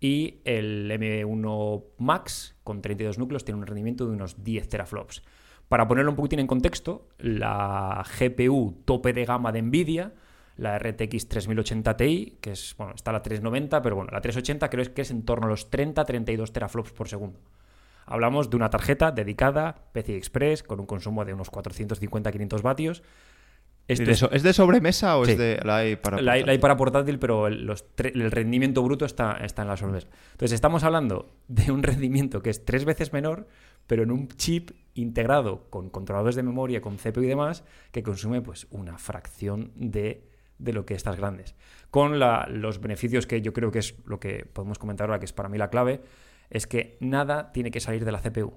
y 0.00 0.40
el 0.44 0.90
M1 0.90 1.84
Max 1.98 2.56
con 2.64 2.82
32 2.82 3.18
núcleos 3.18 3.44
tiene 3.44 3.60
un 3.60 3.66
rendimiento 3.66 4.06
de 4.06 4.12
unos 4.12 4.42
10 4.42 4.68
teraflops. 4.68 5.22
Para 5.68 5.86
ponerlo 5.88 6.10
un 6.10 6.16
poquitín 6.16 6.40
en 6.40 6.46
contexto, 6.46 7.08
la 7.18 8.04
GPU 8.18 8.82
tope 8.84 9.12
de 9.12 9.24
gama 9.24 9.52
de 9.52 9.62
Nvidia, 9.62 10.12
la 10.56 10.78
RTX 10.78 11.28
3080 11.28 11.96
Ti, 11.96 12.38
que 12.40 12.50
es, 12.50 12.74
bueno, 12.76 12.94
está 12.94 13.12
la 13.12 13.22
390, 13.22 13.80
pero 13.80 13.96
bueno, 13.96 14.10
la 14.12 14.20
380 14.20 14.68
creo 14.68 14.92
que 14.92 15.02
es 15.02 15.10
en 15.10 15.22
torno 15.22 15.46
a 15.46 15.50
los 15.50 15.70
30-32 15.70 16.50
teraflops 16.50 16.92
por 16.92 17.08
segundo. 17.08 17.38
Hablamos 18.06 18.50
de 18.50 18.56
una 18.56 18.70
tarjeta 18.70 19.10
dedicada 19.12 19.76
PCI 19.92 20.14
Express 20.14 20.62
con 20.62 20.80
un 20.80 20.86
consumo 20.86 21.24
de 21.24 21.34
unos 21.34 21.50
450-500 21.50 22.62
vatios. 22.62 23.02
Esto 23.88 24.04
¿Y 24.04 24.06
de 24.06 24.12
es- 24.12 24.18
so- 24.20 24.30
¿Es 24.30 24.42
de 24.44 24.52
sobremesa 24.52 25.16
o 25.18 25.24
Sí. 25.24 25.32
es 25.32 25.38
de 25.38 25.60
la 25.64 25.78
hay 25.78 25.96
para 25.96 26.20
la, 26.22 26.32
hay- 26.32 26.44
la 26.44 26.52
hay 26.52 26.58
portátil? 26.58 26.60
para 26.60 26.76
portátil, 26.76 27.18
pero 27.18 27.46
el, 27.48 27.66
los 27.66 27.84
tre- 27.96 28.12
el 28.14 28.30
rendimiento 28.30 28.82
bruto 28.82 29.04
está, 29.04 29.32
está 29.44 29.62
en 29.62 29.68
la 29.68 29.76
sobremesa. 29.76 30.06
Entonces, 30.32 30.52
estamos 30.52 30.84
hablando 30.84 31.34
de 31.48 31.72
un 31.72 31.82
rendimiento 31.82 32.42
que 32.42 32.50
es 32.50 32.64
tres 32.64 32.84
veces 32.84 33.12
menor, 33.12 33.48
pero 33.88 34.04
en 34.04 34.12
un 34.12 34.28
chip 34.28 34.70
integrado 34.94 35.68
con 35.70 35.90
controladores 35.90 36.36
de 36.36 36.44
memoria, 36.44 36.80
con 36.80 36.96
CPU 36.96 37.22
y 37.22 37.26
demás, 37.26 37.64
que 37.90 38.02
consume 38.04 38.40
pues 38.40 38.68
una 38.70 38.98
fracción 38.98 39.72
de, 39.74 40.28
de 40.58 40.72
lo 40.72 40.86
que 40.86 40.94
estas 40.94 41.16
grandes. 41.16 41.56
Con 41.90 42.20
la- 42.20 42.46
los 42.48 42.80
beneficios 42.80 43.26
que 43.26 43.42
yo 43.42 43.52
creo 43.52 43.72
que 43.72 43.80
es 43.80 43.96
lo 44.06 44.20
que 44.20 44.44
podemos 44.44 44.78
comentar 44.78 45.08
ahora, 45.08 45.18
que 45.18 45.24
es 45.26 45.32
para 45.32 45.48
mí 45.48 45.58
la 45.58 45.70
clave, 45.70 46.00
es 46.52 46.66
que 46.68 46.96
nada 47.00 47.50
tiene 47.52 47.70
que 47.72 47.80
salir 47.80 48.04
de 48.04 48.12
la 48.12 48.20
CPU 48.20 48.52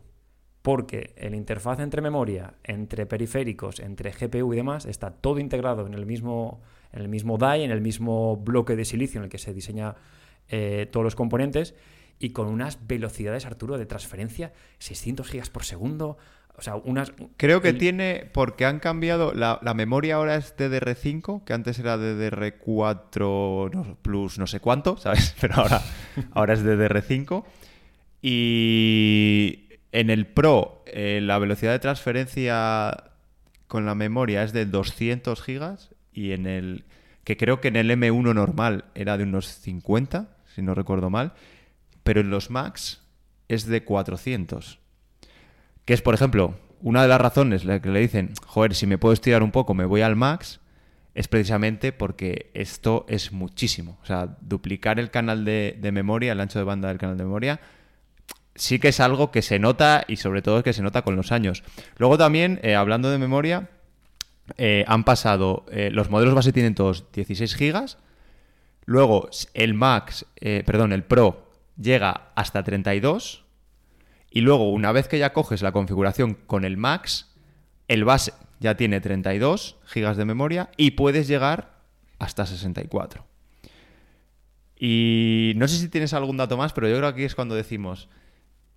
porque 0.62 1.14
el 1.18 1.36
interfaz 1.36 1.80
entre 1.80 2.02
memoria, 2.02 2.56
entre 2.64 3.06
periféricos, 3.06 3.80
entre 3.80 4.12
GPU 4.12 4.52
y 4.54 4.58
demás 4.58 4.86
está 4.86 5.12
todo 5.12 5.40
integrado 5.40 5.86
en 5.86 5.94
el 5.94 6.06
mismo, 6.08 6.62
en 6.92 7.02
el 7.02 7.08
mismo 7.08 7.38
die, 7.38 7.64
en 7.64 7.70
el 7.72 7.82
mismo 7.82 8.38
bloque 8.38 8.76
de 8.76 8.84
silicio 8.84 9.20
en 9.20 9.26
el 9.26 9.30
que 9.30 9.38
se 9.38 9.54
diseña 9.54 9.94
eh, 10.50 10.88
todos 10.92 11.04
los 11.04 11.16
componentes 11.16 11.76
y 12.18 12.32
con 12.32 12.48
unas 12.48 12.88
velocidades, 12.88 13.46
Arturo, 13.46 13.78
de 13.78 13.86
transferencia 13.86 14.54
600 14.80 15.28
gigas 15.30 15.50
por 15.52 15.66
segundo 15.66 16.18
O 16.58 16.62
sea, 16.62 16.78
unas... 16.78 17.12
Creo 17.38 17.62
que 17.62 17.70
el- 17.70 17.78
tiene, 17.78 18.30
porque 18.34 18.66
han 18.66 18.80
cambiado, 18.80 19.34
la, 19.34 19.60
la 19.62 19.74
memoria 19.76 20.16
ahora 20.16 20.36
es 20.36 20.56
DDR5, 20.58 21.44
que 21.44 21.54
antes 21.54 21.78
era 21.78 21.96
DDR4 21.98 23.72
no, 23.72 23.98
plus 24.02 24.40
no 24.40 24.48
sé 24.48 24.60
cuánto, 24.60 24.98
¿sabes? 24.98 25.36
Pero 25.42 25.56
ahora, 25.56 25.82
ahora 26.32 26.54
es 26.54 26.64
DDR5. 26.66 27.44
Y 28.28 29.68
en 29.92 30.10
el 30.10 30.26
Pro, 30.26 30.84
eh, 30.88 31.20
la 31.22 31.38
velocidad 31.38 31.74
de 31.74 31.78
transferencia 31.78 33.12
con 33.68 33.86
la 33.86 33.94
memoria 33.94 34.42
es 34.42 34.52
de 34.52 34.66
200 34.66 35.40
gigas 35.44 35.92
y 36.12 36.32
en 36.32 36.48
el 36.48 36.86
que 37.24 37.38
creo 37.38 37.62
que 37.62 37.68
en 37.68 37.76
el 37.76 37.92
M1 37.92 38.34
normal 38.34 38.86
era 38.96 39.20
de 39.20 39.26
unos 39.26 39.46
50, 39.46 40.38
si 40.56 40.64
no 40.64 40.74
recuerdo 40.74 41.12
mal, 41.12 41.34
pero 42.02 42.22
en 42.22 42.32
los 42.32 42.50
Max 42.50 43.04
es 43.48 43.68
de 43.68 43.84
400. 43.84 44.80
Que 45.86 45.94
es, 45.94 46.02
por 46.02 46.16
ejemplo, 46.16 46.56
una 46.82 47.04
de 47.04 47.10
las 47.10 47.22
razones 47.22 47.64
la 47.64 47.80
que 47.80 47.90
le 47.90 48.00
dicen, 48.00 48.34
joder, 48.44 48.74
si 48.74 48.88
me 48.88 48.98
puedo 48.98 49.14
estirar 49.14 49.44
un 49.44 49.52
poco, 49.52 49.76
me 49.76 49.86
voy 49.86 50.02
al 50.02 50.16
max, 50.16 50.62
es 51.14 51.28
precisamente 51.28 51.92
porque 51.92 52.50
esto 52.56 53.06
es 53.08 53.32
muchísimo. 53.32 54.00
O 54.02 54.06
sea, 54.08 54.36
duplicar 54.42 55.00
el 55.00 55.12
canal 55.12 55.46
de, 55.46 55.78
de 55.80 55.92
memoria, 55.92 56.32
el 56.32 56.40
ancho 56.40 56.58
de 56.58 56.66
banda 56.66 56.88
del 56.88 56.98
canal 56.98 57.20
de 57.20 57.24
memoria, 57.24 57.60
sí 58.56 58.80
que 58.80 58.90
es 58.90 59.00
algo 59.00 59.32
que 59.32 59.42
se 59.42 59.60
nota 59.60 60.06
y 60.08 60.18
sobre 60.18 60.42
todo 60.42 60.64
que 60.64 60.74
se 60.74 60.82
nota 60.82 61.04
con 61.04 61.16
los 61.16 61.32
años. 61.32 61.64
Luego 61.98 62.18
también, 62.18 62.60
eh, 62.64 62.76
hablando 62.76 63.12
de 63.12 63.18
memoria, 63.18 63.70
eh, 64.58 64.86
han 64.88 65.04
pasado, 65.04 65.66
eh, 65.72 65.90
los 65.92 66.10
modelos 66.10 66.34
base 66.34 66.54
tienen 66.54 66.76
todos 66.76 67.12
16 67.12 67.56
gigas, 67.56 67.98
luego 68.86 69.30
el 69.54 69.74
Max, 69.74 70.26
perdón, 70.66 70.94
el 70.94 71.04
Pro 71.04 71.50
llega 71.80 72.32
hasta 72.36 72.64
32 72.64 73.44
y 74.30 74.42
luego 74.42 74.72
una 74.72 74.92
vez 74.92 75.08
que 75.08 75.18
ya 75.18 75.34
coges 75.34 75.62
la 75.62 75.72
configuración 75.72 76.36
con 76.36 76.66
el 76.66 76.78
Max, 76.78 77.34
el 77.88 78.06
base 78.06 78.34
ya 78.60 78.78
tiene 78.78 79.02
32 79.02 79.78
gigas 79.86 80.18
de 80.18 80.26
memoria 80.26 80.70
y 80.78 80.92
puedes 80.92 81.28
llegar 81.28 81.80
hasta 82.20 82.46
64. 82.46 83.26
Y 84.78 85.54
no 85.56 85.68
sé 85.68 85.78
si 85.78 85.90
tienes 85.90 86.14
algún 86.14 86.38
dato 86.38 86.58
más, 86.58 86.74
pero 86.74 86.88
yo 86.88 86.98
creo 86.98 87.10
que 87.10 87.22
aquí 87.22 87.24
es 87.24 87.36
cuando 87.36 87.56
decimos, 87.56 88.10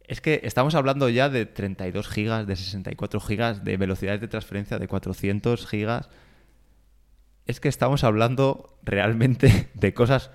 es 0.09 0.23
que 0.23 0.41
estamos 0.43 0.75
hablando 0.75 1.11
ya 1.11 1.29
de 1.29 1.45
32 1.45 2.09
gigas, 2.09 2.47
de 2.47 2.57
64 2.57 3.21
gigas, 3.21 3.63
de 3.63 3.77
velocidades 3.77 4.23
de 4.23 4.29
transferencia 4.29 4.79
de 4.79 4.89
400 4.89 5.67
gigas. 5.67 6.09
Es 7.45 7.61
que 7.61 7.69
estamos 7.69 8.05
hablando 8.05 8.79
realmente 8.83 9.69
de 9.75 9.93
cosas 9.93 10.31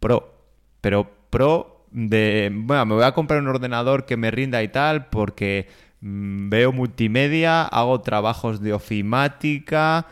pro. 0.00 0.34
Pero 0.80 1.14
pro 1.28 1.86
de, 1.90 2.50
bueno, 2.54 2.86
me 2.86 2.94
voy 2.94 3.04
a 3.04 3.12
comprar 3.12 3.40
un 3.40 3.48
ordenador 3.48 4.06
que 4.06 4.16
me 4.16 4.30
rinda 4.30 4.62
y 4.62 4.68
tal 4.68 5.06
porque 5.10 5.68
mm, 6.00 6.48
veo 6.48 6.72
multimedia, 6.72 7.64
hago 7.64 8.00
trabajos 8.00 8.62
de 8.62 8.72
ofimática, 8.72 10.06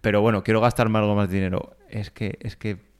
pero 0.00 0.20
bueno, 0.20 0.44
quiero 0.44 0.60
gastarme 0.60 1.00
algo 1.00 1.16
más 1.16 1.28
dinero. 1.28 1.76
Es 1.88 2.12
que, 2.12 2.38
es 2.40 2.54
que 2.54 2.91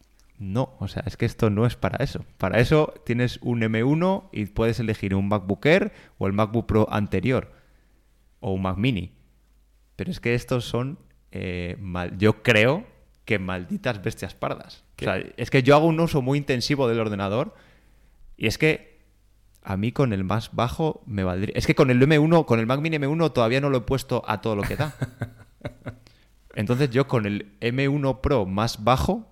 no, 0.42 0.74
o 0.80 0.88
sea, 0.88 1.04
es 1.06 1.16
que 1.16 1.24
esto 1.24 1.50
no 1.50 1.66
es 1.66 1.76
para 1.76 2.02
eso. 2.02 2.24
Para 2.36 2.58
eso 2.58 2.92
tienes 3.06 3.38
un 3.42 3.60
M1 3.60 4.28
y 4.32 4.46
puedes 4.46 4.80
elegir 4.80 5.14
un 5.14 5.28
MacBook 5.28 5.64
Air 5.64 5.92
o 6.18 6.26
el 6.26 6.32
MacBook 6.32 6.66
Pro 6.66 6.88
anterior 6.90 7.52
o 8.40 8.52
un 8.52 8.62
Mac 8.62 8.76
Mini. 8.76 9.12
Pero 9.94 10.10
es 10.10 10.18
que 10.18 10.34
estos 10.34 10.64
son, 10.64 10.98
eh, 11.30 11.76
mal, 11.78 12.18
yo 12.18 12.42
creo 12.42 12.84
que 13.24 13.38
malditas 13.38 14.02
bestias 14.02 14.34
pardas. 14.34 14.84
O 15.00 15.04
sea, 15.04 15.22
es 15.36 15.48
que 15.48 15.62
yo 15.62 15.76
hago 15.76 15.86
un 15.86 16.00
uso 16.00 16.22
muy 16.22 16.38
intensivo 16.38 16.88
del 16.88 16.98
ordenador 16.98 17.54
y 18.36 18.48
es 18.48 18.58
que 18.58 19.00
a 19.62 19.76
mí 19.76 19.92
con 19.92 20.12
el 20.12 20.24
más 20.24 20.50
bajo 20.52 21.04
me 21.06 21.22
valdría. 21.22 21.54
Es 21.56 21.68
que 21.68 21.76
con 21.76 21.88
el 21.90 22.00
M1, 22.00 22.46
con 22.46 22.58
el 22.58 22.66
Mac 22.66 22.80
Mini 22.80 22.98
M1 22.98 23.32
todavía 23.32 23.60
no 23.60 23.70
lo 23.70 23.78
he 23.78 23.82
puesto 23.82 24.24
a 24.26 24.40
todo 24.40 24.56
lo 24.56 24.62
que 24.62 24.74
da. 24.74 24.96
Entonces 26.56 26.90
yo 26.90 27.06
con 27.06 27.26
el 27.26 27.56
M1 27.60 28.20
Pro 28.20 28.44
más 28.44 28.82
bajo 28.82 29.31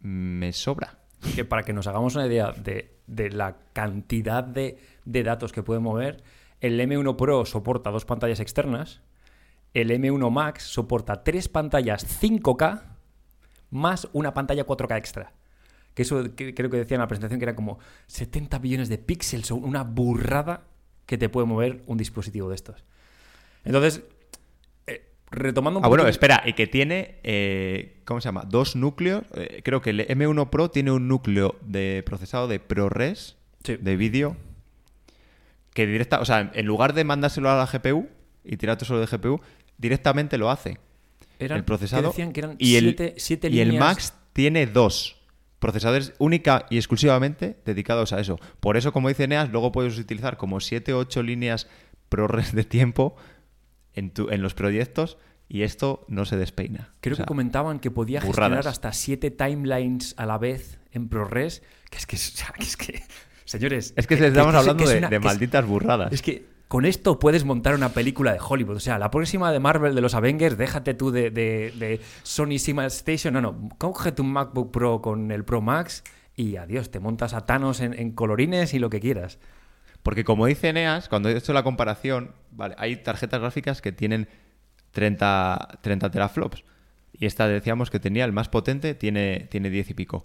me 0.00 0.52
sobra. 0.52 0.98
que 1.34 1.44
para 1.44 1.62
que 1.62 1.72
nos 1.72 1.86
hagamos 1.86 2.14
una 2.14 2.26
idea 2.26 2.52
de, 2.52 2.96
de 3.06 3.30
la 3.30 3.56
cantidad 3.72 4.42
de, 4.42 4.78
de 5.04 5.22
datos 5.22 5.52
que 5.52 5.62
puede 5.62 5.80
mover, 5.80 6.22
el 6.60 6.80
M1 6.80 7.16
Pro 7.16 7.44
soporta 7.44 7.90
dos 7.90 8.04
pantallas 8.04 8.40
externas, 8.40 9.00
el 9.74 9.90
M1 9.90 10.30
Max 10.30 10.64
soporta 10.64 11.22
tres 11.22 11.48
pantallas 11.48 12.06
5K 12.22 12.82
más 13.70 14.08
una 14.12 14.34
pantalla 14.34 14.66
4K 14.66 14.98
extra. 14.98 15.32
Que 15.94 16.02
eso 16.02 16.22
creo 16.34 16.70
que 16.70 16.76
decía 16.76 16.96
en 16.96 17.00
la 17.00 17.08
presentación 17.08 17.40
que 17.40 17.44
era 17.44 17.56
como 17.56 17.78
70 18.06 18.58
billones 18.58 18.88
de 18.88 18.98
píxeles 18.98 19.50
una 19.50 19.82
burrada 19.82 20.64
que 21.06 21.18
te 21.18 21.28
puede 21.28 21.46
mover 21.46 21.82
un 21.86 21.98
dispositivo 21.98 22.48
de 22.48 22.54
estos. 22.54 22.84
Entonces, 23.64 24.02
retomando 25.30 25.78
un 25.80 25.84
Ah, 25.84 25.88
bueno, 25.88 26.06
espera, 26.08 26.42
y 26.44 26.52
que 26.54 26.66
tiene, 26.66 27.16
eh, 27.22 28.00
¿cómo 28.04 28.20
se 28.20 28.26
llama? 28.28 28.44
Dos 28.48 28.74
núcleos. 28.76 29.22
Eh, 29.34 29.60
creo 29.64 29.80
que 29.80 29.90
el 29.90 30.00
M1 30.08 30.50
Pro 30.50 30.70
tiene 30.70 30.90
un 30.90 31.06
núcleo 31.08 31.56
de 31.62 32.02
procesado 32.04 32.48
de 32.48 32.58
ProRes, 32.60 33.36
Sí. 33.64 33.76
de 33.76 33.96
vídeo, 33.96 34.36
que 35.74 35.86
directa, 35.86 36.20
o 36.20 36.24
sea, 36.24 36.50
en 36.54 36.66
lugar 36.66 36.94
de 36.94 37.04
mandárselo 37.04 37.50
a 37.50 37.56
la 37.56 37.66
GPU 37.66 38.08
y 38.44 38.56
tirarte 38.56 38.84
solo 38.84 39.00
de 39.00 39.06
GPU, 39.06 39.40
directamente 39.78 40.36
lo 40.38 40.50
hace. 40.50 40.78
eran- 41.38 41.56
el 41.58 41.64
procesado 41.64 42.02
que 42.02 42.08
decían 42.08 42.32
que 42.34 42.40
eran 42.40 42.56
y 42.58 42.76
el, 42.76 42.84
siete, 42.84 43.14
siete 43.16 43.48
y 43.48 43.60
el 43.60 43.68
líneas- 43.70 43.80
Max 43.86 44.14
tiene 44.34 44.66
dos 44.66 45.16
procesadores 45.58 46.12
única 46.18 46.66
y 46.68 46.76
exclusivamente 46.76 47.56
dedicados 47.64 48.12
a 48.12 48.20
eso. 48.20 48.38
Por 48.60 48.76
eso, 48.76 48.92
como 48.92 49.08
dice 49.08 49.26
Neas, 49.26 49.50
luego 49.50 49.72
puedes 49.72 49.98
utilizar 49.98 50.36
como 50.36 50.60
7 50.60 50.92
o 50.92 50.98
8 50.98 51.22
líneas 51.22 51.66
ProRes 52.10 52.54
de 52.54 52.64
tiempo 52.64 53.16
en, 53.94 54.10
tu- 54.10 54.28
en 54.30 54.42
los 54.42 54.54
proyectos 54.54 55.18
y 55.48 55.62
esto 55.62 56.04
no 56.08 56.24
se 56.24 56.36
despeina. 56.36 56.94
Creo 57.00 57.14
O 57.14 57.16
sea, 57.16 57.24
que 57.24 57.28
comentaban 57.28 57.80
que 57.80 57.90
podía 57.90 58.20
burradas. 58.20 58.34
gestionar 58.36 58.68
hasta 58.68 58.92
siete 58.92 59.30
timelines 59.30 60.14
a 60.16 60.26
la 60.26 60.38
vez 60.38 60.78
en 60.92 61.08
ProRes. 61.08 61.62
Que 61.90 61.98
es 61.98 62.06
que, 62.06 62.16
o 62.16 62.18
sea, 62.18 62.48
que 62.56 62.62
es 62.64 62.76
que 62.76 63.02
señores. 63.44 63.92
Es 63.96 64.06
que 64.06 64.14
estamos 64.14 64.52
que- 64.52 64.58
hablando 64.58 64.76
que 64.76 64.84
es 64.84 64.90
de, 64.90 64.98
una- 64.98 65.08
de 65.08 65.16
que 65.16 65.16
es- 65.18 65.24
malditas 65.24 65.66
burradas. 65.66 66.12
Es 66.12 66.22
que 66.22 66.46
con 66.68 66.84
esto 66.84 67.18
puedes 67.18 67.44
montar 67.44 67.74
una 67.74 67.88
película 67.88 68.32
de 68.32 68.38
Hollywood. 68.40 68.76
O 68.76 68.80
sea, 68.80 68.96
la 68.96 69.10
próxima 69.10 69.50
de 69.50 69.58
Marvel 69.58 69.96
de 69.96 70.00
los 70.00 70.14
Avengers, 70.14 70.56
déjate 70.56 70.94
tú 70.94 71.10
de, 71.10 71.30
de- 71.32 71.72
de 71.76 72.00
Sony 72.22 72.58
Cinema 72.60 72.86
Station. 72.86 73.34
No, 73.34 73.40
no. 73.40 73.68
Coge 73.76 74.12
tu 74.12 74.22
MacBook 74.22 74.70
Pro 74.70 75.02
con 75.02 75.32
el 75.32 75.44
Pro 75.44 75.60
Max 75.60 76.04
y 76.36 76.54
adiós. 76.56 76.92
Te 76.92 77.00
montas 77.00 77.34
a 77.34 77.40
Thanos 77.44 77.80
en, 77.80 77.92
en 77.98 78.12
colorines 78.12 78.72
y 78.72 78.78
lo 78.78 78.88
que 78.88 79.00
quieras. 79.00 79.40
Porque 80.02 80.24
como 80.24 80.46
dice 80.46 80.72
Neas, 80.72 81.08
cuando 81.08 81.28
he 81.28 81.36
hecho 81.36 81.52
la 81.52 81.62
comparación, 81.62 82.32
vale, 82.50 82.74
hay 82.78 82.96
tarjetas 82.96 83.40
gráficas 83.40 83.82
que 83.82 83.92
tienen 83.92 84.28
30, 84.92 85.78
30 85.82 86.10
teraflops. 86.10 86.64
Y 87.12 87.26
esta 87.26 87.46
decíamos 87.48 87.90
que 87.90 88.00
tenía 88.00 88.24
el 88.24 88.32
más 88.32 88.48
potente, 88.48 88.94
tiene, 88.94 89.48
tiene 89.50 89.70
10 89.70 89.90
y 89.90 89.94
pico. 89.94 90.24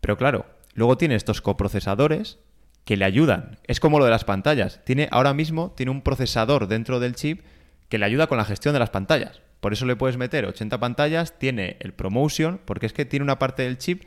Pero 0.00 0.16
claro, 0.16 0.46
luego 0.74 0.98
tiene 0.98 1.14
estos 1.14 1.40
coprocesadores 1.40 2.38
que 2.84 2.96
le 2.96 3.04
ayudan. 3.04 3.58
Es 3.64 3.80
como 3.80 3.98
lo 3.98 4.04
de 4.04 4.10
las 4.10 4.24
pantallas. 4.24 4.80
Tiene, 4.84 5.08
ahora 5.10 5.34
mismo 5.34 5.72
tiene 5.76 5.90
un 5.90 6.02
procesador 6.02 6.68
dentro 6.68 7.00
del 7.00 7.16
chip 7.16 7.42
que 7.88 7.98
le 7.98 8.04
ayuda 8.04 8.26
con 8.26 8.38
la 8.38 8.44
gestión 8.44 8.74
de 8.74 8.80
las 8.80 8.90
pantallas. 8.90 9.40
Por 9.60 9.72
eso 9.72 9.86
le 9.86 9.96
puedes 9.96 10.16
meter 10.16 10.44
80 10.44 10.78
pantallas, 10.78 11.38
tiene 11.38 11.76
el 11.80 11.92
ProMotion, 11.92 12.60
porque 12.64 12.86
es 12.86 12.92
que 12.92 13.04
tiene 13.04 13.24
una 13.24 13.38
parte 13.38 13.62
del 13.62 13.78
chip, 13.78 14.04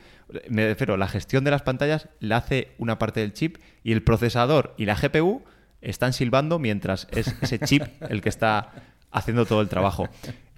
me 0.48 0.66
refiero, 0.66 0.96
la 0.96 1.08
gestión 1.08 1.44
de 1.44 1.50
las 1.50 1.62
pantallas 1.62 2.08
la 2.20 2.38
hace 2.38 2.72
una 2.78 2.98
parte 2.98 3.20
del 3.20 3.32
chip 3.32 3.58
y 3.82 3.92
el 3.92 4.02
procesador 4.02 4.74
y 4.78 4.86
la 4.86 4.94
GPU 4.94 5.42
están 5.80 6.12
silbando 6.12 6.58
mientras 6.58 7.08
es 7.10 7.34
ese 7.42 7.58
chip 7.58 7.82
el 8.08 8.20
que 8.20 8.28
está 8.28 8.72
haciendo 9.10 9.44
todo 9.46 9.60
el 9.60 9.68
trabajo. 9.68 10.08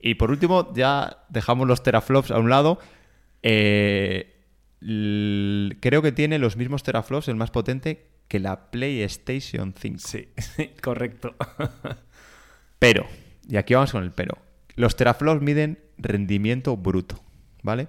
Y 0.01 0.17
por 0.17 0.31
último, 0.31 0.73
ya 0.75 1.25
dejamos 1.29 1.67
los 1.69 1.83
teraflops 1.83 2.31
a 2.31 2.39
un 2.39 2.51
lado. 2.51 2.79
Eh, 3.43 4.35
creo 5.81 6.03
que 6.03 6.13
tiene 6.13 6.39
los 6.39 6.57
mismos 6.57 6.83
teraflops, 6.83 7.29
el 7.29 7.37
más 7.37 7.51
potente, 7.51 8.09
que 8.29 8.41
la 8.41 8.71
PlayStation 8.71 9.75
5. 9.79 9.99
Sí, 9.99 10.29
correcto. 10.83 11.35
Pero, 12.79 13.07
y 13.49 13.57
aquí 13.57 13.75
vamos 13.75 13.93
con 13.93 14.03
el 14.03 14.11
pero. 14.11 14.37
Los 14.75 14.97
teraflops 14.97 15.43
miden 15.43 15.79
rendimiento 15.99 16.77
bruto, 16.77 17.23
¿vale? 17.63 17.89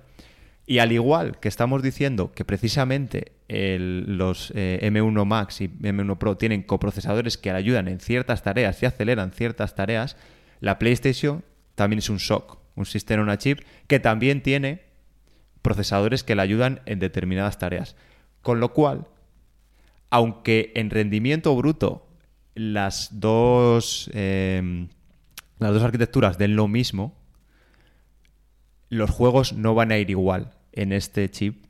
Y 0.65 0.79
al 0.79 0.91
igual 0.91 1.39
que 1.39 1.49
estamos 1.49 1.83
diciendo 1.83 2.31
que 2.31 2.45
precisamente 2.45 3.33
los 3.49 4.51
eh, 4.55 4.79
M1 4.81 5.25
Max 5.25 5.61
y 5.61 5.67
M1 5.67 6.17
Pro 6.17 6.37
tienen 6.37 6.63
coprocesadores 6.63 7.37
que 7.37 7.51
ayudan 7.51 7.87
en 7.87 7.99
ciertas 7.99 8.43
tareas 8.43 8.81
y 8.81 8.85
aceleran 8.85 9.31
ciertas 9.31 9.75
tareas, 9.75 10.15
la 10.61 10.79
PlayStation 10.79 11.43
también 11.75 11.99
es 11.99 12.09
un 12.09 12.19
SOC, 12.19 12.59
un 12.75 12.85
sistema 12.85 13.23
on 13.23 13.29
a 13.29 13.37
chip, 13.37 13.59
que 13.87 13.99
también 13.99 14.41
tiene 14.41 14.83
procesadores 15.61 16.23
que 16.23 16.35
le 16.35 16.41
ayudan 16.41 16.81
en 16.85 16.99
determinadas 16.99 17.57
tareas. 17.57 17.95
Con 18.41 18.59
lo 18.59 18.73
cual, 18.73 19.07
aunque 20.09 20.71
en 20.75 20.89
rendimiento 20.89 21.55
bruto 21.55 22.07
las 22.55 23.19
dos, 23.19 24.09
eh, 24.13 24.87
las 25.63 25.73
dos 25.73 25.83
arquitecturas 25.83 26.37
den 26.37 26.55
lo 26.55 26.67
mismo, 26.67 27.15
los 28.89 29.09
juegos 29.09 29.53
no 29.53 29.75
van 29.75 29.91
a 29.91 29.97
ir 29.97 30.09
igual 30.09 30.53
en 30.71 30.93
este 30.93 31.29
chip 31.29 31.65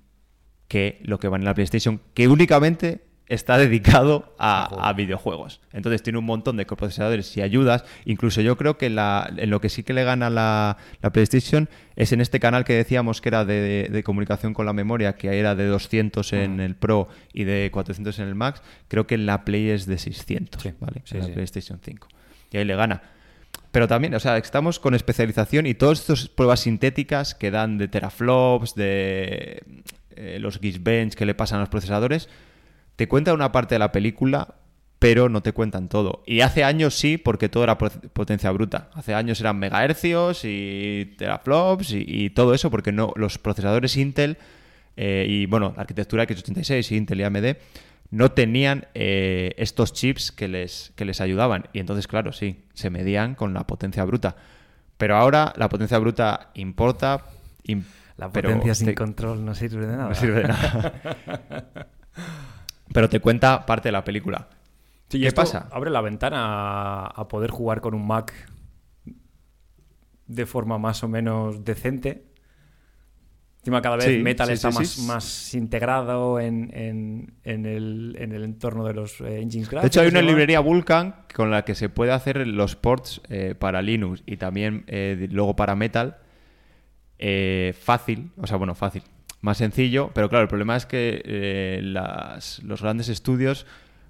que 0.67 0.99
lo 1.03 1.19
que 1.19 1.27
van 1.27 1.41
en 1.41 1.45
la 1.45 1.53
PlayStation, 1.53 2.01
que 2.13 2.27
únicamente 2.27 3.05
está 3.27 3.57
dedicado 3.57 4.35
a, 4.37 4.89
a, 4.89 4.93
videojuegos. 4.93 5.61
Entonces 5.71 6.03
tiene 6.03 6.19
un 6.19 6.25
montón 6.25 6.57
de 6.57 6.65
coprocesadores 6.65 7.35
y 7.37 7.41
ayudas. 7.41 7.85
Incluso 8.05 8.41
yo 8.41 8.57
creo 8.57 8.77
que 8.77 8.89
la, 8.89 9.31
en 9.37 9.49
lo 9.49 9.61
que 9.61 9.69
sí 9.69 9.83
que 9.83 9.93
le 9.93 10.03
gana 10.03 10.29
la, 10.29 10.77
la, 11.01 11.11
PlayStation 11.11 11.69
es 11.95 12.11
en 12.11 12.21
este 12.21 12.39
canal 12.39 12.65
que 12.65 12.73
decíamos 12.73 13.21
que 13.21 13.29
era 13.29 13.45
de, 13.45 13.89
de, 13.89 14.03
comunicación 14.03 14.53
con 14.53 14.65
la 14.65 14.73
memoria, 14.73 15.15
que 15.15 15.39
era 15.39 15.55
de 15.55 15.67
200 15.67 16.33
en 16.33 16.59
el 16.59 16.75
Pro 16.75 17.07
y 17.33 17.45
de 17.45 17.69
400 17.71 18.19
en 18.19 18.27
el 18.27 18.35
Max. 18.35 18.61
Creo 18.87 19.07
que 19.07 19.15
en 19.15 19.25
la 19.25 19.45
Play 19.45 19.69
es 19.69 19.85
de 19.85 19.97
600, 19.97 20.63
¿vale? 20.79 21.01
Sí, 21.05 21.15
en 21.15 21.21
la 21.21 21.27
sí. 21.27 21.31
PlayStation 21.33 21.79
5. 21.83 22.07
Y 22.51 22.57
ahí 22.57 22.65
le 22.65 22.75
gana. 22.75 23.01
Pero 23.73 23.87
también, 23.87 24.13
o 24.13 24.19
sea, 24.19 24.37
estamos 24.37 24.79
con 24.79 24.93
especialización 24.93 25.65
y 25.65 25.73
todas 25.73 26.01
estas 26.01 26.29
pruebas 26.29 26.59
sintéticas 26.59 27.33
que 27.33 27.49
dan 27.49 27.79
de 27.79 27.87
teraflops, 27.87 28.75
de 28.75 29.63
eh, 30.15 30.37
los 30.39 30.59
Geekbench 30.59 31.15
que 31.15 31.25
le 31.25 31.33
pasan 31.33 31.57
a 31.57 31.61
los 31.61 31.69
procesadores, 31.69 32.29
te 32.95 33.07
cuenta 33.07 33.33
una 33.33 33.51
parte 33.51 33.73
de 33.73 33.79
la 33.79 33.91
película, 33.91 34.53
pero 34.99 35.27
no 35.27 35.41
te 35.41 35.53
cuentan 35.53 35.89
todo. 35.89 36.21
Y 36.27 36.41
hace 36.41 36.63
años 36.63 36.93
sí, 36.93 37.17
porque 37.17 37.49
todo 37.49 37.63
era 37.63 37.79
potencia 37.79 38.51
bruta. 38.51 38.91
Hace 38.93 39.15
años 39.15 39.41
eran 39.41 39.57
megahercios 39.57 40.41
y 40.43 41.15
teraflops 41.17 41.93
y, 41.93 42.29
todo 42.29 42.53
eso, 42.53 42.69
porque 42.69 42.91
no 42.91 43.11
los 43.15 43.39
procesadores 43.39 43.97
Intel 43.97 44.37
eh, 44.97 45.25
y, 45.27 45.47
bueno, 45.47 45.73
la 45.75 45.81
arquitectura 45.81 46.27
x86 46.27 46.91
y 46.91 46.95
Intel 46.95 47.21
y 47.21 47.23
AMD 47.23 47.55
no 48.09 48.31
tenían 48.31 48.87
eh, 48.93 49.53
estos 49.57 49.93
chips 49.93 50.31
que 50.31 50.47
les, 50.47 50.93
que 50.95 51.05
les 51.05 51.21
ayudaban. 51.21 51.67
Y 51.73 51.79
entonces, 51.79 52.07
claro, 52.07 52.31
sí, 52.31 52.63
se 52.73 52.89
medían 52.89 53.35
con 53.35 53.53
la 53.53 53.65
potencia 53.65 54.03
bruta. 54.05 54.35
Pero 54.97 55.15
ahora 55.15 55.53
la 55.57 55.69
potencia 55.69 55.97
bruta 55.97 56.51
importa. 56.53 57.25
Imp 57.63 57.85
la 58.17 58.29
potencia 58.29 58.75
sin 58.75 58.87
te... 58.87 58.95
control 58.95 59.43
no 59.43 59.55
sirve 59.55 59.87
de 59.87 59.97
nada. 59.97 60.09
No 60.09 60.15
sirve 60.15 60.41
de 60.41 60.47
nada. 60.47 60.93
pero 62.93 63.09
te 63.09 63.19
cuenta 63.19 63.65
parte 63.65 63.89
de 63.89 63.93
la 63.93 64.03
película. 64.03 64.49
Sí, 65.09 65.19
¿Qué 65.19 65.31
pasa? 65.31 65.67
Abre 65.71 65.89
la 65.89 66.01
ventana 66.01 67.05
a 67.05 67.27
poder 67.27 67.51
jugar 67.51 67.81
con 67.81 67.93
un 67.93 68.05
Mac 68.05 68.33
de 70.27 70.45
forma 70.45 70.77
más 70.77 71.03
o 71.03 71.07
menos 71.07 71.63
decente. 71.63 72.25
Encima 73.63 73.81
cada 73.81 73.95
vez 73.95 74.07
Sí, 74.07 74.17
Metal 74.21 74.47
sí, 74.47 74.53
está 74.53 74.71
sí, 74.73 74.77
más, 74.77 74.97
más 74.99 75.53
integrado 75.53 76.37
en, 76.41 76.69
en- 76.75 77.33
en 77.45 77.65
el, 77.65 78.17
en 78.19 78.33
el 78.33 78.43
entorno 78.43 78.83
de 78.83 78.93
los 78.93 79.21
eh, 79.21 79.39
engines 79.39 79.69
gráficos. 79.69 79.81
De 79.83 79.87
hecho, 79.87 80.01
hay 80.01 80.07
una 80.09 80.21
librería 80.21 80.59
Vulkan 80.59 81.15
con 81.33 81.49
la 81.49 81.63
que 81.63 81.73
se 81.73 81.87
puede 81.87 82.11
hacer 82.11 82.45
los 82.45 82.75
ports 82.75 83.21
eh, 83.29 83.55
para 83.57 83.81
Linux 83.81 84.21
y 84.25 84.35
también 84.35 84.83
eh, 84.87 85.29
luego 85.31 85.55
para 85.55 85.75
Metal. 85.75 86.17
eh, 87.19 87.73
fácil, 87.79 88.31
o 88.37 88.47
sea, 88.47 88.57
bueno, 88.57 88.75
fácil, 88.75 89.03
más 89.41 89.57
sencillo, 89.57 90.11
pero 90.13 90.27
claro, 90.29 90.43
el 90.43 90.49
problema 90.49 90.75
es 90.75 90.85
que 90.85 91.79
las- 91.81 92.61
los 92.63 92.81
grandes 92.81 93.07
estudios 93.07 93.65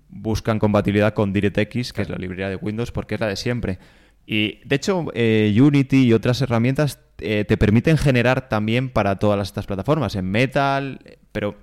buscan 0.10 0.58
compatibilidad 0.60 1.14
con 1.14 1.32
DirectX, 1.34 1.94
que 1.94 2.02
es 2.02 2.10
la 2.10 2.18
librería 2.18 2.50
de 2.50 2.56
Windows, 2.56 2.92
porque 2.92 3.16
es 3.16 3.22
la 3.22 3.28
de 3.28 3.36
siempre. 3.36 3.78
Y 4.26 4.60
de 4.66 4.76
hecho, 4.78 5.00
Unity 5.14 6.06
y 6.08 6.14
otras 6.14 6.42
herramientas 6.42 7.00
eh, 7.24 7.46
te 7.46 7.58
permiten 7.58 7.98
generar 7.98 8.50
también 8.50 8.90
para 8.90 9.18
todas 9.18 9.48
estas 9.48 9.66
plataformas, 9.66 10.16
en 10.16 10.30
Metal, 10.30 11.00
pero 11.32 11.56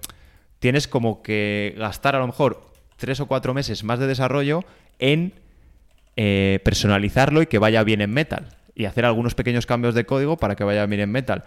tienes 0.58 0.88
como 0.88 1.22
que 1.22 1.74
gastar 1.78 2.16
a 2.16 2.18
lo 2.18 2.26
mejor 2.26 2.62
tres 2.96 3.20
o 3.20 3.26
cuatro 3.26 3.54
meses 3.54 3.84
más 3.84 3.98
de 3.98 4.06
desarrollo 4.06 4.64
en 4.98 5.32
eh, 6.16 6.60
personalizarlo 6.64 7.42
y 7.42 7.46
que 7.46 7.58
vaya 7.58 7.82
bien 7.84 8.00
en 8.00 8.10
Metal. 8.12 8.48
Y 8.74 8.84
hacer 8.84 9.04
algunos 9.04 9.34
pequeños 9.34 9.66
cambios 9.66 9.94
de 9.94 10.04
código 10.04 10.36
para 10.36 10.56
que 10.56 10.64
vaya 10.64 10.86
bien 10.86 11.00
en 11.00 11.10
Metal. 11.10 11.44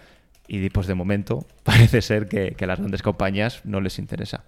Y 0.48 0.70
pues 0.70 0.88
de 0.88 0.96
momento 0.96 1.46
parece 1.64 2.02
ser 2.02 2.28
que, 2.28 2.52
que 2.52 2.66
a 2.66 2.68
las 2.68 2.80
grandes 2.80 3.02
compañías 3.02 3.62
no 3.66 3.82
les 3.82 4.00
interesa. 4.00 4.44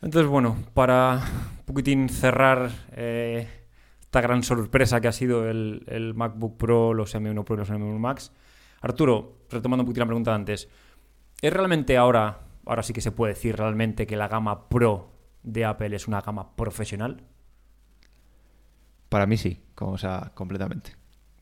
Entonces, 0.00 0.30
bueno, 0.30 0.56
para 0.74 1.14
un 1.14 1.64
poquitín 1.66 2.08
cerrar 2.08 2.70
eh, 2.96 3.48
esta 4.08 4.22
gran 4.22 4.42
sorpresa 4.42 5.02
que 5.02 5.08
ha 5.08 5.12
sido 5.12 5.50
el, 5.50 5.84
el 5.86 6.14
MacBook 6.14 6.56
Pro, 6.56 6.94
los 6.94 7.14
M1 7.14 7.44
Pro 7.44 7.56
y 7.56 7.58
los 7.58 7.70
M1 7.70 7.98
Max, 7.98 8.32
Arturo, 8.80 9.40
retomando 9.50 9.82
un 9.82 9.86
poquitín 9.86 10.00
la 10.00 10.06
pregunta 10.06 10.30
de 10.30 10.34
antes, 10.36 10.68
¿es 11.42 11.52
realmente 11.52 11.98
ahora, 11.98 12.38
ahora 12.64 12.82
sí 12.82 12.94
que 12.94 13.02
se 13.02 13.12
puede 13.12 13.34
decir 13.34 13.56
realmente 13.56 14.06
que 14.06 14.16
la 14.16 14.26
gama 14.26 14.70
Pro 14.70 15.12
de 15.42 15.66
Apple 15.66 15.94
es 15.94 16.08
una 16.08 16.22
gama 16.22 16.56
profesional? 16.56 17.22
Para 19.10 19.26
mí 19.26 19.36
sí, 19.36 19.60
como, 19.74 19.98
sea, 19.98 20.32
completamente. 20.34 20.92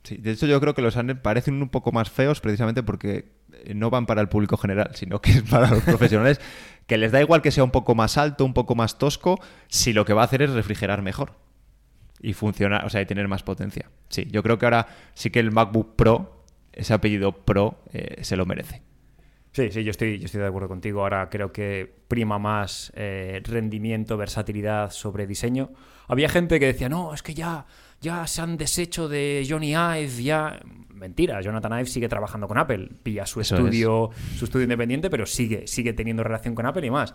Sí, 0.02 0.16
de 0.16 0.32
hecho 0.32 0.46
yo 0.46 0.60
creo 0.60 0.74
que 0.74 0.82
los 0.82 0.96
han 0.96 1.20
parecen 1.22 1.62
un 1.62 1.68
poco 1.68 1.92
más 1.92 2.10
feos 2.10 2.40
precisamente 2.40 2.82
porque 2.82 3.36
eh, 3.62 3.74
no 3.74 3.90
van 3.90 4.06
para 4.06 4.20
el 4.20 4.28
público 4.28 4.56
general, 4.56 4.90
sino 4.94 5.20
que 5.20 5.30
es 5.30 5.42
para 5.42 5.70
los 5.70 5.82
profesionales, 5.84 6.40
que 6.88 6.98
les 6.98 7.12
da 7.12 7.20
igual 7.20 7.42
que 7.42 7.52
sea 7.52 7.62
un 7.62 7.70
poco 7.70 7.94
más 7.94 8.18
alto, 8.18 8.44
un 8.44 8.54
poco 8.54 8.74
más 8.74 8.98
tosco, 8.98 9.38
si 9.68 9.92
lo 9.92 10.04
que 10.04 10.14
va 10.14 10.22
a 10.22 10.24
hacer 10.24 10.42
es 10.42 10.50
refrigerar 10.50 11.00
mejor 11.00 11.45
y 12.20 12.32
funcionar, 12.32 12.84
o 12.84 12.90
sea, 12.90 13.00
y 13.00 13.06
tener 13.06 13.28
más 13.28 13.42
potencia. 13.42 13.90
Sí, 14.08 14.26
yo 14.30 14.42
creo 14.42 14.58
que 14.58 14.66
ahora 14.66 14.86
sí 15.14 15.30
que 15.30 15.40
el 15.40 15.52
MacBook 15.52 15.96
Pro, 15.96 16.44
ese 16.72 16.94
apellido 16.94 17.32
Pro, 17.32 17.82
eh, 17.92 18.22
se 18.22 18.36
lo 18.36 18.46
merece. 18.46 18.82
Sí, 19.52 19.70
sí, 19.70 19.84
yo 19.84 19.90
estoy, 19.90 20.18
yo 20.18 20.26
estoy 20.26 20.42
de 20.42 20.48
acuerdo 20.48 20.68
contigo. 20.68 21.00
Ahora 21.00 21.30
creo 21.30 21.50
que 21.50 21.90
prima 22.08 22.38
más 22.38 22.92
eh, 22.94 23.40
rendimiento, 23.42 24.18
versatilidad 24.18 24.90
sobre 24.90 25.26
diseño. 25.26 25.70
Había 26.08 26.28
gente 26.28 26.60
que 26.60 26.66
decía, 26.66 26.90
no, 26.90 27.14
es 27.14 27.22
que 27.22 27.32
ya, 27.32 27.64
ya 28.02 28.26
se 28.26 28.42
han 28.42 28.58
deshecho 28.58 29.08
de 29.08 29.46
Johnny 29.48 29.72
Ive, 29.72 30.22
ya... 30.22 30.60
Mentira, 30.90 31.40
Jonathan 31.40 31.72
Ive 31.72 31.86
sigue 31.86 32.08
trabajando 32.08 32.48
con 32.48 32.58
Apple. 32.58 32.90
Pilla 33.02 33.24
su 33.26 33.40
Eso 33.40 33.56
estudio, 33.56 34.10
su 34.36 34.44
estudio 34.44 34.64
independiente, 34.64 35.08
pero 35.10 35.26
sigue, 35.26 35.66
sigue 35.66 35.94
teniendo 35.94 36.22
relación 36.22 36.54
con 36.54 36.66
Apple 36.66 36.86
y 36.86 36.90
más. 36.90 37.14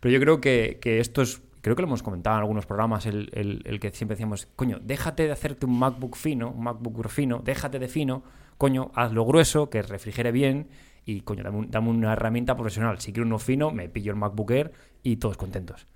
Pero 0.00 0.12
yo 0.12 0.20
creo 0.20 0.40
que, 0.40 0.78
que 0.82 1.00
esto 1.00 1.22
es... 1.22 1.40
Creo 1.60 1.74
que 1.76 1.82
lo 1.82 1.88
hemos 1.88 2.02
comentado 2.02 2.36
en 2.36 2.40
algunos 2.42 2.66
programas, 2.66 3.06
el, 3.06 3.30
el- 3.32 3.62
el 3.64 3.80
que 3.80 3.90
siempre 3.90 4.14
decíamos, 4.14 4.46
coño, 4.56 4.78
déjate 4.82 5.24
de 5.24 5.32
hacerte 5.32 5.66
un 5.66 5.78
MacBook 5.78 6.16
fino, 6.16 6.50
un 6.50 6.62
MacBook 6.64 7.08
fino, 7.08 7.40
déjate 7.44 7.78
de 7.78 7.88
fino, 7.88 8.22
coño, 8.58 8.90
hazlo 8.94 9.24
grueso, 9.24 9.68
que 9.70 9.82
refrigere 9.82 10.30
bien 10.32 10.68
y, 11.04 11.22
coño, 11.22 11.42
dame, 11.42 11.58
un- 11.58 11.70
dame 11.70 11.88
una 11.90 12.12
herramienta 12.12 12.54
profesional. 12.56 13.00
Si 13.00 13.12
quiero 13.12 13.26
uno 13.26 13.38
fino, 13.38 13.70
me 13.70 13.88
pillo 13.88 14.12
el 14.12 14.18
MacBook 14.18 14.50
Air 14.50 14.72
y 15.02 15.16
todos 15.16 15.36
contentos. 15.36 15.86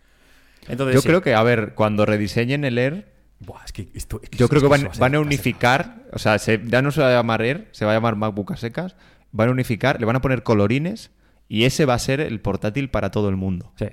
Entonces, 0.69 0.95
Yo 0.95 1.01
sí. 1.01 1.09
creo 1.09 1.23
que, 1.23 1.35
a 1.35 1.43
ver, 1.43 1.75
cuando 1.75 2.07
rediseñen 2.07 2.65
el 2.65 2.79
Air, 2.79 3.13
Buah, 3.41 3.65
es 3.65 3.73
que 3.73 3.89
esto- 3.95 4.21
es 4.23 4.31
que 4.31 4.39
Yo 4.39 4.49
creo 4.49 4.63
que 4.63 4.69
van, 4.69 4.85
va 4.87 4.91
a 4.95 4.99
van 5.01 5.17
unificar, 5.17 6.05
o 6.13 6.19
sea, 6.21 6.39
se- 6.39 6.61
ya 6.65 6.81
no 6.81 6.93
se 6.93 7.01
va 7.01 7.09
a 7.09 7.13
llamar 7.15 7.43
Air, 7.43 7.69
se 7.73 7.85
va 7.85 7.91
a 7.91 7.95
llamar 7.95 8.15
MacBook 8.15 8.53
a 8.53 8.57
secas, 8.57 8.95
van 9.33 9.49
a 9.49 9.53
unificar, 9.53 9.99
le 9.99 10.07
van 10.07 10.15
a 10.15 10.21
poner 10.21 10.45
colorines 10.45 11.11
y 11.49 11.65
ese 11.65 11.85
va 11.85 11.95
a 11.95 11.99
ser 11.99 12.21
el 12.21 12.41
portátil 12.41 12.89
para 12.89 13.11
todo 13.11 13.29
el 13.29 13.35
mundo. 13.37 13.73
Sí. 13.77 13.87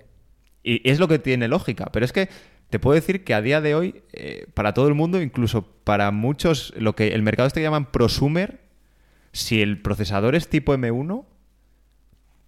Y 0.63 0.87
es 0.89 0.99
lo 0.99 1.07
que 1.07 1.19
tiene 1.19 1.47
lógica, 1.47 1.85
pero 1.91 2.05
es 2.05 2.11
que 2.11 2.29
te 2.69 2.79
puedo 2.79 2.95
decir 2.95 3.23
que 3.23 3.33
a 3.33 3.41
día 3.41 3.61
de 3.61 3.75
hoy, 3.75 4.03
eh, 4.13 4.45
para 4.53 4.73
todo 4.73 4.87
el 4.87 4.93
mundo, 4.93 5.21
incluso 5.21 5.65
para 5.83 6.11
muchos, 6.11 6.73
lo 6.77 6.95
que 6.95 7.09
el 7.09 7.21
mercado 7.23 7.47
este 7.47 7.61
llaman 7.61 7.91
prosumer, 7.91 8.59
si 9.31 9.61
el 9.61 9.81
procesador 9.81 10.35
es 10.35 10.47
tipo 10.49 10.73
M1, 10.73 11.25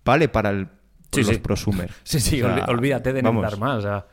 vale 0.05 0.29
para 0.29 0.49
el, 0.51 0.67
Sí, 1.11 1.21
los 1.23 1.29
sí. 1.31 1.37
prosumer. 1.39 1.91
Sí, 2.03 2.19
sí, 2.19 2.41
O 2.41 2.47
sea, 2.47 2.65
olvi- 2.65 2.69
olvídate 2.69 3.13
de 3.13 3.21
vamos. 3.21 3.59
más. 3.59 3.77
o 3.79 3.81
sea, 3.81 4.05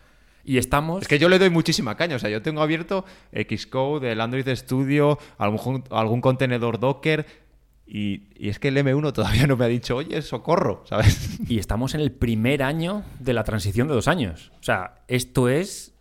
y 0.45 0.59
estamos... 0.59 1.03
Es 1.03 1.09
que 1.09 1.19
yo 1.19 1.29
le 1.29 1.39
doy 1.39 1.51
muchísima 1.51 1.97
caña. 1.97 2.17
O 2.17 2.19
sea, 2.19 2.31
yo 2.31 2.41
tengo 2.43 2.63
abierto 2.63 3.05
Xcode, 3.33 4.11
el 4.13 4.21
Android 4.21 4.49
Studio, 4.57 5.19
algún, 5.37 5.85
algún 5.91 6.21
contenedor 6.21 6.81
Docker. 6.81 7.27
Y, 7.91 8.25
y 8.37 8.51
es 8.51 8.59
que 8.59 8.69
el 8.69 8.77
M1 8.77 9.13
todavía 9.15 9.47
no 9.47 9.57
me 9.57 9.65
ha 9.65 9.69
dicho, 9.69 9.97
oye, 9.97 10.21
socorro, 10.21 10.83
¿sabes? 10.87 11.39
Y 11.49 11.59
estamos 11.59 11.95
en 11.95 12.01
el 12.03 12.13
primer 12.13 12.63
año 12.63 13.03
de 13.19 13.33
la 13.33 13.45
transición 13.45 13.89
de 13.89 13.95
dos 13.95 14.09
años. 14.09 14.53
O 14.61 14.63
sea, 14.63 14.97
esto 15.09 15.49
es... 15.49 15.95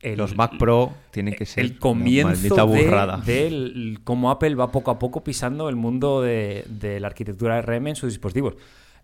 el- 0.00 0.18
Los 0.18 0.36
Mac 0.36 0.58
Pro 0.58 0.92
tienen 1.10 1.34
que 1.34 1.46
ser 1.46 1.64
el 1.64 1.78
comienzo 1.78 2.54
una 2.54 2.66
de, 2.66 2.84
burrada. 2.84 3.16
de 3.24 3.98
cómo 4.04 4.30
Apple 4.30 4.54
va 4.54 4.70
poco 4.70 4.90
a 4.90 4.98
poco 4.98 5.24
pisando 5.24 5.68
el 5.70 5.76
mundo 5.76 6.20
de, 6.20 6.64
de 6.68 7.00
la 7.00 7.06
arquitectura 7.06 7.62
RM 7.62 7.86
en 7.88 7.96
sus 7.96 8.10
dispositivos. 8.12 8.56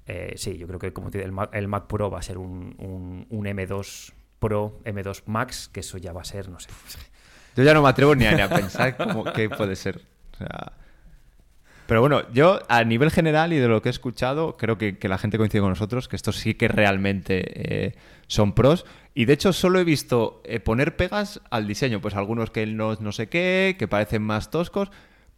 Eh, 0.07 0.35
sí, 0.37 0.57
yo 0.59 0.66
creo 0.66 0.79
que 0.79 0.92
como 0.92 1.09
el 1.12 1.33
Mac, 1.33 1.51
el 1.55 1.68
Mac 1.68 1.87
Pro 1.87 2.11
va 2.11 2.18
a 2.18 2.22
ser 2.22 2.37
un, 2.38 2.75
un- 2.79 3.27
un 3.31 3.44
M2 3.46 4.12
Pro, 4.38 4.79
M2 4.85 5.22
Max, 5.25 5.68
que 5.72 5.81
eso 5.81 5.96
ya 5.96 6.12
va 6.12 6.20
a 6.20 6.25
ser, 6.25 6.51
no 6.51 6.61
sé. 6.61 6.68
Yo 7.57 7.62
ya 7.64 7.72
no 7.72 7.83
me 7.83 7.88
atrevo 7.88 8.14
ni 8.14 8.27
a, 8.27 8.33
ni 8.33 8.42
a 8.42 8.49
pensar 8.51 8.94
cómo, 8.99 9.25
qué 9.33 9.49
puede 9.49 9.75
ser. 9.75 10.03
O 10.35 10.37
sea, 10.37 10.72
pero 11.87 12.01
bueno, 12.01 12.22
yo 12.33 12.61
a 12.68 12.83
nivel 12.85 13.11
general 13.11 13.53
y 13.53 13.59
de 13.59 13.68
lo 13.68 13.81
que 13.81 13.88
he 13.88 13.90
escuchado, 13.90 14.57
creo 14.57 14.77
que, 14.77 14.99
la 15.03 15.18
gente 15.18 15.38
coincide 15.38 15.61
con 15.61 15.70
nosotros, 15.70 16.09
que 16.09 16.16
estos 16.16 16.37
sí 16.37 16.55
que 16.55 16.68
realmente 16.68 17.44
eh, 17.87 17.94
son 18.27 18.55
pros. 18.55 18.85
Y 19.14 19.25
de 19.25 19.33
hecho 19.33 19.53
solo 19.53 19.79
he 19.79 19.85
visto 19.85 20.42
eh, 20.44 20.61
poner 20.61 20.96
pegas 20.96 21.40
al 21.51 21.66
diseño, 21.66 22.01
pues 22.01 22.14
algunos 22.14 22.51
que 22.51 22.66
no, 22.66 22.94
no 22.96 23.12
sé 23.12 23.29
qué, 23.29 23.77
que 23.79 23.88
parecen 23.88 24.22
más 24.22 24.51
toscos, 24.51 24.90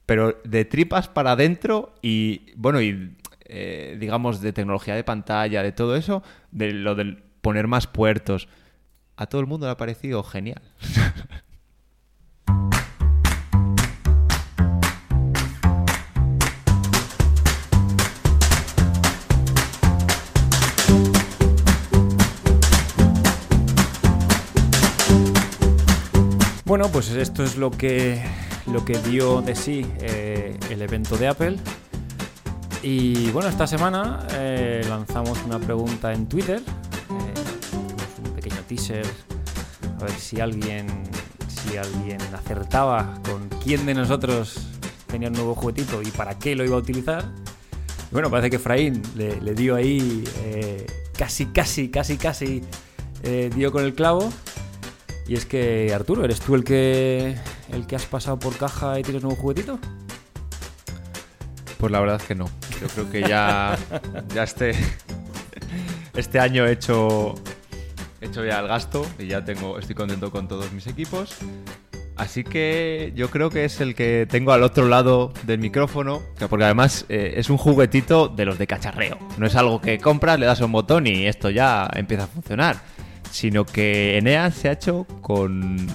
pero 0.07 0.41
de 0.45 0.65
tripas 0.65 1.09
para 1.09 1.33
adentro 1.33 1.95
y 2.01 2.53
bueno, 2.57 2.81
y 2.81 3.15
eh, 3.45 3.97
digamos 4.01 4.41
de 4.41 4.53
tecnología 4.53 4.95
de 4.95 5.05
pantalla, 5.05 5.63
de 5.63 5.73
todo 5.73 5.97
eso, 5.97 6.23
de 6.51 6.73
lo 6.73 6.95
del 6.95 7.23
poner 7.41 7.67
más 7.67 7.87
puertos. 7.87 8.49
A 9.17 9.27
todo 9.27 9.41
el 9.41 9.47
mundo 9.47 9.67
le 9.67 9.73
ha 9.73 9.77
parecido 9.77 10.23
genial. 10.23 10.63
Bueno, 26.69 26.91
pues 26.93 27.09
esto 27.09 27.45
es 27.45 27.57
lo 27.57 27.71
que, 27.71 28.23
lo 28.71 28.85
que 28.85 28.99
dio 28.99 29.41
de 29.41 29.55
sí 29.55 29.87
eh, 30.01 30.55
el 30.69 30.83
evento 30.83 31.17
de 31.17 31.27
Apple. 31.27 31.57
Y 32.83 33.31
bueno, 33.31 33.49
esta 33.49 33.67
semana 33.67 34.27
eh, 34.33 34.85
lanzamos 34.87 35.43
una 35.47 35.59
pregunta 35.59 36.13
en 36.13 36.29
Twitter. 36.29 36.59
Eh, 36.61 38.23
un 38.23 38.35
pequeño 38.35 38.61
teaser. 38.69 39.07
A 39.99 40.05
ver 40.05 40.13
si 40.13 40.43
alguien, 40.43 40.87
si 41.49 41.79
alguien 41.79 42.21
acertaba 42.35 43.15
con 43.25 43.49
quién 43.65 43.87
de 43.87 43.95
nosotros 43.95 44.69
tenía 45.07 45.29
un 45.29 45.35
nuevo 45.37 45.55
juguetito 45.55 46.03
y 46.03 46.11
para 46.11 46.39
qué 46.39 46.55
lo 46.55 46.67
iba 46.67 46.77
a 46.77 46.81
utilizar. 46.81 47.33
bueno, 48.11 48.29
parece 48.29 48.51
que 48.51 48.59
Fraín 48.59 49.01
le, 49.17 49.41
le 49.41 49.55
dio 49.55 49.75
ahí 49.75 50.23
casi, 51.17 51.47
casi, 51.47 51.89
casi, 51.89 52.19
casi 52.19 52.63
dio 53.55 53.73
con 53.73 53.85
el 53.85 53.95
clavo. 53.95 54.31
Y 55.29 55.35
es 55.35 55.45
que, 55.45 55.93
Arturo, 55.95 56.25
¿eres 56.25 56.41
tú 56.41 56.55
el 56.55 56.65
que, 56.65 57.37
el 57.71 57.87
que 57.87 57.97
has 57.97 58.07
pasado 58.07 58.39
por 58.39 58.57
caja 58.57 58.99
y 58.99 59.03
tienes 59.03 59.23
nuevo 59.23 59.37
juguetito? 59.37 59.79
Pues 61.77 61.93
la 61.93 62.01
verdad 62.01 62.17
es 62.17 62.27
que 62.27 62.35
no. 62.35 62.47
Yo 62.81 62.89
creo 62.89 63.11
que 63.11 63.21
ya, 63.21 63.77
ya 64.35 64.43
este, 64.43 64.73
este 66.17 66.41
año 66.41 66.67
he 66.67 66.73
hecho, 66.73 67.35
hecho 68.23 68.43
ya 68.43 68.61
el 68.61 68.69
gasto 68.69 69.05
y 69.19 69.27
ya 69.27 69.45
tengo, 69.45 69.79
estoy 69.79 69.95
contento 69.95 70.31
con 70.31 70.49
todos 70.49 70.73
mis 70.73 70.87
equipos. 70.87 71.37
Así 72.17 72.43
que 72.43 73.13
yo 73.15 73.31
creo 73.31 73.51
que 73.51 73.67
es 73.67 73.83
el 73.83 73.95
que 73.95 74.27
tengo 74.29 74.53
al 74.53 74.63
otro 74.63 74.89
lado 74.89 75.35
del 75.45 75.59
micrófono, 75.61 76.23
porque 76.49 76.65
además 76.65 77.05
eh, 77.11 77.35
es 77.37 77.51
un 77.51 77.59
juguetito 77.59 78.29
de 78.29 78.47
los 78.47 78.59
de 78.59 78.67
cacharreo. 78.67 79.19
No 79.37 79.47
es 79.47 79.55
algo 79.57 79.81
que 79.81 79.99
compras, 79.99 80.41
le 80.41 80.47
das 80.47 80.61
un 80.63 80.73
botón 80.73 81.07
y 81.07 81.27
esto 81.27 81.51
ya 81.51 81.89
empieza 81.95 82.25
a 82.25 82.29
funcionar 82.29 82.98
sino 83.31 83.65
que 83.65 84.19
Enea 84.19 84.51
se 84.51 84.69
ha 84.69 84.73
hecho 84.73 85.07
con 85.21 85.87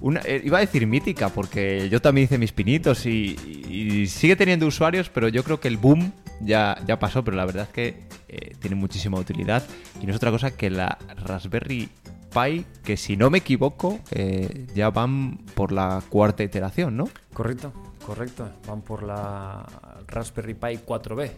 una, 0.00 0.20
eh, 0.24 0.42
iba 0.44 0.58
a 0.58 0.60
decir 0.60 0.86
mítica, 0.86 1.30
porque 1.30 1.88
yo 1.88 2.00
también 2.00 2.26
hice 2.26 2.38
mis 2.38 2.52
pinitos 2.52 3.06
y, 3.06 4.06
sigue 4.08 4.36
teniendo 4.36 4.66
usuarios, 4.66 5.10
pero 5.10 5.28
yo 5.28 5.44
creo 5.44 5.60
que 5.60 5.68
el 5.68 5.76
boom 5.76 6.12
ya, 6.40 6.78
ya 6.86 6.98
pasó, 6.98 7.24
pero 7.24 7.36
la 7.36 7.44
verdad 7.44 7.64
es 7.64 7.70
que 7.70 8.06
eh, 8.28 8.54
tiene 8.58 8.76
muchísima 8.76 9.18
utilidad 9.18 9.62
y 10.00 10.06
no 10.06 10.10
es 10.10 10.16
otra 10.16 10.30
cosa 10.30 10.50
que 10.50 10.70
la 10.70 10.98
Raspberry 11.24 11.88
Pi, 12.36 12.64
que 12.84 12.96
si 12.96 13.16
no 13.16 13.30
me 13.30 13.38
equivoco, 13.38 14.00
eh, 14.10 14.66
ya 14.74 14.90
van 14.90 15.38
por 15.54 15.72
la 15.72 16.02
cuarta 16.08 16.42
iteración, 16.42 16.96
¿no? 16.96 17.08
Correcto, 17.32 17.72
correcto, 18.04 18.50
van 18.66 18.82
por 18.82 19.02
la 19.02 19.64
Raspberry 20.06 20.54
Pi 20.54 20.78
4B. 20.86 21.30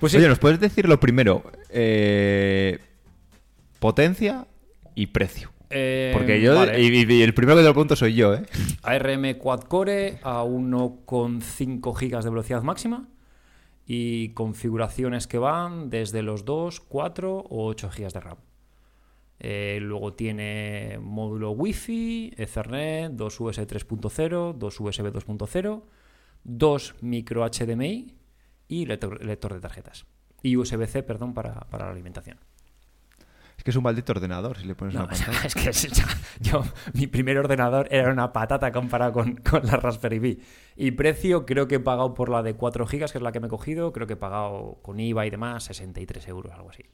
Pues 0.00 0.14
Oye, 0.14 0.28
¿nos 0.28 0.38
puedes 0.38 0.60
decir 0.60 0.88
lo 0.88 1.00
primero? 1.00 1.42
Eh, 1.70 2.78
potencia 3.78 4.46
y 4.94 5.06
precio. 5.08 5.50
Eh, 5.70 6.12
Porque 6.14 6.40
yo, 6.40 6.64
y, 6.76 7.22
el 7.22 7.34
primero 7.34 7.56
que 7.56 7.62
te 7.62 7.68
lo 7.68 7.74
pregunto 7.74 7.94
soy 7.94 8.14
yo, 8.14 8.34
¿eh? 8.34 8.46
ARM 8.82 9.34
Quad 9.34 9.60
Core 9.60 10.18
a 10.22 10.42
1,5 10.42 11.92
GB 11.92 12.22
de 12.22 12.30
velocidad 12.30 12.62
máxima 12.62 13.08
y 13.86 14.30
configuraciones 14.30 15.26
que 15.26 15.38
van 15.38 15.90
desde 15.90 16.22
los 16.22 16.44
2, 16.44 16.80
4 16.80 17.36
o 17.38 17.66
8 17.66 17.90
GB 17.90 18.12
de 18.12 18.20
RAM. 18.20 18.38
Eh, 19.40 19.78
luego 19.80 20.14
tiene 20.14 20.98
módulo 21.00 21.52
Wi-Fi, 21.52 22.34
Ethernet, 22.36 23.12
2 23.12 23.40
USB 23.40 23.66
3.0, 23.66 24.54
2 24.54 24.80
USB 24.80 25.12
2.0, 25.12 25.82
2 26.44 26.94
micro 27.02 27.46
HDMI 27.46 28.14
y 28.68 28.86
lector, 28.86 29.18
de 29.24 29.60
tarjetas. 29.60 30.06
Y 30.42 30.56
USB-C, 30.56 31.02
perdón, 31.02 31.34
para 31.34 31.66
la 31.70 31.90
alimentación. 31.90 32.38
Es 33.68 33.70
que 33.70 33.70
es 33.70 33.76
un 33.76 33.82
maldito 33.82 34.12
ordenador 34.12 34.56
si 34.56 34.66
le 34.66 34.76
pones 34.76 34.94
una 34.94 35.06
pantalla. 35.08 35.42
Es 35.44 35.54
que 35.54 35.72
yo, 36.40 36.62
mi 36.94 37.08
primer 37.08 37.38
ordenador 37.38 37.88
era 37.90 38.12
una 38.12 38.32
patata 38.32 38.70
comparado 38.70 39.12
con, 39.12 39.40
la 39.64 39.76
Raspberry 39.76 40.20
Pi. 40.20 40.40
Y 40.76 40.92
precio, 40.92 41.44
creo 41.44 41.66
que 41.66 41.74
he 41.74 41.80
pagado 41.80 42.14
por 42.14 42.28
la 42.28 42.44
de 42.44 42.54
4 42.54 42.86
GB, 42.86 43.10
que 43.10 43.18
es 43.18 43.20
la 43.20 43.32
que 43.32 43.40
me 43.40 43.48
he 43.48 43.50
cogido, 43.50 43.92
creo 43.92 44.06
que 44.06 44.12
he 44.12 44.16
pagado 44.16 44.78
con 44.82 45.00
IVA 45.00 45.26
y 45.26 45.30
demás 45.30 45.64
63 45.64 46.28
euros, 46.28 46.52
algo 46.52 46.70
así. 46.70 46.84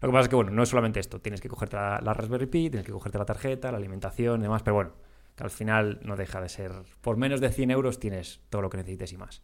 Lo 0.00 0.08
que 0.08 0.12
pasa 0.12 0.22
es 0.22 0.28
que, 0.30 0.36
bueno, 0.36 0.50
no 0.50 0.62
es 0.62 0.68
solamente 0.70 0.98
esto. 0.98 1.20
Tienes 1.20 1.42
que 1.42 1.48
cogerte 1.50 1.76
la, 1.76 2.00
la 2.02 2.14
Raspberry 2.14 2.46
Pi, 2.46 2.70
tienes 2.70 2.86
que 2.86 2.92
cogerte 2.92 3.18
la 3.18 3.26
tarjeta, 3.26 3.70
la 3.70 3.76
alimentación 3.76 4.40
y 4.40 4.44
demás, 4.44 4.62
pero 4.62 4.76
bueno, 4.76 4.92
que 5.36 5.44
al 5.44 5.50
final 5.50 6.00
no 6.02 6.16
deja 6.16 6.40
de 6.40 6.48
ser. 6.48 6.72
Por 7.02 7.18
menos 7.18 7.40
de 7.40 7.50
100 7.50 7.70
euros 7.70 8.00
tienes 8.00 8.40
todo 8.48 8.62
lo 8.62 8.70
que 8.70 8.78
necesites 8.78 9.12
y 9.12 9.18
más. 9.18 9.42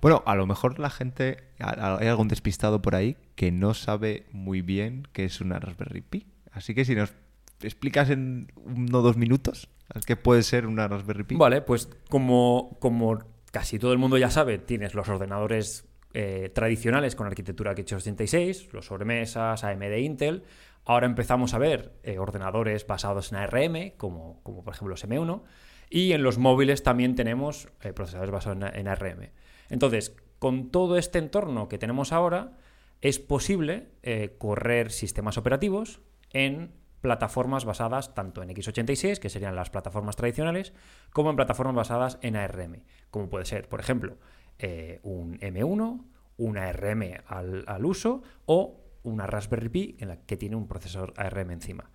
Bueno, 0.00 0.22
a 0.26 0.34
lo 0.34 0.46
mejor 0.46 0.78
la 0.78 0.90
gente, 0.90 1.44
hay 1.58 2.08
algún 2.08 2.28
despistado 2.28 2.82
por 2.82 2.94
ahí 2.94 3.16
que 3.34 3.52
no 3.52 3.74
sabe 3.74 4.26
muy 4.32 4.62
bien 4.62 5.08
qué 5.12 5.24
es 5.24 5.40
una 5.40 5.58
Raspberry 5.58 6.00
Pi. 6.00 6.26
Así 6.52 6.74
que 6.74 6.84
si 6.84 6.94
nos 6.94 7.14
explicas 7.62 8.10
en 8.10 8.52
uno 8.56 8.98
o 8.98 9.02
dos 9.02 9.16
minutos 9.16 9.68
qué 10.06 10.16
puede 10.16 10.42
ser 10.42 10.66
una 10.66 10.88
Raspberry 10.88 11.24
Pi. 11.24 11.36
Vale, 11.36 11.62
pues 11.62 11.88
como, 12.08 12.76
como 12.80 13.18
casi 13.50 13.78
todo 13.78 13.92
el 13.92 13.98
mundo 13.98 14.16
ya 14.18 14.30
sabe, 14.30 14.58
tienes 14.58 14.94
los 14.94 15.08
ordenadores 15.08 15.86
eh, 16.14 16.50
tradicionales 16.54 17.16
con 17.16 17.26
arquitectura 17.26 17.74
x86, 17.74 18.70
los 18.72 18.86
sobremesas, 18.86 19.64
AMD 19.64 19.96
Intel. 19.98 20.44
Ahora 20.84 21.06
empezamos 21.06 21.54
a 21.54 21.58
ver 21.58 21.92
eh, 22.02 22.18
ordenadores 22.18 22.86
basados 22.86 23.32
en 23.32 23.38
ARM, 23.38 23.92
como, 23.96 24.40
como 24.42 24.64
por 24.64 24.74
ejemplo 24.74 24.90
los 24.90 25.04
M1. 25.06 25.42
Y 25.88 26.12
en 26.12 26.22
los 26.22 26.38
móviles 26.38 26.82
también 26.82 27.16
tenemos 27.16 27.68
eh, 27.82 27.92
procesadores 27.92 28.30
basados 28.30 28.58
en 28.74 28.88
ARM. 28.88 29.30
Entonces, 29.70 30.14
con 30.38 30.70
todo 30.70 30.96
este 30.96 31.18
entorno 31.18 31.68
que 31.68 31.78
tenemos 31.78 32.12
ahora, 32.12 32.58
es 33.00 33.18
posible 33.18 33.88
eh, 34.02 34.36
correr 34.38 34.90
sistemas 34.90 35.38
operativos 35.38 36.00
en 36.32 36.72
plataformas 37.00 37.64
basadas 37.64 38.14
tanto 38.14 38.42
en 38.42 38.50
x86, 38.50 39.18
que 39.18 39.30
serían 39.30 39.56
las 39.56 39.70
plataformas 39.70 40.16
tradicionales, 40.16 40.74
como 41.12 41.30
en 41.30 41.36
plataformas 41.36 41.74
basadas 41.74 42.18
en 42.20 42.36
ARM, 42.36 42.82
como 43.10 43.30
puede 43.30 43.46
ser, 43.46 43.68
por 43.68 43.80
ejemplo, 43.80 44.18
eh, 44.58 45.00
un 45.02 45.38
M1, 45.38 46.04
una 46.36 46.68
ARM 46.68 47.02
al, 47.26 47.84
uso 47.84 48.22
o 48.44 48.80
una 49.02 49.26
Raspberry 49.26 49.68
Pi 49.70 49.96
en 49.98 50.08
la 50.08 50.16
que 50.18 50.36
tiene 50.36 50.56
un 50.56 50.68
procesador 50.68 51.14
ARM 51.16 51.50
encima. 51.52 51.90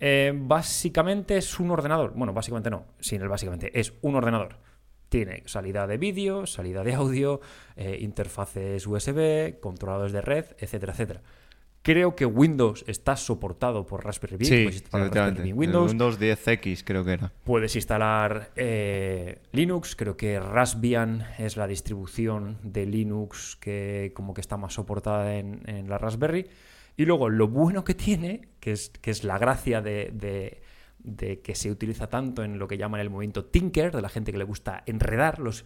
Eh, 0.00 0.32
básicamente 0.34 1.36
es 1.36 1.60
un 1.60 1.70
ordenador, 1.70 2.14
bueno, 2.14 2.32
básicamente 2.32 2.70
no, 2.70 2.86
sin 2.98 3.20
el 3.20 3.28
básicamente, 3.28 3.78
es 3.78 3.94
un 4.00 4.14
ordenador 4.14 4.58
tiene 5.08 5.42
salida 5.46 5.86
de 5.86 5.98
vídeo, 5.98 6.46
salida 6.46 6.82
de 6.84 6.94
audio, 6.94 7.40
eh, 7.76 7.98
interfaces 8.00 8.86
USB, 8.86 9.60
controladores 9.60 10.12
de 10.12 10.20
red, 10.20 10.46
etcétera, 10.58 10.92
etcétera. 10.92 11.22
Creo 11.86 12.16
que 12.16 12.26
Windows 12.26 12.84
está 12.88 13.14
soportado 13.14 13.86
por 13.86 14.04
Raspberry 14.04 14.38
Pi. 14.38 14.44
Sí, 14.44 14.66
Windows. 15.52 15.92
Windows 15.92 16.18
10X 16.18 16.82
creo 16.84 17.04
que 17.04 17.12
era. 17.12 17.32
Puedes 17.44 17.76
instalar 17.76 18.50
eh, 18.56 19.38
Linux. 19.52 19.94
Creo 19.94 20.16
que 20.16 20.40
Raspbian 20.40 21.24
es 21.38 21.56
la 21.56 21.68
distribución 21.68 22.58
de 22.64 22.86
Linux 22.86 23.54
que 23.54 24.10
como 24.16 24.34
que 24.34 24.40
está 24.40 24.56
más 24.56 24.74
soportada 24.74 25.36
en, 25.36 25.88
la 25.88 25.96
Raspberry. 25.96 26.48
Y 26.96 27.04
luego 27.04 27.28
lo 27.28 27.46
bueno 27.46 27.84
que 27.84 27.94
tiene, 27.94 28.48
que 28.58 28.72
es, 28.72 28.88
que 28.88 29.12
es 29.12 29.22
la 29.22 29.38
gracia 29.38 29.80
de 29.80 30.10
de 30.12 30.65
que 31.14 31.54
se 31.54 31.70
utiliza 31.70 32.08
tanto 32.08 32.42
en 32.42 32.58
lo 32.58 32.66
que 32.66 32.76
llaman 32.76 33.00
el 33.00 33.10
movimiento 33.10 33.44
tinker, 33.44 33.94
de 33.94 34.02
la 34.02 34.08
gente 34.08 34.32
que 34.32 34.38
le 34.38 34.44
gusta 34.44 34.82
enredar, 34.86 35.38
los... 35.38 35.64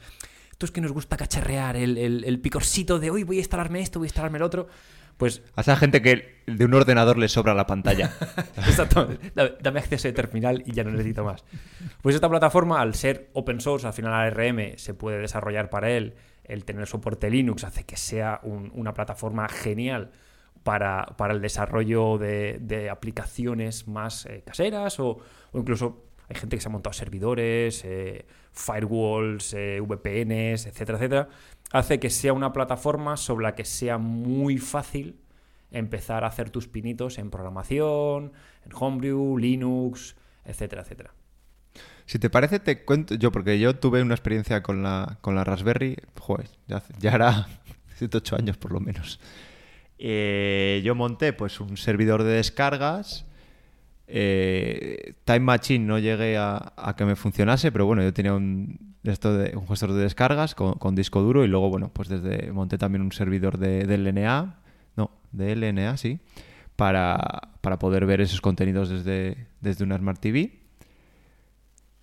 Estos 0.50 0.72
que 0.72 0.83
nos 0.83 0.92
gusta 0.92 1.16
cacharrear, 1.16 1.74
el, 1.74 1.96
el, 1.96 2.38
picorcito 2.38 2.98
de 2.98 3.11
hoy 3.11 3.22
voy 3.22 3.37
a 3.37 3.38
instalarme 3.38 3.81
esto, 3.81 3.98
voy 3.98 4.05
a 4.05 4.09
instalarme 4.09 4.37
el 4.37 4.42
otro. 4.42 4.68
Pues. 5.16 5.42
A 5.57 5.62
esa 5.62 5.74
gente 5.76 6.03
que 6.03 6.42
de 6.46 6.64
un 6.66 6.74
ordenador 6.74 7.16
le 7.16 7.29
sobra 7.29 7.55
la 7.55 7.66
pantalla. 7.66 8.12
Exacto. 8.57 9.09
Dame 9.35 9.81
acceso 9.81 10.09
de 10.09 10.12
terminal 10.12 10.62
y 10.66 10.72
ya 10.72 10.85
no 10.85 10.90
necesito 10.90 11.24
más. 11.24 11.44
Pues 12.03 12.14
esta 12.14 12.28
plataforma, 12.28 12.80
al 12.82 12.95
ser 12.95 13.30
open 13.32 13.62
source, 13.62 13.86
al 13.86 13.95
final 13.95 14.12
ARM 14.12 14.76
se 14.76 14.93
puede 14.93 15.18
desarrollar 15.18 15.70
para 15.70 15.91
él. 15.91 16.14
El 16.45 16.66
tener 16.66 16.86
soporte 16.86 17.30
Linux 17.30 17.64
hace 17.64 17.84
que 17.84 17.97
sea 17.97 18.41
una 18.43 18.93
plataforma 18.93 19.49
genial 19.49 20.11
para, 20.62 21.06
el 21.30 21.40
desarrollo 21.40 22.18
de, 22.18 22.88
aplicaciones 22.90 23.88
más 23.88 24.26
eh, 24.26 24.42
caseras 24.44 25.00
o, 25.00 25.18
incluso 25.54 26.04
hay 26.28 26.36
gente 26.36 26.56
que 26.56 26.62
se 26.62 26.68
ha 26.68 26.70
montado 26.70 26.92
servidores, 26.92 27.84
eh, 27.84 28.24
firewalls, 28.52 29.52
eh, 29.52 29.80
VPNs, 29.80 30.66
etcétera, 30.66 30.96
etcétera. 30.98 31.28
Hace 31.72 31.98
que 31.98 32.08
sea 32.08 32.32
una 32.32 32.52
plataforma 32.52 33.16
sobre 33.16 33.44
la 33.44 33.54
que 33.56 33.64
sea 33.64 33.98
muy 33.98 34.58
fácil 34.58 35.18
empezar 35.72 36.22
a 36.24 36.28
hacer 36.28 36.50
tus 36.50 36.68
pinitos 36.68 37.18
en 37.18 37.30
programación, 37.30 38.32
en 38.64 38.72
Homebrew, 38.72 39.38
Linux, 39.38 40.14
etcétera, 40.44 40.82
etcétera. 40.82 41.14
Si 42.06 42.18
te 42.18 42.30
parece, 42.30 42.61
te 42.61 42.84
cuento 42.84 43.14
yo, 43.14 43.32
porque 43.32 43.58
yo 43.58 43.76
tuve 43.76 44.02
una 44.02 44.14
experiencia 44.14 44.62
con 44.62 44.82
la, 44.82 45.18
con 45.20 45.34
la 45.34 45.44
Raspberry, 45.44 45.96
joder, 46.18 46.48
ya, 46.68 46.82
ya 46.98 47.11
era 47.14 47.48
108 47.96 48.36
años 48.36 48.56
por 48.56 48.72
lo 48.72 48.80
menos. 48.80 49.20
Eh, 50.03 50.80
yo 50.82 50.94
monté 50.94 51.34
pues 51.34 51.61
un 51.61 51.76
servidor 51.76 52.22
de 52.22 52.32
descargas. 52.32 53.26
Eh, 54.07 55.12
Time 55.24 55.40
Machine 55.40 55.84
no 55.84 55.98
llegué 55.98 56.38
a, 56.38 56.94
que 56.96 57.05
me 57.05 57.16
funcionase, 57.16 57.70
pero 57.70 57.84
bueno, 57.84 58.03
yo 58.03 58.12
tenía 58.14 58.32
un, 58.32 58.96
esto 59.05 59.36
de, 59.36 59.55
un 59.55 59.68
gestor 59.68 59.92
de 59.92 60.03
descargas 60.03 60.55
con, 60.55 60.94
disco 60.94 61.20
duro 61.20 61.44
y 61.44 61.48
luego, 61.48 61.68
bueno, 61.68 61.90
pues 61.92 62.09
desde 62.09 62.51
monté 62.51 62.78
también 62.78 63.03
un 63.03 63.12
servidor 63.12 63.59
de, 63.59 63.84
LNA, 63.84 64.59
no, 64.96 65.11
de 65.32 65.55
LNA, 65.55 65.98
sí, 65.98 66.18
para, 66.76 67.51
poder 67.78 68.07
ver 68.07 68.22
esos 68.22 68.40
contenidos 68.40 68.88
desde, 68.88 69.48
desde 69.61 69.84
una 69.84 69.98
Smart 69.98 70.18
TV. 70.18 70.59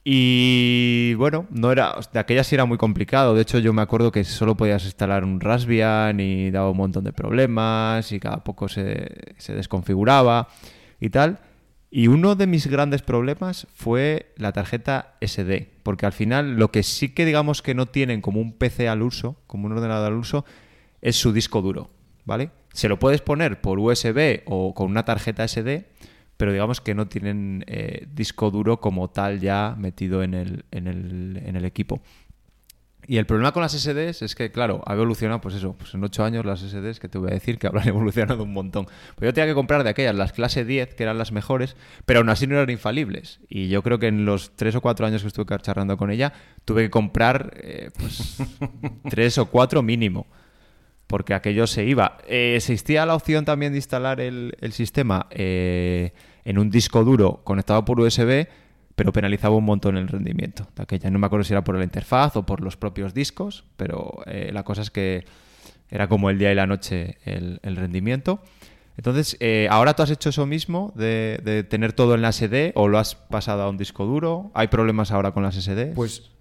Y 0.10 1.16
bueno, 1.16 1.48
no 1.50 1.70
era, 1.70 1.94
de 2.14 2.20
aquella 2.20 2.46
sí 2.46 2.56
era 2.56 2.64
muy 2.64 2.78
complicado. 2.78 3.36
De 3.36 3.42
hecho, 3.42 3.60
yo 3.60 3.74
me 3.74 3.82
acuerdo 3.82 4.10
que 4.10 4.24
solo 4.24 4.56
podías 4.56 4.86
instalar 4.86 5.26
un 5.26 5.42
Raspbian 5.42 6.22
y 6.22 6.50
daba 6.50 6.72
un 6.72 6.78
montón 6.78 7.04
de 7.04 7.12
problemas 7.12 8.14
y 8.14 8.22
cada 8.22 8.42
poco 8.42 8.70
se, 8.70 9.36
se 9.38 9.54
desconfiguraba 9.54 10.48
y 11.02 11.10
tal. 11.10 11.40
Y 11.92 12.08
uno 12.08 12.36
de 12.36 12.48
mis 12.48 12.68
grandes 12.68 13.02
problemas 13.02 13.68
fue 13.76 14.32
la 14.38 14.54
tarjeta 14.54 15.18
SD, 15.20 15.72
porque 15.84 16.06
al 16.06 16.14
final 16.14 16.56
lo 16.56 16.72
que 16.72 16.84
sí 16.84 17.14
que 17.14 17.26
digamos 17.26 17.62
que 17.62 17.76
no 17.76 17.86
tienen 17.86 18.22
como 18.22 18.40
un 18.40 18.54
PC 18.54 18.88
al 18.88 19.02
uso, 19.02 19.36
como 19.46 19.66
un 19.66 19.74
ordenador 19.74 20.14
al 20.14 20.18
uso, 20.18 20.46
es 21.02 21.18
su 21.18 21.34
disco 21.34 21.62
duro, 21.62 21.90
¿vale? 22.24 22.52
Se 22.72 22.88
lo 22.88 22.98
puedes 22.98 23.20
poner 23.20 23.60
por 23.60 23.78
USB 23.78 24.44
o 24.46 24.74
con 24.74 24.90
una 24.90 25.04
tarjeta 25.04 25.46
SD, 25.46 25.84
pero 26.38 26.52
digamos 26.52 26.82
que 26.82 26.96
no 26.96 27.08
tienen 27.08 27.66
eh, 27.68 28.08
disco 28.14 28.52
duro 28.52 28.80
como 28.80 29.10
tal 29.10 29.40
ya 29.40 29.76
metido 29.78 30.24
en 30.24 30.34
el, 30.34 30.66
en 30.72 30.88
el, 30.88 31.42
en 31.44 31.56
el 31.56 31.66
equipo. 31.66 32.02
Y 33.10 33.18
el 33.18 33.26
problema 33.26 33.54
con 33.54 33.62
las 33.62 33.72
SDs 33.72 34.22
es 34.22 34.36
que, 34.36 34.52
claro, 34.52 34.84
ha 34.86 34.94
evolucionado, 34.94 35.40
pues 35.40 35.56
eso, 35.56 35.74
pues 35.78 35.94
en 35.94 36.04
8 36.04 36.26
años 36.26 36.46
las 36.46 36.60
SDs, 36.60 37.00
que 37.00 37.08
te 37.08 37.18
voy 37.18 37.32
a 37.32 37.36
decir 37.36 37.58
que 37.58 37.66
habrán 37.68 37.88
evolucionado 37.88 38.44
un 38.44 38.52
montón. 38.52 38.86
Pues 39.16 39.30
yo 39.30 39.34
tenía 39.34 39.48
que 39.48 39.54
comprar 39.54 39.86
de 39.86 39.90
aquellas, 39.90 40.14
las 40.14 40.34
clase 40.34 40.66
10, 40.66 40.94
que 40.94 41.04
eran 41.04 41.18
las 41.18 41.32
mejores, 41.32 41.78
pero 42.06 42.20
aún 42.20 42.30
así 42.30 42.48
no 42.48 42.56
eran 42.56 42.70
infalibles. 42.70 43.40
Y 43.48 43.70
yo 43.70 43.82
creo 43.82 43.98
que 43.98 44.08
en 44.08 44.26
los 44.26 44.58
3 44.58 44.76
o 44.76 44.82
4 44.82 45.08
años 45.08 45.22
que 45.22 45.30
estuve 45.30 45.58
charlando 45.60 45.96
con 45.96 46.12
ella, 46.12 46.34
tuve 46.66 46.84
que 46.84 46.90
comprar, 46.90 47.54
eh, 47.56 47.92
pues, 47.98 48.44
3 49.10 49.38
o 49.38 49.46
4 49.46 49.82
mínimo 49.82 50.28
porque 51.08 51.34
aquello 51.34 51.66
se 51.68 51.86
iba. 51.86 52.18
Eh, 52.28 52.56
existía 52.58 53.06
la 53.06 53.16
opción 53.16 53.46
también 53.46 53.72
de 53.72 53.78
instalar 53.78 54.20
el, 54.20 54.54
sistema 54.72 55.28
eh, 55.32 56.12
en 56.48 56.58
un 56.58 56.70
disco 56.70 57.04
duro 57.04 57.42
conectado 57.44 57.84
por 57.84 58.00
USB, 58.00 58.48
pero 58.96 59.12
penalizaba 59.12 59.58
un 59.58 59.66
montón 59.66 59.98
el 59.98 60.08
rendimiento 60.08 60.66
de. 60.76 61.12
No 61.12 61.20
me 61.20 61.28
acuerdo 61.28 61.44
si 61.44 61.54
era 61.54 61.66
por 61.66 61.76
la 61.76 61.84
interfaz 61.84 62.38
o 62.38 62.46
por 62.46 62.62
los 62.62 62.78
propios 62.78 63.14
discos, 63.14 63.66
pero 63.76 64.24
eh, 64.28 64.52
la 64.54 64.64
cosa 64.64 64.82
es 64.82 64.90
que 64.90 65.26
era 65.90 66.08
como 66.08 66.30
el 66.30 66.40
día 66.40 66.50
y 66.54 66.56
la 66.56 66.66
noche 66.66 67.18
el, 67.26 67.60
rendimiento. 67.76 68.42
Entonces, 68.96 69.38
¿ahora 69.70 69.94
tú 69.94 70.04
has 70.04 70.10
hecho 70.10 70.30
eso 70.30 70.46
mismo 70.46 70.94
de, 70.96 71.66
tener 71.70 71.92
todo 71.92 72.16
en 72.16 72.22
la 72.22 72.32
SD 72.32 72.72
o 72.76 72.88
lo 72.88 72.98
has 72.98 73.16
pasado 73.16 73.64
a 73.64 73.70
un 73.70 73.78
disco 73.78 74.06
duro? 74.06 74.50
¿Hay 74.54 74.70
problemas 74.70 75.12
ahora 75.12 75.34
con 75.34 75.44
las 75.44 75.56
SD? 75.56 75.94
Pues 75.94 76.32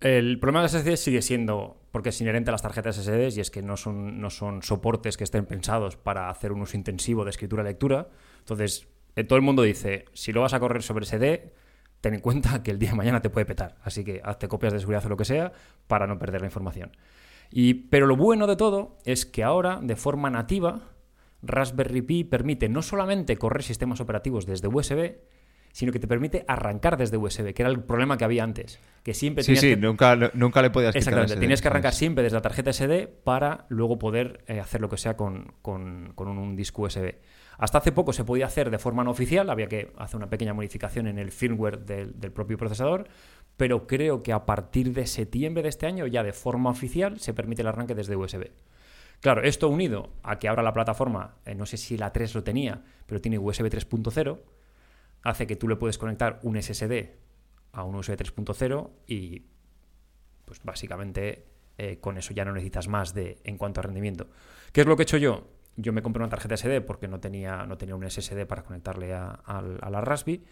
el 0.00 0.40
problema 0.40 0.60
de 0.60 0.64
las 0.64 0.82
SSDs 0.82 1.00
sigue 1.00 1.22
siendo, 1.22 1.80
porque 1.92 2.08
es 2.08 2.20
inherente 2.20 2.50
a 2.50 2.52
las 2.52 2.62
tarjetas 2.62 2.96
SSDs, 2.96 3.36
y 3.36 3.40
es 3.40 3.50
que 3.50 3.62
no 3.62 3.76
son, 3.76 4.20
no 4.20 4.30
son 4.30 4.62
soportes 4.62 5.16
que 5.16 5.24
estén 5.24 5.46
pensados 5.46 5.96
para 5.96 6.30
hacer 6.30 6.52
un 6.52 6.62
uso 6.62 6.76
intensivo 6.76 7.24
de 7.24 7.30
escritura-lectura. 7.30 8.08
Entonces, 8.40 8.88
eh, 8.88 8.95
todo 9.24 9.36
el 9.36 9.42
mundo 9.42 9.62
dice, 9.62 10.04
si 10.12 10.32
lo 10.32 10.42
vas 10.42 10.54
a 10.54 10.60
correr 10.60 10.82
sobre 10.82 11.06
SD, 11.06 11.52
ten 12.00 12.14
en 12.14 12.20
cuenta 12.20 12.62
que 12.62 12.70
el 12.70 12.78
día 12.78 12.90
de 12.90 12.96
mañana 12.96 13.22
te 13.22 13.30
puede 13.30 13.46
petar. 13.46 13.76
Así 13.82 14.04
que 14.04 14.20
hazte 14.24 14.48
copias 14.48 14.72
de 14.72 14.80
seguridad 14.80 15.04
o 15.06 15.08
lo 15.08 15.16
que 15.16 15.24
sea 15.24 15.52
para 15.86 16.06
no 16.06 16.18
perder 16.18 16.42
la 16.42 16.46
información. 16.46 16.92
Y, 17.50 17.74
pero 17.74 18.06
lo 18.06 18.16
bueno 18.16 18.46
de 18.46 18.56
todo 18.56 18.98
es 19.04 19.24
que 19.24 19.44
ahora, 19.44 19.78
de 19.82 19.96
forma 19.96 20.30
nativa, 20.30 20.90
Raspberry 21.42 22.02
Pi 22.02 22.24
permite 22.24 22.68
no 22.68 22.82
solamente 22.82 23.36
correr 23.36 23.62
sistemas 23.62 24.00
operativos 24.00 24.46
desde 24.46 24.68
USB, 24.68 25.16
sino 25.76 25.92
que 25.92 25.98
te 25.98 26.08
permite 26.08 26.42
arrancar 26.48 26.96
desde 26.96 27.18
USB, 27.18 27.52
que 27.52 27.62
era 27.62 27.68
el 27.68 27.82
problema 27.82 28.16
que 28.16 28.24
había 28.24 28.42
antes. 28.42 28.80
Que 29.02 29.12
siempre 29.12 29.44
sí, 29.44 29.56
sí, 29.56 29.76
nunca, 29.76 30.16
nunca 30.32 30.62
le 30.62 30.70
podías 30.70 30.96
Exactamente, 30.96 31.36
tienes 31.36 31.60
que 31.60 31.68
arrancar 31.68 31.92
siempre 31.92 32.24
desde 32.24 32.36
la 32.36 32.40
tarjeta 32.40 32.72
SD 32.72 33.08
para 33.08 33.66
luego 33.68 33.98
poder 33.98 34.42
eh, 34.46 34.58
hacer 34.58 34.80
lo 34.80 34.88
que 34.88 34.96
sea 34.96 35.18
con, 35.18 35.52
un, 35.64 36.56
disco 36.56 36.82
USB. 36.82 37.16
Hasta 37.58 37.78
hace 37.78 37.92
poco 37.92 38.12
se 38.12 38.24
podía 38.24 38.46
hacer 38.46 38.70
de 38.70 38.78
forma 38.78 39.02
no 39.04 39.10
oficial, 39.10 39.48
había 39.48 39.68
que 39.68 39.92
hacer 39.96 40.16
una 40.16 40.28
pequeña 40.28 40.52
modificación 40.52 41.06
en 41.06 41.18
el 41.18 41.30
firmware 41.30 41.78
del, 41.78 42.32
propio 42.32 42.58
procesador, 42.58 43.08
pero 43.56 43.86
creo 43.86 44.22
que 44.22 44.32
a 44.32 44.44
partir 44.44 44.92
de 44.92 45.06
septiembre 45.06 45.62
de 45.62 45.70
este 45.70 45.86
año 45.86 46.06
ya 46.06 46.22
de 46.22 46.32
forma 46.32 46.70
oficial 46.70 47.18
se 47.18 47.32
permite 47.32 47.62
el 47.62 47.68
arranque 47.68 47.94
desde 47.94 48.16
USB. 48.16 48.50
Claro, 49.20 49.42
esto 49.42 49.68
unido 49.68 50.10
a 50.22 50.38
que 50.38 50.48
ahora 50.48 50.62
la 50.62 50.74
plataforma, 50.74 51.36
eh, 51.46 51.54
no 51.54 51.64
sé 51.64 51.78
si 51.78 51.96
la 51.96 52.12
3 52.12 52.34
lo 52.34 52.44
tenía, 52.44 52.82
pero 53.06 53.22
tiene 53.22 53.38
USB 53.38 53.70
3.0, 53.70 54.38
hace 55.22 55.46
que 55.46 55.56
tú 55.56 55.68
le 55.68 55.76
puedes 55.76 55.96
conectar 55.96 56.38
un 56.42 56.60
SSD 56.60 57.10
a 57.72 57.84
un 57.84 57.94
USB 57.94 58.16
3.0 58.16 58.90
y 59.06 59.46
pues 60.44 60.60
básicamente 60.62 61.46
eh, 61.78 61.98
con 62.00 62.18
eso 62.18 62.34
ya 62.34 62.44
no 62.44 62.52
necesitas 62.52 62.88
más 62.88 63.14
de 63.14 63.38
en 63.44 63.56
cuanto 63.56 63.80
a 63.80 63.84
rendimiento. 63.84 64.28
¿Qué 64.72 64.82
es 64.82 64.86
lo 64.86 64.96
que 64.96 65.02
he 65.02 65.04
hecho 65.04 65.16
yo? 65.16 65.55
Yo 65.76 65.92
me 65.92 66.02
compré 66.02 66.22
una 66.22 66.30
tarjeta 66.30 66.56
SD 66.56 66.80
porque 66.80 67.08
no 67.08 67.20
tenía, 67.20 67.66
no 67.66 67.76
tenía 67.76 67.94
un 67.94 68.08
SSD 68.08 68.46
para 68.46 68.62
conectarle 68.62 69.12
a, 69.14 69.62
la 69.90 70.00
Raspberry, 70.00 70.42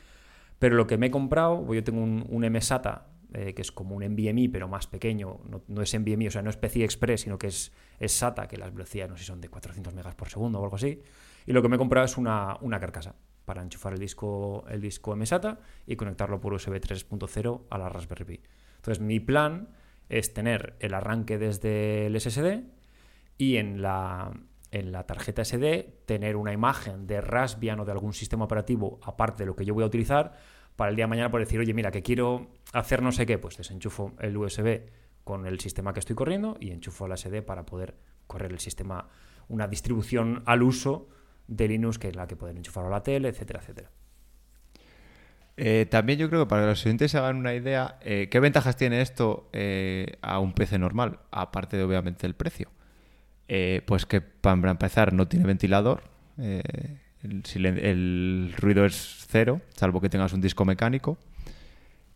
pero 0.58 0.76
lo 0.76 0.86
que 0.86 0.98
me 0.98 1.06
he 1.06 1.10
comprado, 1.10 1.64
pues 1.64 1.78
yo 1.78 1.84
tengo 1.84 2.02
un, 2.02 2.24
un 2.28 2.50
MSATA 2.50 3.06
eh, 3.36 3.52
que 3.52 3.62
es 3.62 3.72
como 3.72 3.96
un 3.96 4.04
NVMe 4.04 4.48
pero 4.48 4.68
más 4.68 4.86
pequeño, 4.86 5.40
no, 5.66 5.82
es 5.82 5.98
NVMe, 5.98 6.28
o 6.28 6.30
sea, 6.30 6.40
no 6.40 6.50
es 6.50 6.56
PCI 6.56 6.84
Express, 6.84 7.22
sino 7.22 7.36
que 7.36 7.48
es, 7.48 7.72
es 7.98 8.12
SATA, 8.12 8.46
que 8.46 8.56
las 8.56 8.72
velocidades 8.72 9.10
no 9.10 9.16
sé 9.16 9.24
si 9.24 9.26
son 9.26 9.40
de 9.40 9.48
400 9.48 9.92
megas 9.92 10.14
por 10.14 10.28
segundo 10.28 10.60
o 10.60 10.62
algo 10.62 10.76
así, 10.76 11.02
y 11.44 11.52
lo 11.52 11.60
que 11.60 11.68
me 11.68 11.74
he 11.74 11.78
comprado 11.78 12.04
es 12.04 12.16
una, 12.16 12.56
una 12.60 12.78
carcasa 12.78 13.16
para 13.44 13.60
enchufar 13.60 13.94
el 13.94 13.98
disco, 13.98 14.64
el 14.68 14.80
disco 14.80 15.16
MSATA 15.16 15.58
y 15.84 15.96
conectarlo 15.96 16.40
por 16.40 16.54
USB 16.54 16.74
3.0 16.74 17.62
a 17.70 17.78
la 17.78 17.88
Raspberry 17.88 18.24
Pi. 18.24 18.40
Entonces 18.76 19.02
mi 19.02 19.18
plan 19.18 19.68
es 20.08 20.32
tener 20.32 20.76
el 20.78 20.94
arranque 20.94 21.36
desde 21.36 22.06
el 22.06 22.20
SSD 22.20 22.62
y 23.36 23.56
en 23.56 23.82
la, 23.82 24.30
en 24.74 24.90
la 24.90 25.06
tarjeta 25.06 25.44
SD 25.44 26.02
tener 26.04 26.34
una 26.34 26.52
imagen 26.52 27.06
de 27.06 27.20
Raspbian 27.20 27.78
o 27.78 27.84
de 27.84 27.92
algún 27.92 28.12
sistema 28.12 28.44
operativo 28.44 28.98
aparte 29.04 29.44
de 29.44 29.46
lo 29.46 29.54
que 29.54 29.64
yo 29.64 29.72
voy 29.72 29.84
a 29.84 29.86
utilizar 29.86 30.32
para 30.74 30.90
el 30.90 30.96
día 30.96 31.04
de 31.04 31.10
mañana 31.10 31.30
por 31.30 31.38
decir, 31.38 31.60
oye, 31.60 31.72
mira, 31.72 31.92
que 31.92 32.02
quiero 32.02 32.50
hacer 32.72 33.00
no 33.00 33.12
sé 33.12 33.24
qué, 33.24 33.38
pues 33.38 33.56
desenchufo 33.56 34.14
el 34.18 34.36
USB 34.36 34.82
con 35.22 35.46
el 35.46 35.60
sistema 35.60 35.92
que 35.92 36.00
estoy 36.00 36.16
corriendo 36.16 36.56
y 36.58 36.72
enchufo 36.72 37.06
la 37.06 37.16
SD 37.16 37.42
para 37.42 37.64
poder 37.64 37.94
correr 38.26 38.50
el 38.50 38.58
sistema, 38.58 39.08
una 39.48 39.68
distribución 39.68 40.42
al 40.44 40.64
uso 40.64 41.08
de 41.46 41.68
Linux, 41.68 42.00
que 42.00 42.08
es 42.08 42.16
la 42.16 42.26
que 42.26 42.34
pueden 42.34 42.56
enchufar 42.56 42.84
a 42.84 42.90
la 42.90 43.02
tele, 43.04 43.28
etcétera, 43.28 43.60
etcétera. 43.60 43.90
Eh, 45.56 45.86
también 45.88 46.18
yo 46.18 46.28
creo 46.28 46.44
que 46.44 46.48
para 46.48 46.62
que 46.62 46.68
los 46.70 46.84
oyentes 46.84 47.12
se 47.12 47.18
hagan 47.18 47.36
una 47.36 47.54
idea, 47.54 47.98
eh, 48.00 48.28
¿qué 48.28 48.40
ventajas 48.40 48.76
tiene 48.76 49.00
esto 49.02 49.48
eh, 49.52 50.18
a 50.20 50.40
un 50.40 50.52
PC 50.52 50.80
normal? 50.80 51.20
Aparte 51.30 51.76
de 51.76 51.84
obviamente 51.84 52.26
el 52.26 52.34
precio. 52.34 52.73
Pues 53.86 54.06
que 54.06 54.20
para 54.20 54.70
empezar 54.70 55.12
no 55.12 55.28
tiene 55.28 55.46
ventilador, 55.46 56.02
el, 56.36 58.54
ruido 58.56 58.84
es 58.84 59.26
cero, 59.28 59.60
salvo 59.74 60.00
que 60.00 60.08
tengas 60.08 60.32
un 60.32 60.40
disco 60.40 60.64
mecánico. 60.64 61.18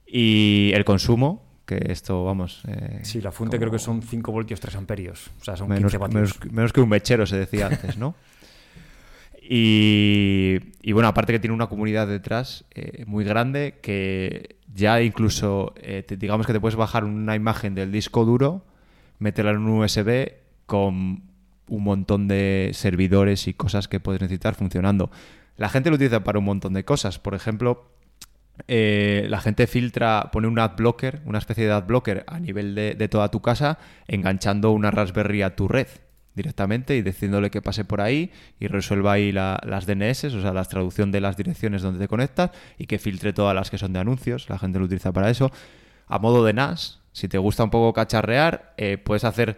Y 0.07 0.70
el 0.74 0.85
consumo, 0.85 1.45
que 1.66 1.79
esto, 1.89 2.24
vamos... 2.24 2.62
sí, 3.03 3.20
la 3.20 3.31
fuente 3.31 3.59
creo 3.59 3.70
que 3.70 3.79
son 3.79 4.03
5 4.03 4.33
voltios 4.33 4.61
3 4.61 4.76
amperios, 4.76 5.31
o 5.41 5.45
sea, 5.45 5.57
son 5.57 5.68
15 5.68 5.99
vatios. 5.99 6.39
menos 6.51 6.72
que 6.72 6.81
un 6.81 6.89
mechero, 6.89 7.26
se 7.26 7.37
decía 7.37 7.66
antes, 7.66 7.99
¿no? 7.99 8.14
Y, 9.51 10.93
bueno, 10.93 11.09
aparte 11.09 11.33
que 11.33 11.39
tiene 11.39 11.55
una 11.55 11.68
comunidad 11.68 12.07
detrás 12.07 12.66
eh, 12.74 13.05
muy 13.07 13.24
grande 13.24 13.79
que 13.81 14.57
ya 14.74 15.01
incluso, 15.01 15.72
eh, 15.79 16.05
digamos 16.18 16.47
que 16.47 16.53
te 16.53 16.61
puedes 16.61 16.76
bajar 16.76 17.05
una 17.05 17.35
imagen 17.35 17.74
del 17.74 17.91
disco 17.91 18.26
duro, 18.26 18.66
meterla 19.18 19.53
en 19.53 19.59
un 19.59 19.83
USB 19.83 20.33
con 20.69 21.23
un 21.66 21.83
montón 21.83 22.29
de 22.29 22.71
servidores 22.75 23.49
y 23.49 23.55
cosas 23.55 23.89
que 23.89 24.01
puedes 24.01 24.21
necesitar 24.21 24.55
funcionando. 24.55 25.11
La 25.57 25.71
gente 25.71 25.89
lo 25.89 25.97
utiliza 25.97 26.23
para 26.23 26.39
un 26.39 26.45
montón 26.45 26.75
de 26.75 26.85
cosas. 26.85 27.19
Por 27.19 27.35
ejemplo, 27.35 27.91
eh, 28.69 29.27
la 29.31 29.41
gente 29.41 29.66
filtra, 29.66 30.29
pone 30.31 30.47
un 30.47 30.59
adblocker, 30.59 31.23
una 31.25 31.39
especie 31.39 31.64
de 31.64 31.73
adblocker 31.73 32.25
a 32.27 32.39
nivel 32.39 32.75
de, 32.75 32.95
de 32.95 33.09
toda 33.09 33.31
tu 33.31 33.41
casa, 33.41 33.79
enganchando 34.07 34.71
una 34.73 34.91
Raspberry 34.91 35.41
a 35.41 35.57
tu 35.57 35.69
red 35.69 35.89
directamente 36.35 36.97
y 36.97 37.03
diciéndole 37.03 37.51
que 37.51 37.62
pase 37.62 37.85
por 37.87 38.03
ahí 38.03 38.31
y 38.61 38.69
resuelva 38.69 39.14
ahí 39.14 39.33
las 39.33 39.87
DNS, 39.87 40.25
o 40.25 40.43
sea, 40.43 40.53
la 40.53 40.64
traducción 40.66 41.11
de 41.11 41.23
las 41.23 41.37
direcciones 41.37 41.81
donde 41.81 41.99
te 41.99 42.09
conectas 42.09 42.51
y 42.77 42.87
que 42.87 42.99
filtre 42.99 43.33
todas 43.33 43.55
las 43.55 43.71
que 43.71 43.79
son 43.79 43.95
de 43.95 44.01
anuncios. 44.01 44.49
La 44.51 44.59
gente 44.59 44.79
lo 44.79 44.85
utiliza 44.85 45.12
para 45.12 45.31
eso. 45.31 45.51
A 46.07 46.19
modo 46.19 46.45
de 46.45 46.53
NAS, 46.53 47.01
si 47.12 47.27
te 47.27 47.39
gusta 47.39 47.64
un 47.64 47.71
poco 47.71 47.95
cacharrear, 47.95 48.75
eh, 48.77 48.99
puedes 48.99 49.25
hacer 49.25 49.57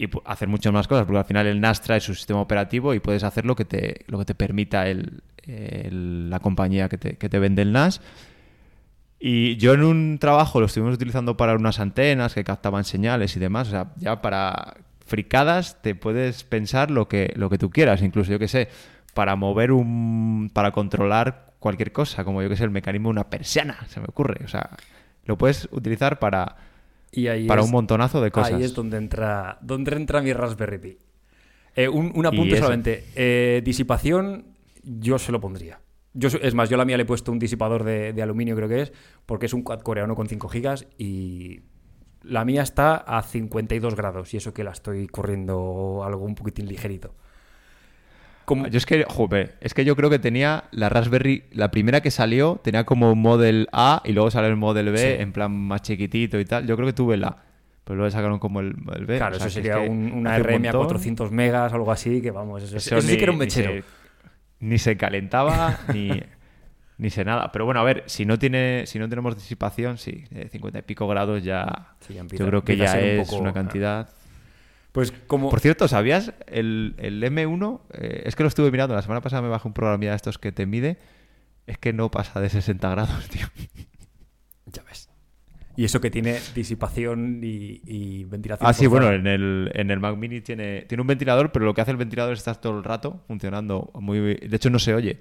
y 0.00 0.08
hacer 0.24 0.48
muchas 0.48 0.72
más 0.72 0.88
cosas, 0.88 1.04
porque 1.04 1.18
al 1.18 1.26
final 1.26 1.46
el 1.46 1.60
NAS 1.60 1.82
trae 1.82 2.00
su 2.00 2.14
sistema 2.14 2.40
operativo 2.40 2.94
y 2.94 3.00
puedes 3.00 3.22
hacer 3.22 3.44
lo 3.44 3.54
que 3.54 3.66
te, 3.66 4.06
lo 4.06 4.18
que 4.18 4.24
te 4.24 4.34
permita 4.34 4.88
el, 4.88 5.22
la 5.44 6.40
compañía 6.40 6.88
que 6.88 6.96
te, 6.96 7.18
que 7.18 7.28
te 7.28 7.38
vende 7.38 7.60
el 7.60 7.72
NAS. 7.72 8.00
Y 9.18 9.58
yo 9.58 9.74
en 9.74 9.82
un 9.82 10.18
trabajo 10.18 10.58
lo 10.58 10.66
estuvimos 10.66 10.94
utilizando 10.94 11.36
para 11.36 11.54
unas 11.54 11.80
antenas 11.80 12.32
que 12.32 12.44
captaban 12.44 12.84
señales 12.84 13.36
y 13.36 13.40
demás, 13.40 13.68
o 13.68 13.72
sea, 13.72 13.92
ya 13.98 14.22
para 14.22 14.78
fricadas 15.04 15.82
te 15.82 15.94
puedes 15.94 16.44
pensar 16.44 16.90
lo 16.90 17.06
que, 17.06 17.34
lo 17.36 17.50
que 17.50 17.58
tú 17.58 17.68
quieras, 17.68 18.00
incluso 18.00 18.32
yo 18.32 18.38
que 18.38 18.48
sé, 18.48 18.68
para 19.12 19.36
mover 19.36 19.70
un. 19.70 20.50
para 20.54 20.70
controlar 20.70 21.52
cualquier 21.58 21.92
cosa, 21.92 22.24
como 22.24 22.40
yo 22.40 22.48
que 22.48 22.56
sé, 22.56 22.64
el 22.64 22.70
mecanismo 22.70 23.10
de 23.10 23.12
una 23.12 23.28
persiana, 23.28 23.86
se 23.88 24.00
me 24.00 24.06
ocurre. 24.08 24.46
O 24.46 24.48
sea, 24.48 24.70
lo 25.26 25.36
puedes 25.36 25.68
utilizar 25.72 26.18
para, 26.18 26.56
y 27.12 27.26
ahí 27.26 27.46
para 27.46 27.62
un 27.62 27.70
montonazo 27.70 28.20
de 28.20 28.30
cosas. 28.30 28.54
Ahí 28.54 28.62
es 28.62 28.74
donde 28.74 28.96
entra, 28.96 29.58
donde 29.60 29.94
entra 29.96 30.22
mi 30.22 30.32
Raspberry 30.32 30.78
Pi. 30.78 30.98
Eh, 31.76 31.88
un, 31.88 32.26
apunte 32.26 32.56
solamente. 32.56 33.04
Eh, 33.14 33.62
disipación, 33.64 34.46
yo 34.82 35.18
se 35.18 35.32
lo 35.32 35.40
pondría. 35.40 35.80
Yo, 36.12 36.28
es 36.28 36.54
más, 36.54 36.68
yo 36.68 36.74
a 36.74 36.78
la 36.78 36.84
mía 36.84 36.96
le 36.96 37.04
he 37.04 37.06
puesto 37.06 37.30
un 37.30 37.38
disipador 37.38 37.84
de, 37.84 38.12
de 38.12 38.22
aluminio, 38.22 38.56
creo 38.56 38.68
que 38.68 38.82
es, 38.82 38.92
porque 39.26 39.46
es 39.46 39.54
un 39.54 39.62
quad 39.62 39.80
coreano 39.80 40.16
con 40.16 40.28
5 40.28 40.48
gigas 40.48 40.88
y 40.98 41.60
la 42.22 42.44
mía 42.44 42.62
está 42.62 42.96
a 42.96 43.22
52 43.22 43.94
grados 43.94 44.34
y 44.34 44.36
eso 44.36 44.52
que 44.52 44.64
la 44.64 44.72
estoy 44.72 45.06
corriendo 45.06 46.02
algo 46.04 46.24
un 46.24 46.34
poquitín 46.34 46.66
ligerito. 46.66 47.14
Como... 48.44 48.66
Yo 48.66 48.78
es 48.78 48.86
que, 48.86 49.04
joder, 49.08 49.56
es 49.60 49.74
que 49.74 49.84
yo 49.84 49.96
creo 49.96 50.10
que 50.10 50.18
tenía 50.18 50.64
la 50.72 50.88
Raspberry, 50.88 51.44
la 51.52 51.70
primera 51.70 52.00
que 52.00 52.10
salió, 52.10 52.60
tenía 52.62 52.84
como 52.84 53.12
un 53.12 53.20
Model 53.20 53.68
A 53.72 54.02
y 54.04 54.12
luego 54.12 54.30
salió 54.30 54.48
el 54.48 54.56
Model 54.56 54.90
B 54.90 55.20
en 55.20 55.32
plan 55.32 55.52
más 55.52 55.82
chiquitito 55.82 56.38
y 56.40 56.44
tal. 56.44 56.66
Yo 56.66 56.76
creo 56.76 56.86
que 56.86 56.92
tuve 56.92 57.16
la. 57.16 57.36
Pero 57.84 57.96
luego 57.96 58.10
sacaron 58.10 58.38
como 58.38 58.60
el, 58.60 58.74
el 58.94 59.06
B. 59.06 59.18
Claro, 59.18 59.36
eso 59.36 59.50
sería 59.50 59.78
una 59.78 60.38
RM 60.38 60.66
a 60.66 60.72
400 60.72 61.32
megas, 61.32 61.72
algo 61.72 61.90
así, 61.90 62.20
que 62.20 62.30
vamos, 62.30 62.62
eso, 62.62 62.76
eso, 62.76 63.00
sí 63.00 63.16
que 63.16 63.22
era 63.22 63.32
un 63.32 63.38
mechero. 63.38 63.82
Ni 64.60 64.78
se, 64.78 64.96
calentaba, 64.96 65.78
ni, 65.94 66.10
ni 66.98 67.10
se 67.10 67.24
nada. 67.24 67.50
Pero 67.50 67.64
bueno, 67.64 67.80
a 67.80 67.84
ver, 67.84 68.04
si 68.06 68.26
no 68.26 68.38
tiene, 68.38 68.84
si 68.86 68.98
no 68.98 69.08
tenemos 69.08 69.34
disipación, 69.34 69.96
sí, 69.96 70.24
50 70.50 70.80
y 70.80 70.82
pico 70.82 71.08
grados 71.08 71.42
ya, 71.42 71.96
yo 72.08 72.46
creo 72.46 72.62
que 72.62 72.76
ya 72.76 73.00
es 73.00 73.32
una 73.32 73.52
cantidad. 73.52 74.08
Pues 74.92 75.12
como... 75.26 75.50
Por 75.50 75.60
cierto, 75.60 75.86
¿sabías? 75.88 76.32
El, 76.46 76.94
el 76.98 77.22
M1, 77.22 77.80
eh, 77.92 78.22
es 78.24 78.34
que 78.34 78.42
lo 78.42 78.48
estuve 78.48 78.70
mirando, 78.70 78.94
la 78.94 79.02
semana 79.02 79.20
pasada 79.20 79.42
me 79.42 79.48
bajé 79.48 79.68
un 79.68 79.74
programa 79.74 80.04
de 80.04 80.14
estos 80.14 80.38
que 80.38 80.52
te 80.52 80.66
mide, 80.66 80.98
es 81.66 81.78
que 81.78 81.92
no 81.92 82.10
pasa 82.10 82.40
de 82.40 82.48
60 82.48 82.90
grados, 82.90 83.28
tío. 83.28 83.46
Ya 84.72 84.84
ves. 84.84 85.10
Y 85.76 85.84
eso 85.84 86.00
que 86.00 86.10
tiene 86.10 86.38
disipación 86.54 87.40
y, 87.42 88.24
ventilación. 88.24 88.68
Ah, 88.68 88.72
sí, 88.72 88.86
bueno, 88.86 89.10
en 89.10 89.26
el, 89.26 89.70
en 89.74 89.90
el 89.90 89.98
Mac 89.98 90.16
Mini 90.16 90.40
tiene, 90.40 90.82
tiene 90.82 91.00
un 91.00 91.08
ventilador, 91.08 91.50
pero 91.52 91.64
lo 91.64 91.74
que 91.74 91.80
hace 91.80 91.90
el 91.90 91.96
ventilador 91.96 92.34
es 92.34 92.40
estar 92.40 92.60
todo 92.60 92.76
el 92.76 92.84
rato 92.84 93.22
funcionando 93.26 93.90
muy 93.94 94.18
De 94.20 94.56
hecho, 94.56 94.70
no 94.70 94.78
se 94.78 94.94
oye. 94.94 95.20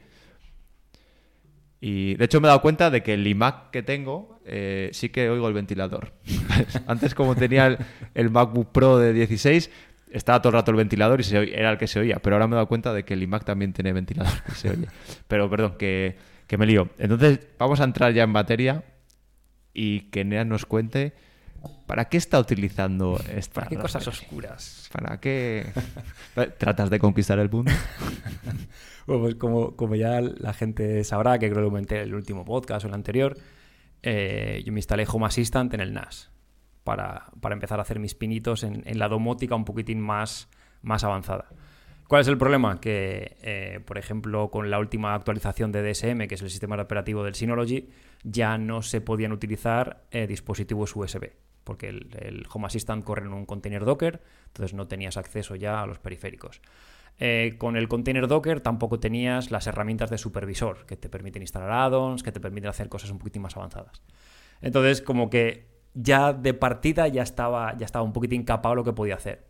Y 1.82 2.16
de 2.16 2.26
hecho 2.26 2.42
me 2.42 2.48
he 2.48 2.50
dado 2.50 2.62
cuenta 2.62 2.92
de 2.92 3.02
que 3.02 3.14
el 3.14 3.26
iMac 3.26 3.72
que 3.72 3.84
tengo 3.84 4.42
eh, 4.46 4.90
sí 4.92 5.10
que 5.10 5.30
oigo 5.30 5.48
el 5.48 5.54
ventilador. 5.54 6.14
Antes 6.88 7.16
como 7.16 7.36
tenía 7.36 7.78
el, 8.14 8.30
MacBook 8.30 8.72
Pro 8.72 8.98
de 8.98 9.14
16, 9.14 9.70
estaba 10.12 10.42
todo 10.42 10.50
el 10.50 10.54
rato 10.56 10.72
el 10.72 10.78
ventilador 10.78 11.20
y 11.20 11.24
se 11.24 11.58
era 11.58 11.72
el 11.72 11.78
que 11.78 11.88
se 11.88 12.00
oía. 12.00 12.18
Pero 12.22 12.36
ahora 12.36 12.48
me 12.48 12.54
he 12.54 12.56
dado 12.56 12.68
cuenta 12.68 12.94
de 12.94 13.04
que 13.04 13.14
el 13.14 13.24
iMac 13.24 13.44
también 13.44 13.74
tiene 13.74 13.94
ventilador 13.94 14.42
que 14.44 14.52
se 14.52 14.70
oye. 14.70 14.88
Pero 15.28 15.50
perdón, 15.50 15.76
que, 15.78 16.18
que 16.48 16.58
me 16.58 16.66
lío. 16.66 16.90
Entonces 16.98 17.40
vamos 17.58 17.80
a 17.82 17.84
entrar 17.84 18.14
ya 18.14 18.24
en 18.24 18.32
materia 18.32 18.84
y 19.74 20.10
que 20.12 20.26
Nea 20.26 20.46
nos 20.46 20.66
cuente 20.66 21.14
¿Para 21.86 22.06
qué 22.06 22.18
está 22.18 22.40
utilizando 22.40 23.20
esta? 23.34 23.62
¿Para 23.62 23.68
qué 23.68 23.78
cosas 23.78 24.08
oscuras? 24.08 24.90
¿Para 24.92 25.20
qué 25.20 25.72
tratas 26.58 26.90
de 26.90 27.00
conquistar 27.00 27.40
el 27.40 27.50
mundo? 27.50 27.72
bueno, 29.08 29.24
pues 29.24 29.36
como, 29.36 29.76
como, 29.76 29.96
ya 29.96 30.22
la 30.22 30.54
gente 30.54 31.04
sabrá, 31.04 31.40
que 31.40 31.48
creo 31.48 31.56
que 31.56 31.62
lo 31.62 31.70
comenté 31.70 31.96
en 31.96 32.04
el 32.04 32.16
último 32.16 32.46
podcast 32.46 32.86
o 32.86 32.88
el 32.88 32.94
anterior, 32.94 33.38
eh, 34.04 34.62
yo 34.66 34.72
me 34.72 34.80
instalé 34.80 35.06
Home 35.10 35.26
Assistant 35.26 35.74
en 35.74 35.82
el 35.82 35.94
NAS 35.94 36.30
para, 36.96 37.54
empezar 37.54 37.80
a 37.80 37.84
hacer 37.84 38.00
mis 38.00 38.16
pinitos 38.16 38.64
en, 38.64 38.82
en, 38.86 38.98
la 38.98 39.08
domótica 39.08 39.56
un 39.56 39.66
poquitín 39.66 40.00
más, 40.00 40.50
más 40.82 41.04
avanzada. 41.04 41.46
¿Cuál 42.08 42.22
es 42.22 42.28
el 42.28 42.38
problema? 42.40 42.80
Que, 42.82 43.38
eh, 43.44 43.80
por 43.86 44.00
ejemplo, 44.00 44.50
con 44.50 44.72
la 44.72 44.80
última 44.80 45.14
actualización 45.14 45.72
de 45.72 45.84
DSM, 45.84 46.28
que 46.28 46.34
es 46.34 46.42
el 46.42 46.50
sistema 46.50 46.82
operativo 46.82 47.24
del 47.24 47.36
Synology, 47.36 47.90
ya 48.24 48.58
no 48.58 48.82
se 48.82 49.02
podían 49.02 49.32
utilizar 49.32 50.02
eh, 50.10 50.26
dispositivos 50.26 50.96
USB, 50.96 51.30
porque 51.64 51.90
el, 51.90 52.48
Home 52.52 52.66
Assistant 52.66 53.04
corre 53.04 53.28
en 53.28 53.34
un 53.34 53.46
container 53.46 53.86
Docker, 53.86 54.22
entonces 54.48 54.74
no 54.74 54.88
tenías 54.88 55.18
acceso 55.18 55.56
ya 55.56 55.84
a 55.84 55.86
los 55.86 56.00
periféricos. 56.00 56.62
Eh, 57.20 57.56
con 57.60 57.76
el 57.76 57.88
container 57.88 58.28
Docker 58.28 58.62
tampoco 58.62 59.00
tenías 59.00 59.52
las 59.52 59.68
herramientas 59.68 60.10
de 60.10 60.18
supervisor, 60.18 60.88
que 60.88 60.96
te 60.96 61.10
permiten 61.10 61.44
instalar 61.44 61.70
add-ons, 61.72 62.24
que 62.24 62.32
te 62.32 62.40
permiten 62.40 62.72
hacer 62.72 62.90
cosas 62.90 63.12
un 63.12 63.20
poquitín 63.20 63.44
más 63.44 63.56
avanzadas. 63.56 64.02
Entonces, 64.62 65.04
como 65.04 65.30
que 65.30 65.79
ya 66.02 66.34
de 66.34 66.54
partida 66.54 67.08
ya 67.08 67.24
estaba, 67.24 67.76
ya 67.78 67.86
estaba 67.86 68.04
un 68.04 68.14
poquitín 68.14 68.44
capado 68.44 68.76
lo 68.76 68.84
que 68.84 68.94
podía 68.94 69.16
hacer. 69.16 69.46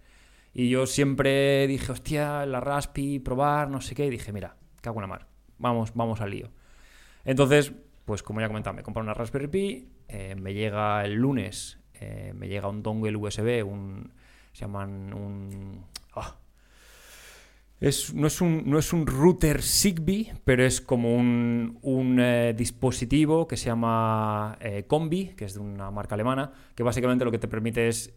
Y 0.54 0.70
yo 0.70 0.88
siempre 0.88 1.68
dije, 1.68 1.92
hostia, 1.92 2.46
la 2.46 2.60
Raspi, 2.60 3.20
probar, 3.20 3.70
no 3.70 3.82
sé 3.82 3.94
qué. 3.94 4.08
Y 4.08 4.10
dije, 4.10 4.34
mira, 4.34 4.56
cago 4.82 4.98
en 4.98 5.02
la 5.02 5.08
mar. 5.08 5.28
Vamos, 5.60 5.92
vamos 5.94 6.22
al 6.22 6.32
lío. 6.32 6.50
Entonces, 7.24 7.72
pues 8.06 8.24
como 8.24 8.42
ya 8.42 8.48
comentaba, 8.48 8.76
me 8.76 8.84
compré 8.84 9.04
una 9.04 9.14
Raspberry 9.14 9.48
Pi. 9.48 9.90
Eh, 10.08 10.36
me 10.36 10.54
llega 10.54 11.06
el 11.06 11.14
lunes, 11.14 11.80
eh, 11.94 12.34
me 12.36 12.48
llega 12.48 12.68
un 12.68 12.82
dongle 12.82 13.16
USB, 13.16 13.64
un. 13.64 14.12
Se 14.54 14.62
llaman 14.62 15.14
un. 15.14 15.86
Ah, 16.16 16.36
no, 17.82 18.28
es 18.28 18.42
un, 18.42 18.64
no, 18.66 18.80
es 18.80 18.94
un, 18.94 19.08
router 19.08 19.62
Zigbee, 19.62 20.34
pero 20.44 20.66
es 20.66 20.82
como 20.82 21.16
un, 21.16 21.80
un 21.82 22.20
eh, 22.20 22.54
dispositivo 22.56 23.48
que 23.48 23.58
se 23.58 23.68
llama 23.68 24.58
Combi, 24.88 25.30
que 25.36 25.46
es 25.46 25.54
de 25.54 25.62
una 25.62 25.90
marca 25.92 26.16
alemana, 26.16 26.52
que 26.76 26.84
básicamente 26.84 27.26
lo 27.26 27.32
que 27.32 27.40
te 27.40 27.48
permite 27.48 27.88
es 27.88 28.14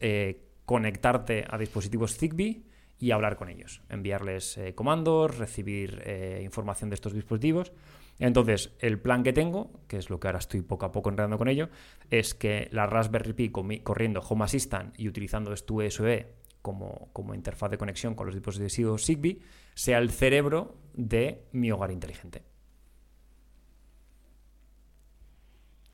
conectarte 0.65 1.45
a 1.49 1.59
dispositivos 1.59 2.17
Zigbee 2.17 2.65
y 3.03 3.11
hablar 3.11 3.35
con 3.35 3.49
ellos, 3.49 3.83
enviarles 3.89 4.57
eh, 4.59 4.77
comandos, 4.77 5.37
recibir 5.37 6.01
eh, 6.07 6.41
información 6.45 6.89
de 6.89 6.95
estos 6.95 7.13
dispositivos. 7.13 7.73
Entonces, 8.21 8.77
el 8.79 9.01
plan 9.01 9.25
que 9.25 9.33
tengo, 9.33 9.73
que 9.89 9.97
es 9.97 10.09
lo 10.09 10.21
que 10.21 10.29
ahora 10.29 10.39
estoy 10.39 10.63
poco 10.63 10.87
a 10.87 10.93
poco 10.93 11.11
enredando 11.11 11.37
con 11.37 11.49
ello, 11.49 11.69
es 12.11 12.33
que 12.33 12.69
la 12.71 12.87
Raspberry 12.87 13.33
Pi 13.33 13.51
corriendo 13.51 14.21
Home 14.21 14.45
Assistant 14.45 14.95
y 14.97 15.09
utilizando 15.09 15.53
esto 15.53 15.75
USB 15.75 16.27
como, 16.63 17.11
como 17.13 17.35
interfaz 17.35 17.71
de 17.71 17.79
conexión 17.79 18.15
con 18.15 18.27
los 18.27 18.35
dispositivos 18.35 19.05
Zigbee, 19.05 19.41
sea 19.75 19.99
el 19.99 20.11
cerebro 20.11 20.77
de 20.95 21.45
mi 21.53 21.71
hogar 21.71 21.91
inteligente. 21.91 22.43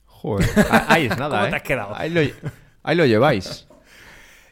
Joder, 0.05 0.49
ahí 0.89 1.07
es 1.07 1.19
nada. 1.19 1.39
¿Cómo 1.39 1.51
te 1.51 1.57
has 1.57 1.62
¿eh? 1.62 1.64
quedado? 1.64 1.95
ahí 1.97 2.97
lo 2.97 3.07
lleváis. 3.07 3.69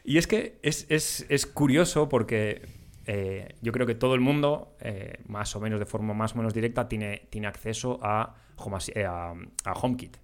Y 0.07 0.17
es 0.17 0.25
que 0.25 0.57
es, 0.63 1.45
curioso 1.53 2.07
porque 2.07 2.61
eh, 3.05 3.55
yo 3.61 3.73
creo 3.73 3.85
que 3.85 3.93
todo 3.93 4.15
el 4.15 4.21
mundo, 4.21 4.77
eh, 4.79 5.19
más 5.27 5.53
o 5.57 5.59
menos 5.59 5.79
de 5.79 5.85
forma 5.85 6.13
más 6.13 6.33
o 6.33 6.37
menos 6.37 6.53
directa, 6.53 6.87
tiene, 6.87 7.27
tiene 7.29 7.47
acceso 7.47 7.99
a, 8.01 8.35
eh, 8.95 9.05
a, 9.05 9.33
HomeKit. 9.73 10.15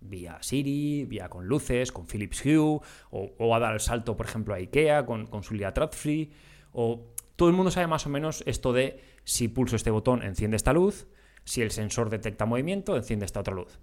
Vía 0.00 0.38
Siri, 0.40 1.04
vía 1.04 1.28
con 1.28 1.46
luces, 1.46 1.92
con 1.92 2.06
Philips 2.06 2.44
Hue, 2.44 2.80
o, 3.10 3.54
a 3.54 3.58
dar 3.58 3.74
el 3.74 3.80
salto, 3.80 4.16
por 4.16 4.26
ejemplo, 4.26 4.54
a 4.54 4.58
IKEA 4.58 5.04
con, 5.06 5.26
con 5.26 5.42
su 5.42 5.54
Lia 5.54 5.72
Free, 5.90 6.30
o 6.72 7.12
todo 7.36 7.48
el 7.48 7.54
mundo 7.54 7.70
sabe 7.70 7.86
más 7.86 8.06
o 8.06 8.10
menos 8.10 8.42
esto 8.46 8.72
de 8.72 9.00
si 9.24 9.48
pulso 9.48 9.76
este 9.76 9.90
botón 9.90 10.22
enciende 10.22 10.56
esta 10.56 10.72
luz, 10.72 11.06
si 11.44 11.62
el 11.62 11.70
sensor 11.70 12.10
detecta 12.10 12.46
movimiento 12.46 12.96
enciende 12.96 13.24
esta 13.24 13.40
otra 13.40 13.54
luz. 13.54 13.78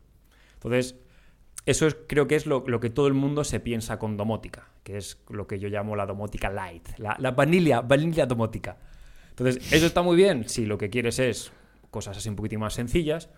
Entonces, 0.54 0.96
eso 1.66 1.88
creo 2.08 2.28
que 2.28 2.36
es 2.36 2.46
lo, 2.46 2.64
que 2.64 2.90
todo 2.90 3.08
el 3.08 3.14
mundo 3.14 3.44
se 3.44 3.60
piensa 3.60 4.00
con 4.00 4.16
domótica, 4.16 4.70
que 4.84 4.98
es 4.98 5.18
lo 5.30 5.48
que 5.48 5.60
yo 5.60 5.70
llamo 5.70 5.96
la 5.96 6.06
domótica 6.06 6.50
light, 6.50 6.88
la, 6.98 7.16
la 7.20 7.32
vanilla, 7.32 7.82
vanilla 7.82 8.26
domótica. 8.26 8.78
Entonces, 9.32 9.74
eso 9.74 9.86
está 9.86 10.02
muy 10.02 10.16
bien 10.16 10.48
si 10.48 10.66
lo 10.66 10.78
que 10.78 10.90
quieres 10.90 11.20
es 11.20 11.52
cosas 11.92 12.18
así 12.18 12.30
un 12.30 12.36
poquitín 12.36 12.60
más 12.60 12.74
sencillas, 12.74 13.30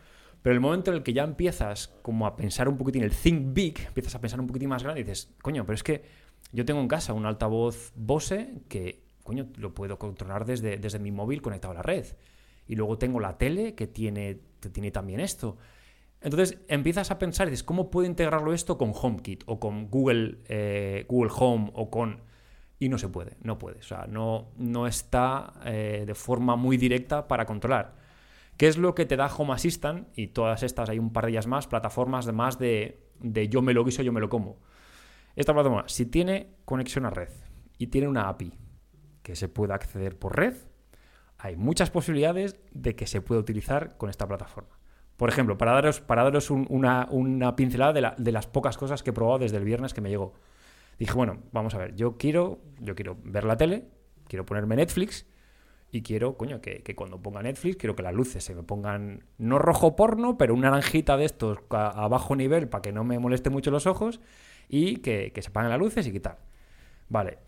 pero 0.42 0.54
el 0.54 0.62
momento 0.62 0.92
en 0.92 0.98
el 0.98 1.04
que 1.04 1.14
ya 1.14 1.24
empiezas 1.24 1.90
como 2.02 2.26
a 2.26 2.36
pensar 2.36 2.70
un 2.70 2.78
poquitín, 2.78 3.04
el 3.04 3.12
think 3.12 3.54
big, 3.54 3.80
empiezas 3.88 4.16
a 4.16 4.22
pensar 4.22 4.40
un 4.40 4.48
poquitín 4.48 4.70
más 4.70 4.84
grande 4.84 5.02
y 5.02 5.04
dices, 5.04 5.34
coño, 5.42 5.66
pero 5.66 5.76
es 5.76 5.84
que 5.84 6.04
yo 6.52 6.66
tengo 6.66 6.80
en 6.80 6.88
casa 6.88 7.14
un 7.14 7.26
altavoz 7.26 7.92
Bose 7.96 8.62
que, 8.70 9.04
coño, 9.24 9.48
lo 9.58 9.74
puedo 9.74 10.00
controlar 10.00 10.46
desde, 10.46 10.78
desde 10.78 11.00
mi 11.00 11.12
móvil 11.12 11.42
conectado 11.42 11.72
a 11.72 11.76
la 11.76 11.84
red. 11.84 12.06
Y 12.68 12.76
luego 12.76 12.98
tengo 12.98 13.20
la 13.20 13.38
tele 13.38 13.76
que 13.76 13.88
tiene, 13.88 14.40
que 14.60 14.70
tiene 14.70 14.92
también 14.92 15.20
esto. 15.20 15.58
Entonces 16.22 16.60
empiezas 16.68 17.12
a 17.12 17.20
pensar 17.20 17.50
dices, 17.50 17.64
¿cómo 17.64 17.90
puedo 17.90 18.06
integrarlo 18.06 18.54
esto 18.54 18.78
con 18.78 18.94
HomeKit 18.94 19.44
o 19.46 19.60
con 19.60 19.90
Google, 19.90 20.40
eh, 20.48 21.06
Google 21.08 21.32
Home 21.38 21.72
o 21.74 21.90
con... 21.90 22.22
Y 22.78 22.88
no 22.88 22.98
se 22.98 23.10
puede, 23.10 23.36
no 23.42 23.58
puede. 23.58 23.80
O 23.80 23.84
sea, 23.84 24.06
no, 24.08 24.52
no 24.58 24.88
está 24.88 25.54
eh, 25.66 26.04
de 26.08 26.16
forma 26.16 26.56
muy 26.56 26.78
directa 26.78 27.28
para 27.28 27.46
controlar. 27.46 27.99
¿Qué 28.60 28.68
es 28.68 28.78
lo 28.78 28.94
que 28.94 29.06
te 29.06 29.16
da 29.16 29.28
Home 29.28 29.54
Assistant? 29.54 30.10
Y 30.18 30.28
todas 30.28 30.64
estas, 30.64 30.90
hay 30.90 31.00
un 31.00 31.14
par 31.14 31.24
de 31.24 31.32
ellas 31.32 31.48
más, 31.48 31.66
plataformas 31.66 32.30
más 32.34 32.60
de, 32.60 33.08
de 33.22 33.48
yo 33.48 33.62
me 33.62 33.74
lo 33.74 33.86
guiso, 33.86 34.04
yo 34.04 34.12
me 34.12 34.20
lo 34.20 34.28
como. 34.28 34.60
Esta 35.38 35.54
plataforma, 35.54 35.88
si 35.88 36.06
tiene 36.06 36.58
conexión 36.66 37.06
a 37.06 37.10
red 37.10 37.30
y 37.78 37.88
tiene 37.88 38.10
una 38.10 38.28
API 38.28 38.60
que 39.24 39.38
se 39.38 39.48
pueda 39.48 39.76
acceder 39.76 40.20
por 40.20 40.36
red, 40.36 40.56
hay 41.38 41.56
muchas 41.56 41.90
posibilidades 41.90 42.60
de 42.74 42.98
que 42.98 43.08
se 43.08 43.22
pueda 43.22 43.40
utilizar 43.40 43.96
con 43.96 44.10
esta 44.10 44.28
plataforma. 44.28 44.78
Por 45.16 45.30
ejemplo, 45.30 45.58
para 45.58 45.72
daros, 45.72 46.02
para 46.02 46.26
daros 46.26 46.52
una, 46.52 47.56
pincelada 47.56 47.94
de, 48.18 48.32
las 48.34 48.48
pocas 48.48 48.78
cosas 48.78 49.04
que 49.04 49.12
he 49.12 49.14
probado 49.14 49.40
desde 49.40 49.56
el 49.56 49.64
viernes 49.64 49.94
que 49.94 50.02
me 50.02 50.10
llegó. 50.10 50.34
Dije, 50.98 51.14
bueno, 51.14 51.44
vamos 51.54 51.76
a 51.76 51.78
ver, 51.78 51.96
yo 51.96 52.18
quiero, 52.18 52.60
yo 52.82 52.94
quiero 52.94 53.16
ver 53.24 53.46
la 53.46 53.56
tele, 53.56 53.88
quiero 54.28 54.46
ponerme 54.46 54.76
Netflix 54.76 55.29
y 55.92 56.02
quiero, 56.02 56.38
coño, 56.38 56.62
que, 56.62 56.84
cuando 56.96 57.22
ponga 57.22 57.42
Netflix, 57.42 57.78
quiero 57.78 57.96
que 57.96 58.04
las 58.04 58.14
luces 58.14 58.44
se 58.44 58.54
me 58.54 58.64
pongan, 58.64 59.24
no 59.38 59.58
rojo 59.58 59.96
porno, 59.96 60.38
pero 60.38 60.54
una 60.54 60.70
naranjita 60.70 61.18
de 61.18 61.26
estos 61.26 61.60
a, 61.72 62.08
bajo 62.08 62.36
nivel 62.36 62.68
para 62.68 62.82
que 62.82 62.92
no 62.92 63.04
me 63.04 63.18
moleste 63.18 63.50
mucho 63.50 63.72
los 63.72 63.88
ojos 63.88 64.20
y 64.68 64.98
que, 64.98 65.32
que 65.34 65.42
se 65.42 65.50
apaguen 65.50 65.72
las 65.72 65.80
luces 65.80 66.06
y 66.06 66.12
quitar. 66.12 66.40
Vale, 67.10 67.40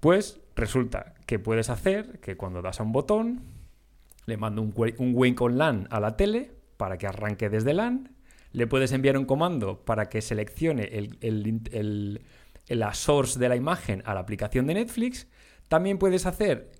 pues 0.00 0.40
resulta 0.54 1.14
que 1.26 1.38
puedes 1.38 1.68
hacer 1.68 2.20
que 2.20 2.36
cuando 2.36 2.62
das 2.62 2.78
a 2.80 2.84
un 2.84 2.92
botón 2.92 3.42
le 4.26 4.36
mando 4.36 4.62
un, 4.62 4.72
un 4.98 5.12
wink 5.14 5.40
on 5.40 5.58
LAN 5.58 5.88
a 5.90 6.00
la 6.00 6.16
tele 6.16 6.52
para 6.76 6.98
que 6.98 7.06
arranque 7.06 7.48
desde 7.48 7.74
LAN. 7.74 8.14
Le 8.52 8.66
puedes 8.66 8.92
enviar 8.92 9.18
un 9.18 9.24
comando 9.24 9.84
para 9.84 10.08
que 10.08 10.22
seleccione 10.22 10.88
la 12.68 12.94
source 12.94 13.38
de 13.38 13.48
la 13.48 13.56
imagen 13.56 14.02
a 14.06 14.14
la 14.14 14.20
aplicación 14.20 14.66
de 14.66 14.74
Netflix. 14.74 15.26
También 15.68 15.98
puedes 15.98 16.24
hacer 16.24 16.70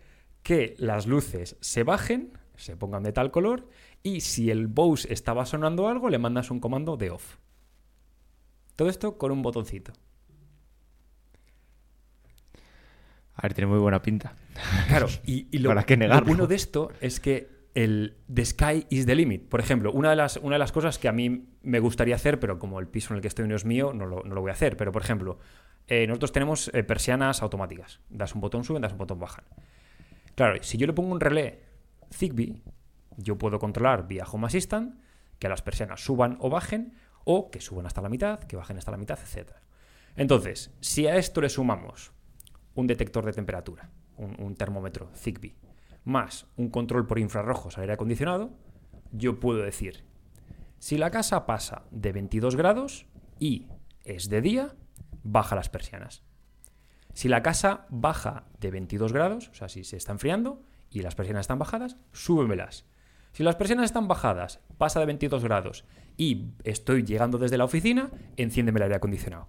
que 0.49 0.75
las 0.79 1.07
luces 1.07 1.59
se 1.61 1.83
bajen, 1.83 2.33
se 2.57 2.75
pongan 2.75 3.03
de 3.03 3.13
tal 3.13 3.31
color, 3.31 3.69
y 4.03 4.23
si 4.23 4.51
el 4.51 4.67
Bose 4.67 5.13
estaba 5.13 5.45
sonando 5.45 5.89
algo, 5.89 6.09
le 6.09 6.17
mandas 6.17 6.51
un 6.51 6.59
comando 6.59 6.97
de 6.97 7.11
off. 7.11 7.37
Todo 8.75 8.89
esto 8.89 9.19
con 9.19 9.31
un 9.31 9.43
botoncito. 9.43 9.93
A 13.35 13.43
ver, 13.43 13.53
tiene 13.53 13.69
muy 13.69 13.79
buena 13.79 14.01
pinta. 14.01 14.37
Claro, 14.89 15.09
y, 15.27 15.49
y 15.55 15.59
lo, 15.59 15.69
¿Para 15.75 15.83
qué 15.83 15.97
lo 15.97 16.05
negarlo? 16.05 16.27
bueno 16.27 16.47
de 16.47 16.55
esto 16.55 16.93
es 17.03 17.21
que 17.21 17.69
el 17.75 18.17
the 18.33 18.47
sky 18.47 18.87
is 18.89 19.05
the 19.05 19.15
limit. 19.15 19.51
Por 19.51 19.61
ejemplo, 19.61 19.93
una 19.93 20.09
de, 20.09 20.17
las, 20.17 20.39
una 20.39 20.55
de 20.55 20.61
las 20.61 20.73
cosas 20.73 20.99
que 20.99 21.09
a 21.09 21.13
mí 21.13 21.51
me 21.61 21.79
gustaría 21.79 22.15
hacer, 22.15 22.41
pero 22.41 22.59
como 22.59 22.81
el 22.81 22.89
piso 22.89 23.13
en 23.13 23.17
el 23.17 23.21
que 23.21 23.29
estoy 23.29 23.47
no 23.47 23.55
es 23.55 23.67
mío, 23.67 23.93
no 23.93 24.07
lo, 24.07 24.23
no 24.23 24.35
lo 24.35 24.41
voy 24.41 24.49
a 24.49 24.55
hacer. 24.55 24.79
Pero, 24.79 24.93
por 24.93 25.03
ejemplo, 25.03 25.39
eh, 25.89 26.07
nosotros 26.07 26.33
tenemos 26.33 26.71
eh, 26.73 26.85
persianas 26.85 27.43
automáticas. 27.43 28.01
Das 28.09 28.35
un 28.35 28.41
botón 28.41 28.65
suben, 28.65 28.81
das 28.81 28.93
un 28.93 28.99
botón 28.99 29.19
bajan. 29.19 29.45
Claro, 30.39 30.63
si 30.63 30.79
yo 30.79 30.87
le 30.87 30.93
pongo 30.93 31.11
un 31.11 31.19
relé 31.19 31.65
Zigbee, 32.15 32.63
yo 33.17 33.37
puedo 33.37 33.59
controlar 33.59 34.07
vía 34.07 34.25
Home 34.31 34.47
Assistant 34.47 34.95
que 35.41 35.49
las 35.49 35.63
persianas 35.63 36.01
suban 36.01 36.37
o 36.39 36.49
bajen, 36.49 36.95
o 37.25 37.51
que 37.51 37.61
suban 37.61 37.87
hasta 37.87 38.03
la 38.03 38.09
mitad, 38.09 38.39
que 38.39 38.55
bajen 38.55 38.79
hasta 38.79 38.93
la 38.93 38.99
mitad, 38.99 39.19
etc. 39.19 39.51
Entonces, 40.15 40.71
si 40.79 41.09
a 41.09 41.17
esto 41.17 41.41
le 41.41 41.49
sumamos 41.49 42.13
un 42.77 42.87
detector 42.87 43.25
de 43.25 43.33
temperatura, 43.33 43.91
un, 44.17 44.41
un 44.41 44.55
termómetro 44.55 45.11
Zigbee, 45.17 45.57
más 46.05 46.47
un 46.57 46.71
control 46.71 47.09
por 47.09 47.19
infrarrojos 47.19 47.77
al 47.77 47.83
aire 47.83 47.95
acondicionado, 47.95 48.53
yo 49.11 49.41
puedo 49.41 49.65
decir, 49.65 50.05
si 50.79 50.99
la 50.99 51.11
casa 51.11 51.47
pasa 51.47 51.83
de 51.91 52.13
22 52.13 52.55
grados 52.55 53.07
y 53.41 53.67
es 54.05 54.29
de 54.29 54.41
día, 54.41 54.77
baja 55.25 55.57
las 55.57 55.69
persianas. 55.69 56.23
Si 57.19 57.27
la 57.27 57.43
casa 57.43 57.85
baja 57.91 58.45
de 58.61 58.71
22 58.71 59.13
grados, 59.13 59.49
o 59.49 59.55
sea, 59.55 59.69
si 59.69 59.83
se 59.83 59.97
está 59.97 60.13
enfriando 60.13 60.63
y 60.89 61.03
las 61.03 61.17
persianas 61.17 61.41
están 61.41 61.59
bajadas, 61.59 61.97
súbemelas. 62.13 62.87
Si 63.33 63.43
las 63.43 63.57
persianas 63.57 63.87
están 63.87 64.07
bajadas, 64.07 64.61
pasa 64.79 65.01
de 65.01 65.07
22 65.07 65.43
grados 65.43 65.85
y 66.17 66.53
estoy 66.63 67.03
llegando 67.03 67.39
desde 67.39 67.59
la 67.59 67.65
oficina, 67.65 68.13
enciéndeme 68.37 68.79
el 68.79 68.85
aire 68.85 68.95
acondicionado. 68.95 69.49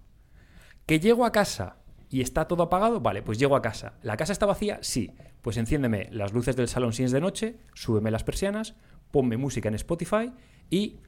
¿Que 0.84 0.98
llego 0.98 1.24
a 1.24 1.30
casa 1.30 1.76
y 2.08 2.22
está 2.22 2.48
todo 2.48 2.64
apagado? 2.64 2.98
Vale, 2.98 3.22
pues 3.22 3.38
llego 3.38 3.54
a 3.54 3.62
casa. 3.62 3.92
¿La 4.02 4.16
casa 4.16 4.32
está 4.32 4.46
vacía? 4.46 4.80
Sí. 4.82 5.12
Pues 5.40 5.56
enciéndeme 5.56 6.08
las 6.10 6.32
luces 6.32 6.56
del 6.56 6.66
salón 6.66 6.92
si 6.92 7.04
es 7.04 7.12
de 7.12 7.20
noche, 7.20 7.60
súbeme 7.74 8.10
las 8.10 8.24
persianas, 8.24 8.74
ponme 9.12 9.36
música 9.36 9.68
en 9.68 9.76
Spotify 9.76 10.32
y 10.70 10.98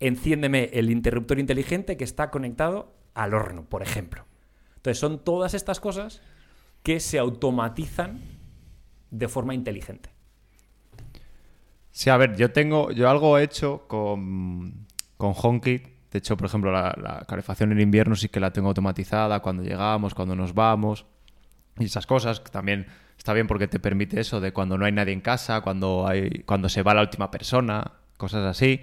enciéndeme 0.00 0.64
el 0.72 0.90
interruptor 0.90 1.38
inteligente 1.38 1.96
que 1.96 2.02
está 2.02 2.32
conectado 2.32 2.92
al 3.14 3.34
horno, 3.34 3.66
por 3.68 3.84
ejemplo. 3.84 4.26
Entonces 4.82 4.98
son 4.98 5.20
todas 5.20 5.54
estas 5.54 5.78
cosas 5.78 6.20
que 6.82 6.98
se 6.98 7.20
automatizan 7.20 8.20
de 9.12 9.28
forma 9.28 9.54
inteligente. 9.54 10.10
Sí, 11.92 12.10
a 12.10 12.16
ver, 12.16 12.34
yo 12.34 12.50
tengo, 12.50 12.90
yo 12.90 13.08
algo 13.08 13.38
he 13.38 13.44
hecho 13.44 13.86
con, 13.86 14.88
con 15.16 15.34
HomeKit. 15.40 15.86
De 16.10 16.18
hecho, 16.18 16.36
por 16.36 16.48
ejemplo, 16.48 16.72
la, 16.72 16.92
la 17.00 17.24
calefacción 17.28 17.70
en 17.70 17.80
invierno 17.80 18.16
sí 18.16 18.28
que 18.28 18.40
la 18.40 18.52
tengo 18.52 18.68
automatizada 18.68 19.38
cuando 19.38 19.62
llegamos, 19.62 20.14
cuando 20.14 20.34
nos 20.34 20.52
vamos 20.52 21.06
y 21.78 21.84
esas 21.84 22.08
cosas. 22.08 22.40
que 22.40 22.50
También 22.50 22.88
está 23.16 23.32
bien 23.34 23.46
porque 23.46 23.68
te 23.68 23.78
permite 23.78 24.18
eso 24.18 24.40
de 24.40 24.52
cuando 24.52 24.76
no 24.78 24.84
hay 24.84 24.90
nadie 24.90 25.12
en 25.12 25.20
casa, 25.20 25.60
cuando, 25.60 26.08
hay, 26.08 26.42
cuando 26.44 26.68
se 26.68 26.82
va 26.82 26.92
la 26.92 27.02
última 27.02 27.30
persona, 27.30 27.92
cosas 28.16 28.44
así. 28.46 28.80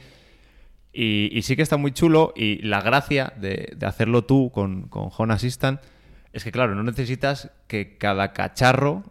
Y, 0.91 1.29
y 1.31 1.43
sí 1.43 1.55
que 1.55 1.61
está 1.61 1.77
muy 1.77 1.91
chulo 1.91 2.33
y 2.35 2.61
la 2.63 2.81
gracia 2.81 3.33
de, 3.39 3.73
de 3.75 3.85
hacerlo 3.85 4.23
tú 4.23 4.51
con, 4.51 4.87
con 4.87 5.09
Home 5.15 5.33
Assistant 5.33 5.79
es 6.33 6.43
que, 6.43 6.51
claro, 6.51 6.75
no 6.75 6.83
necesitas 6.83 7.51
que 7.67 7.97
cada 7.97 8.33
cacharro 8.33 9.03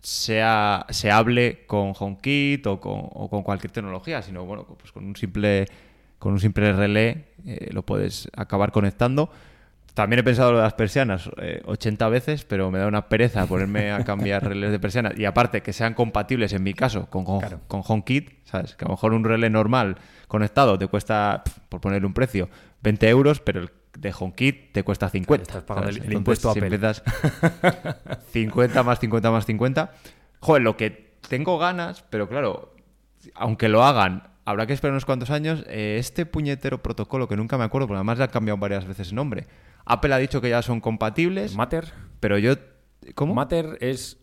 sea, 0.00 0.86
se 0.90 1.10
hable 1.10 1.64
con 1.66 1.92
HomeKit 1.98 2.66
o 2.66 2.80
con, 2.80 3.00
o 3.02 3.28
con 3.28 3.42
cualquier 3.42 3.70
tecnología, 3.70 4.22
sino 4.22 4.44
bueno, 4.44 4.64
pues 4.64 4.92
con 4.92 5.04
un 5.04 5.16
simple, 5.16 5.66
con 6.18 6.32
un 6.32 6.40
simple 6.40 6.72
relé 6.72 7.26
eh, 7.46 7.68
lo 7.72 7.82
puedes 7.82 8.28
acabar 8.36 8.72
conectando. 8.72 9.30
También 9.94 10.20
he 10.20 10.22
pensado 10.22 10.52
lo 10.52 10.58
de 10.58 10.64
las 10.64 10.74
persianas 10.74 11.28
eh, 11.42 11.62
80 11.66 12.08
veces, 12.08 12.44
pero 12.44 12.70
me 12.70 12.78
da 12.78 12.86
una 12.86 13.08
pereza 13.08 13.46
ponerme 13.46 13.90
a 13.92 14.04
cambiar 14.04 14.44
relés 14.48 14.70
de 14.70 14.78
persianas. 14.78 15.18
Y 15.18 15.24
aparte, 15.24 15.62
que 15.62 15.72
sean 15.72 15.94
compatibles 15.94 16.52
en 16.52 16.62
mi 16.62 16.74
caso 16.74 17.06
con, 17.10 17.24
con, 17.24 17.40
Claro. 17.40 17.60
con 17.66 17.82
HomeKit, 17.86 18.44
¿sabes? 18.44 18.76
Que 18.76 18.84
a 18.84 18.88
lo 18.88 18.94
mejor 18.94 19.12
un 19.12 19.24
relé 19.24 19.50
normal 19.50 19.96
conectado 20.28 20.78
te 20.78 20.86
cuesta, 20.86 21.42
por 21.68 21.80
ponerle 21.80 22.06
un 22.06 22.14
precio, 22.14 22.48
20 22.82 23.08
euros, 23.08 23.40
pero 23.40 23.60
el 23.60 23.70
de 23.98 24.14
HomeKit 24.16 24.72
te 24.72 24.84
cuesta 24.84 25.08
50. 25.08 25.42
estás 25.42 25.64
pagando 25.64 25.90
¿sabes? 25.92 26.06
el- 26.06 26.12
impuesto 26.12 26.48
a 26.50 26.52
si 26.54 26.60
Apple. 26.60 26.74
empiezas 26.76 27.02
50 28.32 28.82
más 28.82 28.98
50 29.00 29.30
más 29.30 29.46
50. 29.46 29.92
Joder, 30.40 30.62
lo 30.62 30.76
que 30.76 31.16
tengo 31.28 31.58
ganas, 31.58 32.04
pero 32.08 32.28
claro, 32.28 32.74
aunque 33.34 33.68
lo 33.68 33.84
hagan, 33.84 34.29
habrá 34.44 34.66
que 34.66 34.72
esperar 34.72 34.92
unos 34.92 35.04
cuantos 35.04 35.30
años. 35.30 35.64
eh, 35.68 35.96
este 35.98 36.26
puñetero 36.26 36.82
protocolo, 36.82 37.28
que 37.28 37.36
nunca 37.36 37.56
me 37.58 37.64
acuerdo, 37.64 37.86
porque 37.86 37.98
además 37.98 38.18
le 38.18 38.24
ha 38.24 38.28
cambiado 38.28 38.58
varias 38.58 38.86
veces 38.86 39.08
el 39.10 39.14
nombre. 39.14 39.46
Apple 39.84 40.12
ha 40.14 40.18
dicho 40.18 40.40
que 40.40 40.50
ya 40.50 40.62
son 40.62 40.80
compatibles, 40.80 41.54
Matter, 41.54 41.92
pero 42.20 42.38
yo. 42.38 42.54
¿Cómo? 43.14 43.34
Matter 43.34 43.78
es 43.80 44.18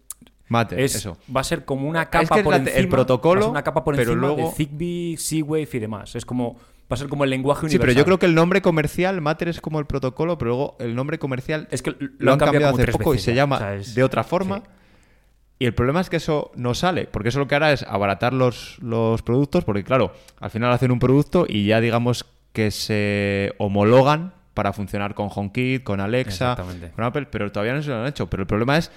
Matter, 0.50 0.80
es, 0.80 0.96
eso. 0.96 1.18
va 1.36 1.42
a 1.42 1.44
ser 1.44 1.66
como 1.66 1.90
una 1.90 2.04
Es 2.04 2.08
capa 2.10 2.36
que 2.38 2.44
por 2.44 2.52
la- 2.54 2.58
encima. 2.60 2.78
el 2.78 2.88
protocolo, 2.90 3.50
una 3.50 3.64
capa 3.64 3.84
por 3.84 3.96
pero 3.96 4.12
encima 4.14 4.28
luego- 4.28 4.50
de 4.50 4.56
Zigbee, 4.56 5.18
Seawave 5.18 5.68
y 5.74 5.80
demás. 5.80 6.16
Es 6.16 6.26
como 6.26 6.54
va 6.90 6.94
a 6.94 6.98
ser 6.98 7.10
como 7.10 7.26
el 7.26 7.30
lenguaje 7.32 7.62
Sí, 7.62 7.66
universal. 7.76 7.88
pero 7.88 7.98
yo 8.00 8.06
creo 8.06 8.20
que 8.20 8.28
el 8.28 8.36
nombre 8.36 8.62
comercial, 8.62 9.20
Matter 9.20 9.50
es 9.50 9.60
como 9.60 9.80
el 9.80 9.86
protocolo, 9.86 10.38
pero 10.38 10.50
luego 10.52 10.78
el 10.80 10.96
nombre 10.96 11.20
comercial 11.20 11.68
es 11.72 11.82
que 11.82 11.92
lo, 11.92 11.98
lo 12.20 12.32
han 12.34 12.40
cambiado, 12.40 12.72
como 12.72 12.82
hace 12.84 12.92
poco 12.94 13.14
y 13.16 13.20
se 13.20 13.34
llama 13.34 13.56
O 13.58 13.60
sea, 13.60 13.76
es- 13.76 13.94
de 13.96 14.04
otra 14.04 14.24
forma. 14.24 14.60
sí. 14.60 14.64
Y 15.60 15.66
el 15.66 15.74
problema 15.74 16.02
es 16.02 16.10
que 16.10 16.18
eso 16.18 16.52
no 16.56 16.74
sale, 16.76 17.06
porque 17.06 17.30
eso 17.30 17.40
lo 17.40 17.48
que 17.48 17.56
hará 17.56 17.72
es 17.72 17.84
abaratar 17.84 18.34
los, 18.34 18.78
los 18.80 19.24
productos, 19.24 19.64
porque 19.64 19.84
claro, 19.84 20.14
al 20.40 20.52
final 20.52 20.72
hacen 20.72 20.92
un 20.92 21.00
producto 21.00 21.46
y 21.48 21.66
ya 21.66 21.82
digamos 21.82 22.26
que 22.54 22.70
se 22.72 23.54
homologan 23.58 24.34
para 24.54 24.74
funcionar 24.74 25.14
con 25.14 25.30
HomeKit, 25.34 25.84
con 25.84 26.00
Alexa, 26.00 26.58
con 26.96 27.04
Apple, 27.04 27.28
pero 27.32 27.52
todavía 27.52 27.74
no 27.74 27.82
se 27.82 27.90
lo 27.90 28.02
han 28.02 28.08
hecho. 28.08 28.28
Pero 28.30 28.42
el 28.42 28.48
problema 28.48 28.78
es 28.78 28.92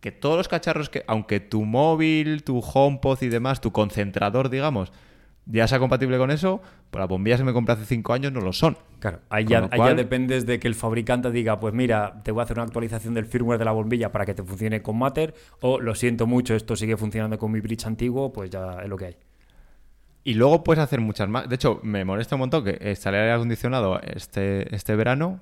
que 0.00 0.12
todos 0.12 0.36
los 0.36 0.48
cacharros 0.48 0.90
que, 0.90 1.04
aunque 1.06 1.40
tu 1.40 1.64
móvil, 1.64 2.44
tu 2.44 2.60
HomePod 2.60 3.22
y 3.22 3.28
demás, 3.28 3.60
tu 3.60 3.72
concentrador, 3.72 4.50
digamos, 4.50 4.92
ya 5.46 5.68
sea 5.68 5.78
compatible 5.78 6.18
con 6.18 6.30
eso, 6.30 6.60
pues 6.90 7.00
las 7.00 7.08
bombillas 7.08 7.38
que 7.40 7.44
me 7.44 7.52
compré 7.52 7.74
hace 7.74 7.84
cinco 7.84 8.12
años 8.12 8.32
no 8.32 8.40
lo 8.40 8.52
son. 8.52 8.76
Claro, 8.98 9.20
ahí 9.30 9.44
ya, 9.44 9.68
cual- 9.68 9.96
dependes 9.96 10.44
de 10.44 10.58
que 10.58 10.66
el 10.68 10.74
fabricante 10.74 11.30
diga, 11.30 11.60
pues 11.60 11.72
mira, 11.72 12.20
te 12.24 12.32
voy 12.32 12.40
a 12.40 12.44
hacer 12.44 12.56
una 12.58 12.64
actualización 12.64 13.14
del 13.14 13.26
firmware 13.26 13.58
de 13.58 13.64
la 13.64 13.72
bombilla 13.72 14.10
para 14.12 14.26
que 14.26 14.34
te 14.34 14.42
funcione 14.42 14.82
con 14.82 14.98
Matter, 14.98 15.34
o 15.60 15.80
lo 15.80 15.94
siento 15.94 16.26
mucho, 16.26 16.54
esto 16.54 16.74
sigue 16.76 16.96
funcionando 16.96 17.38
con 17.38 17.52
mi 17.52 17.60
bridge 17.60 17.86
antiguo, 17.86 18.32
pues 18.32 18.50
ya 18.50 18.80
es 18.82 18.88
lo 18.88 18.96
que 18.96 19.04
hay. 19.06 19.16
Y 20.24 20.34
luego 20.34 20.64
puedes 20.64 20.82
hacer 20.82 21.00
muchas 21.00 21.28
más. 21.28 21.48
De 21.48 21.54
hecho, 21.54 21.78
me 21.84 22.04
molesta 22.04 22.34
un 22.34 22.40
montón 22.40 22.64
que 22.64 22.76
instalé 22.90 23.18
aire 23.18 23.32
acondicionado 23.32 24.00
este, 24.00 24.74
este 24.74 24.96
verano 24.96 25.40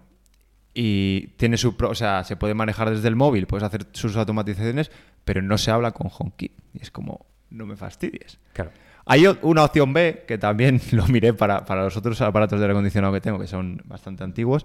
y 0.74 1.28
tiene 1.38 1.57
su... 1.57 1.76
pro- 1.76 1.88
o 1.90 1.94
sea, 1.94 2.24
se 2.24 2.36
puede 2.36 2.52
manejar 2.52 2.90
desde 2.90 3.09
el 3.09 3.16
móvil, 3.16 3.46
puedes 3.46 3.62
hacer 3.64 3.86
sus 3.92 4.14
automatizaciones, 4.16 4.90
pero 5.24 5.40
no 5.40 5.57
se 5.57 5.70
habla 5.70 5.92
con 5.92 6.11
HomeKit. 6.12 6.52
Y 6.74 6.82
es 6.82 6.90
como, 6.90 7.24
no 7.48 7.64
me 7.64 7.76
fastidies. 7.76 8.38
Claro. 8.52 8.72
Hay 9.07 9.26
una 9.42 9.64
opción 9.64 9.92
B, 9.92 10.24
que 10.26 10.38
también 10.38 10.80
lo 10.92 11.07
miré 11.07 11.34
para, 11.34 11.64
para 11.64 11.84
los 11.84 11.96
otros 11.96 12.20
aparatos 12.20 12.59
de 12.59 12.64
aire 12.64 12.72
acondicionado 12.72 13.12
que 13.12 13.20
tengo, 13.20 13.38
que 13.38 13.46
son 13.46 13.82
bastante 13.84 14.24
antiguos, 14.24 14.64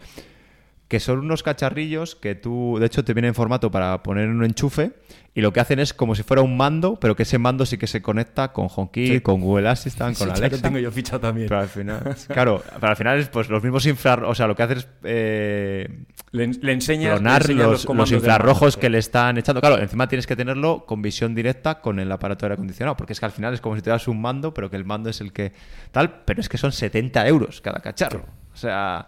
que 0.87 0.99
son 0.99 1.19
unos 1.19 1.43
cacharrillos 1.43 2.15
que 2.15 2.35
tú, 2.35 2.77
de 2.79 2.87
hecho, 2.87 3.03
te 3.03 3.13
viene 3.13 3.27
en 3.27 3.35
formato 3.35 3.69
para 3.69 4.01
poner 4.01 4.25
en 4.25 4.31
un 4.31 4.43
enchufe 4.43 4.93
y 5.35 5.41
lo 5.41 5.53
que 5.53 5.59
hacen 5.59 5.79
es 5.79 5.93
como 5.93 6.15
si 6.15 6.23
fuera 6.23 6.41
un 6.41 6.57
mando, 6.57 6.99
pero 6.99 7.15
que 7.15 7.23
ese 7.23 7.37
mando 7.37 7.65
sí 7.65 7.77
que 7.77 7.87
se 7.87 8.01
conecta 8.01 8.51
con 8.51 8.67
HomeKit, 8.75 9.07
Sí. 9.13 9.21
con 9.21 9.39
Google 9.41 9.69
Assistant, 9.69 10.17
con 10.17 10.27
Sí, 10.27 10.33
Alexa. 10.33 10.49
claro, 10.49 10.61
tengo 10.61 10.79
yo 10.79 10.91
fichado 10.91 11.19
también. 11.19 11.47
Pero 11.47 11.61
al 11.61 11.67
final, 11.67 12.15
claro, 12.27 12.63
pero 12.79 12.87
al 12.87 12.95
final 12.95 13.19
es 13.19 13.29
pues 13.29 13.47
los 13.49 13.61
mismos 13.63 13.85
infrarrojos, 13.85 14.31
o 14.31 14.35
sea, 14.35 14.47
lo 14.47 14.55
que 14.55 14.63
haces 14.63 14.77
es 14.79 14.87
eh, 15.03 16.03
Le, 16.31 16.47
le 16.47 16.71
enseñas, 16.73 17.11
le 17.13 17.17
clonar 17.19 17.41
enseñas 17.43 17.85
los, 17.85 18.11
infrarrojos 18.11 18.75
que 18.77 18.89
le 18.89 18.97
están 18.97 19.37
echando. 19.37 19.61
Claro, 19.61 19.77
encima 19.79 20.07
tienes 20.07 20.25
que 20.27 20.35
tenerlo 20.35 20.85
con 20.85 21.01
visión 21.01 21.35
directa 21.35 21.79
con 21.81 21.99
el 21.99 22.11
aparato 22.11 22.45
de 22.45 22.47
aire 22.47 22.53
acondicionado, 22.55 22.97
porque 22.97 23.13
es 23.13 23.19
que 23.19 23.25
al 23.25 23.31
final 23.31 23.53
es 23.53 23.61
como 23.61 23.75
si 23.75 23.81
tuvieras 23.81 24.07
un 24.07 24.19
mando, 24.21 24.53
pero 24.53 24.69
que 24.69 24.75
el 24.77 24.85
mando 24.85 25.09
es 25.09 25.21
el 25.21 25.31
que 25.31 25.53
tal, 25.91 26.21
pero 26.25 26.41
es 26.41 26.49
que 26.49 26.57
son 26.57 26.71
70 26.71 27.27
euros 27.27 27.61
cada 27.61 27.79
cacharro. 27.79 28.25
O 28.51 28.57
sea, 28.57 29.07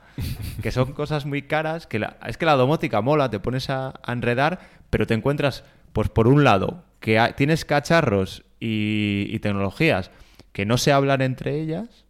que 0.61 0.71
son 0.71 0.93
cosas 0.93 1.25
muy 1.25 1.41
caras, 1.41 1.85
que 1.87 1.99
la- 1.99 2.17
es 2.25 2.37
que 2.37 2.45
la 2.45 2.53
domótica 2.55 3.01
mola, 3.01 3.29
te 3.29 3.39
pones 3.39 3.69
a, 3.69 3.93
a 4.03 4.13
enredar, 4.13 4.59
pero 4.89 5.05
te 5.07 5.13
encuentras, 5.13 5.63
pues 5.93 6.09
por 6.09 6.27
un 6.27 6.43
lado, 6.43 6.83
que 6.99 7.19
tienes 7.35 7.65
cacharros 7.65 8.43
y, 8.59 9.25
y 9.29 9.39
tecnologías 9.39 10.11
que 10.51 10.65
no 10.65 10.77
se 10.77 10.91
hablan 10.91 11.21
entre 11.21 11.59
ellas, 11.59 12.05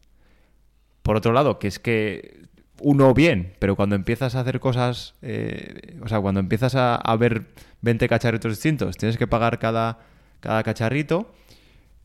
por 1.03 1.15
otro 1.15 1.31
lado, 1.33 1.59
que 1.59 1.67
es 1.67 1.79
que 1.79 2.41
uno 2.81 3.13
bien, 3.13 3.53
pero 3.59 3.75
cuando 3.75 3.95
empiezas 3.95 4.35
a 4.35 4.41
hacer 4.41 4.59
cosas, 4.59 5.15
eh, 5.21 5.97
o 6.01 6.07
sea, 6.07 6.19
cuando 6.19 6.39
empiezas 6.39 6.75
a, 6.75 6.95
a 6.95 7.15
ver 7.15 7.47
20 7.81 8.07
cacharritos 8.07 8.51
distintos, 8.51 8.97
tienes 8.97 9.17
que 9.17 9.27
pagar 9.27 9.59
cada, 9.59 9.99
cada 10.39 10.63
cacharrito. 10.63 11.31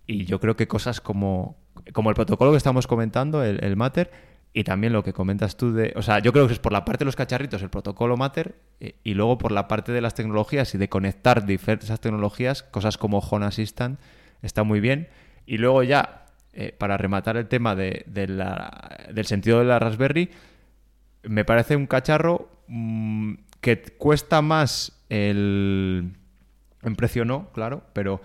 Y 0.07 0.25
yo 0.25 0.39
creo 0.39 0.57
que 0.57 0.69
cosas 0.69 1.01
como, 1.01 1.57
como 1.93 2.11
el 2.11 2.15
protocolo 2.15 2.53
que 2.53 2.59
estamos 2.59 2.87
comentando, 2.87 3.43
el, 3.43 3.63
el 3.65 3.77
Matter, 3.77 4.11
y 4.59 4.65
también 4.65 4.95
lo 4.95 5.05
que 5.05 5.13
comentas 5.13 5.59
tú 5.59 5.75
de... 5.75 5.93
O 5.97 6.03
sea, 6.03 6.19
yo 6.21 6.33
creo 6.33 6.47
que 6.47 6.55
es 6.55 6.59
por 6.59 6.73
la 6.73 6.85
parte 6.87 7.01
de 7.01 7.05
los 7.05 7.15
cacharritos 7.17 7.61
el 7.61 7.69
protocolo 7.69 8.17
Matter 8.17 8.55
eh, 8.81 8.95
y 9.05 9.13
luego 9.13 9.37
por 9.37 9.53
la 9.53 9.69
parte 9.69 9.93
de 9.93 10.01
las 10.01 10.15
tecnologías 10.15 10.75
y 10.75 10.79
de 10.79 10.89
conectar 10.89 11.45
diversas 11.45 12.01
tecnologías, 12.01 12.63
cosas 12.63 12.97
como 12.97 13.19
Home 13.19 13.45
Assistant, 13.45 14.01
está 14.41 14.63
muy 14.63 14.81
bien. 14.81 15.09
Y 15.45 15.59
luego 15.59 15.83
ya, 15.83 16.25
eh, 16.55 16.75
para 16.79 16.97
rematar 16.97 17.37
el 17.37 17.49
tema 17.49 17.75
de, 17.75 18.05
de 18.07 18.29
la- 18.29 19.07
del 19.13 19.27
sentido 19.27 19.59
de 19.59 19.67
la 19.67 19.79
Raspberry, 19.79 20.31
me 21.25 21.45
parece 21.45 21.77
un 21.77 21.87
cacharro 21.87 22.49
mm, 22.69 23.35
que 23.61 23.83
cuesta 23.99 24.41
más 24.41 25.05
el... 25.11 26.13
En 26.83 26.97
precio 26.97 27.27
no, 27.27 27.51
claro, 27.53 27.83
pero 27.93 28.23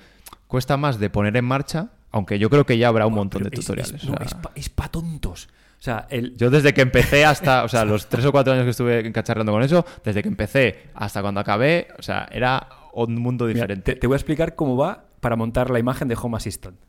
cuesta 0.48 0.78
más 0.78 0.98
de 0.98 1.10
poner 1.10 1.36
en 1.36 1.44
marcha, 1.44 1.90
aunque 2.12 2.40
yo 2.40 2.50
creo 2.50 2.66
que 2.66 2.78
ya 2.78 2.88
habrá 2.88 3.06
un 3.06 3.16
montón 3.16 3.44
de 3.44 3.50
Pero 3.50 3.62
tutoriales. 3.62 3.96
Es, 4.02 4.06
no, 4.06 4.14
o 4.14 4.18
sea, 4.18 4.26
es 4.28 4.34
pa- 4.36 4.52
es 4.56 4.70
pa' 4.70 4.88
tontos. 4.88 5.50
O 5.82 5.84
sea, 5.84 6.06
el, 6.12 6.38
yo 6.38 6.52
desde 6.52 6.76
que 6.76 6.82
empecé 6.82 7.26
hasta, 7.26 7.64
o 7.64 7.68
sea, 7.68 7.86
los 7.86 8.08
tres 8.08 8.24
o 8.26 8.32
cuatro 8.32 8.54
años 8.54 8.66
que 8.66 8.70
estuve 8.70 9.12
cacharrando 9.12 9.52
con 9.52 9.64
eso, 9.64 9.84
desde 10.04 10.22
que 10.22 10.28
empecé 10.30 10.92
hasta 10.94 11.24
cuando 11.24 11.40
acabé, 11.40 11.88
o 11.98 12.04
sea, 12.04 12.30
era 12.32 12.68
un 12.94 13.16
mundo 13.16 13.46
Mira, 13.46 13.56
diferente. 13.56 13.94
te, 13.94 14.00
te 14.00 14.06
voy 14.06 14.14
a 14.14 14.18
explicar 14.18 14.54
cómo 14.54 14.78
va 14.78 15.06
para 15.22 15.36
montar 15.36 15.72
la 15.72 15.80
imagen 15.80 16.08
de 16.08 16.16
Home 16.22 16.38
Assistant. 16.38 16.80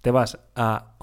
Te 0.00 0.12
vas 0.12 0.38
a 0.54 0.94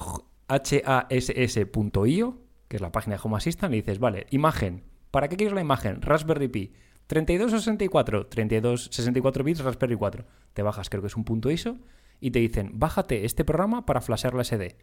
hass.io, 0.48 2.38
que 2.70 2.78
es 2.78 2.82
la 2.82 2.94
página 2.94 3.18
de 3.18 3.22
Home 3.22 3.36
Assistant, 3.36 3.74
y 3.74 3.82
dices, 3.82 4.00
vale, 4.00 4.26
imagen. 4.30 4.84
¿Para 5.12 5.28
qué 5.28 5.36
quieres 5.36 5.54
la 5.54 5.60
imagen? 5.60 6.02
Raspberry 6.02 6.48
Pi. 6.48 6.72
3264, 7.08 8.28
3264 8.28 9.44
bits 9.44 9.60
Raspberry 9.66 9.98
4. 9.98 10.26
Te 10.54 10.62
bajas, 10.62 10.90
creo 10.90 11.02
que 11.02 11.08
es 11.08 11.18
un 11.18 11.26
punto 11.26 11.52
ISO, 11.52 11.78
y 12.22 12.32
te 12.32 12.40
dicen, 12.40 12.72
bájate 12.76 13.26
este 13.26 13.44
programa 13.44 13.86
para 13.86 14.00
flashear 14.00 14.34
la 14.34 14.46
SD. 14.46 14.78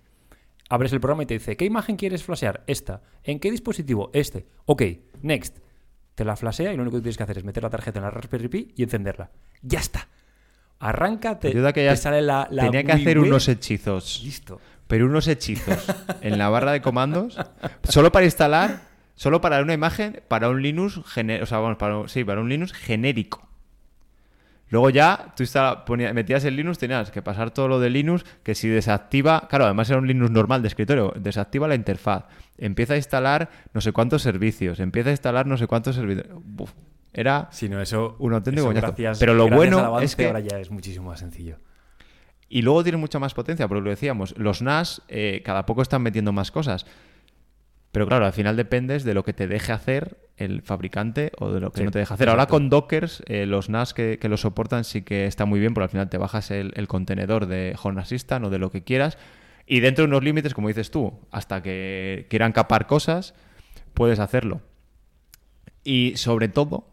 Abres 0.70 0.92
el 0.94 1.00
programa 1.00 1.24
y 1.24 1.26
te 1.26 1.34
dice, 1.34 1.56
¿qué 1.58 1.66
imagen 1.66 1.96
quieres 1.96 2.22
flashear? 2.22 2.62
Esta. 2.66 3.02
¿En 3.24 3.38
qué 3.40 3.50
dispositivo? 3.50 4.10
Este. 4.14 4.46
Ok, 4.64 4.82
next. 5.20 5.58
Te 6.14 6.24
la 6.24 6.36
flashea 6.36 6.72
y 6.72 6.76
lo 6.76 6.82
único 6.82 6.96
que 6.98 7.02
tienes 7.02 7.16
que 7.18 7.22
hacer 7.24 7.36
es 7.38 7.44
meter 7.44 7.62
la 7.62 7.70
tarjeta 7.70 7.98
en 7.98 8.04
la 8.04 8.10
Raspberry 8.10 8.48
Pi 8.48 8.72
y 8.76 8.82
encenderla. 8.84 9.30
¡Ya 9.62 9.80
está! 9.80 10.08
Arranca, 10.78 11.38
te, 11.38 11.48
Ayuda 11.48 11.72
que 11.74 11.84
ya 11.84 11.90
te 11.90 11.96
sale 11.98 12.22
la, 12.22 12.48
la 12.50 12.64
Tenía 12.64 12.84
que 12.84 12.92
hacer 12.92 13.18
Web. 13.18 13.28
unos 13.28 13.48
hechizos, 13.48 14.22
Listo. 14.24 14.60
pero 14.86 15.06
unos 15.06 15.28
hechizos 15.28 15.86
en 16.22 16.38
la 16.38 16.48
barra 16.48 16.72
de 16.72 16.80
comandos, 16.80 17.36
solo 17.84 18.10
para 18.12 18.24
instalar, 18.24 18.80
solo 19.14 19.42
para 19.42 19.60
una 19.60 19.74
imagen, 19.74 20.22
para 20.28 20.48
un 20.48 20.62
Linux, 20.62 21.02
gene- 21.04 21.42
o 21.42 21.46
sea, 21.46 21.58
vamos, 21.58 21.76
para, 21.76 22.08
sí, 22.08 22.24
para 22.24 22.40
un 22.40 22.48
Linux 22.48 22.72
genérico. 22.72 23.46
Luego 24.70 24.88
ya 24.90 25.34
tú 25.36 25.42
ponía- 25.84 26.12
metías 26.14 26.44
el 26.44 26.56
Linux, 26.56 26.78
tenías 26.78 27.10
que 27.10 27.22
pasar 27.22 27.50
todo 27.50 27.68
lo 27.68 27.80
de 27.80 27.90
Linux, 27.90 28.24
que 28.42 28.54
si 28.54 28.68
desactiva, 28.68 29.46
claro, 29.48 29.64
además 29.66 29.90
era 29.90 29.98
un 29.98 30.06
Linux 30.06 30.30
normal 30.30 30.62
de 30.62 30.68
escritorio, 30.68 31.12
desactiva 31.16 31.66
la 31.68 31.74
interfaz, 31.74 32.24
empieza 32.56 32.94
a 32.94 32.96
instalar 32.96 33.50
no 33.74 33.80
sé 33.80 33.90
cuántos 33.92 34.22
servicios, 34.22 34.78
empieza 34.80 35.10
a 35.10 35.12
instalar 35.12 35.46
no 35.46 35.56
sé 35.56 35.66
cuántos 35.66 35.96
servicios. 35.96 36.26
Era 37.12 37.48
no, 37.68 37.80
eso. 37.80 38.14
Un 38.20 38.34
auténtico 38.34 38.62
eso 38.62 38.68
coñazo. 38.68 38.86
gracias- 38.86 39.18
Pero 39.18 39.34
lo 39.34 39.48
bueno 39.48 39.78
avance 39.80 40.04
es 40.04 40.16
que- 40.16 40.26
Ahora 40.26 40.40
ya 40.40 40.58
es 40.60 40.70
muchísimo 40.70 41.08
más 41.10 41.18
sencillo. 41.18 41.56
Y 42.48 42.62
luego 42.62 42.82
tiene 42.84 42.98
mucha 42.98 43.18
más 43.18 43.34
potencia, 43.34 43.66
porque 43.68 43.82
lo 43.82 43.90
decíamos, 43.90 44.34
los 44.38 44.62
NAS 44.62 45.02
eh, 45.08 45.42
cada 45.44 45.66
poco 45.66 45.82
están 45.82 46.02
metiendo 46.02 46.32
más 46.32 46.50
cosas. 46.52 46.86
Pero 47.92 48.06
claro, 48.06 48.26
al 48.26 48.32
final 48.32 48.56
dependes 48.56 49.04
de 49.04 49.14
lo 49.14 49.24
que 49.24 49.32
te 49.32 49.48
deje 49.48 49.72
hacer 49.72 50.16
el 50.36 50.62
fabricante 50.62 51.32
o 51.38 51.50
de 51.50 51.60
lo 51.60 51.72
que 51.72 51.80
Sí, 51.80 51.84
no 51.84 51.90
te 51.90 51.98
deje 51.98 52.14
hacer. 52.14 52.28
Ahora 52.28 52.46
con 52.46 52.70
Dockers, 52.70 53.22
eh, 53.26 53.46
los 53.46 53.68
NAS 53.68 53.94
que, 53.94 54.18
que 54.18 54.28
lo 54.28 54.36
soportan 54.36 54.84
sí 54.84 55.02
que 55.02 55.26
está 55.26 55.44
muy 55.44 55.60
bien, 55.60 55.74
porque 55.74 55.84
al 55.84 55.90
final 55.90 56.08
te 56.08 56.18
bajas 56.18 56.50
el, 56.50 56.72
el 56.76 56.88
contenedor 56.88 57.46
de 57.46 57.76
Home 57.82 58.00
Assistant 58.00 58.46
o 58.46 58.50
de 58.50 58.58
lo 58.58 58.70
que 58.70 58.84
quieras. 58.84 59.18
Y 59.66 59.80
dentro 59.80 60.04
de 60.04 60.08
unos 60.08 60.24
límites, 60.24 60.54
como 60.54 60.68
dices 60.68 60.90
tú, 60.90 61.12
hasta 61.30 61.62
que 61.62 62.26
quieran 62.30 62.52
capar 62.52 62.86
cosas, 62.86 63.34
puedes 63.94 64.18
hacerlo. 64.18 64.62
Y 65.84 66.14
sobre 66.16 66.48
todo, 66.48 66.88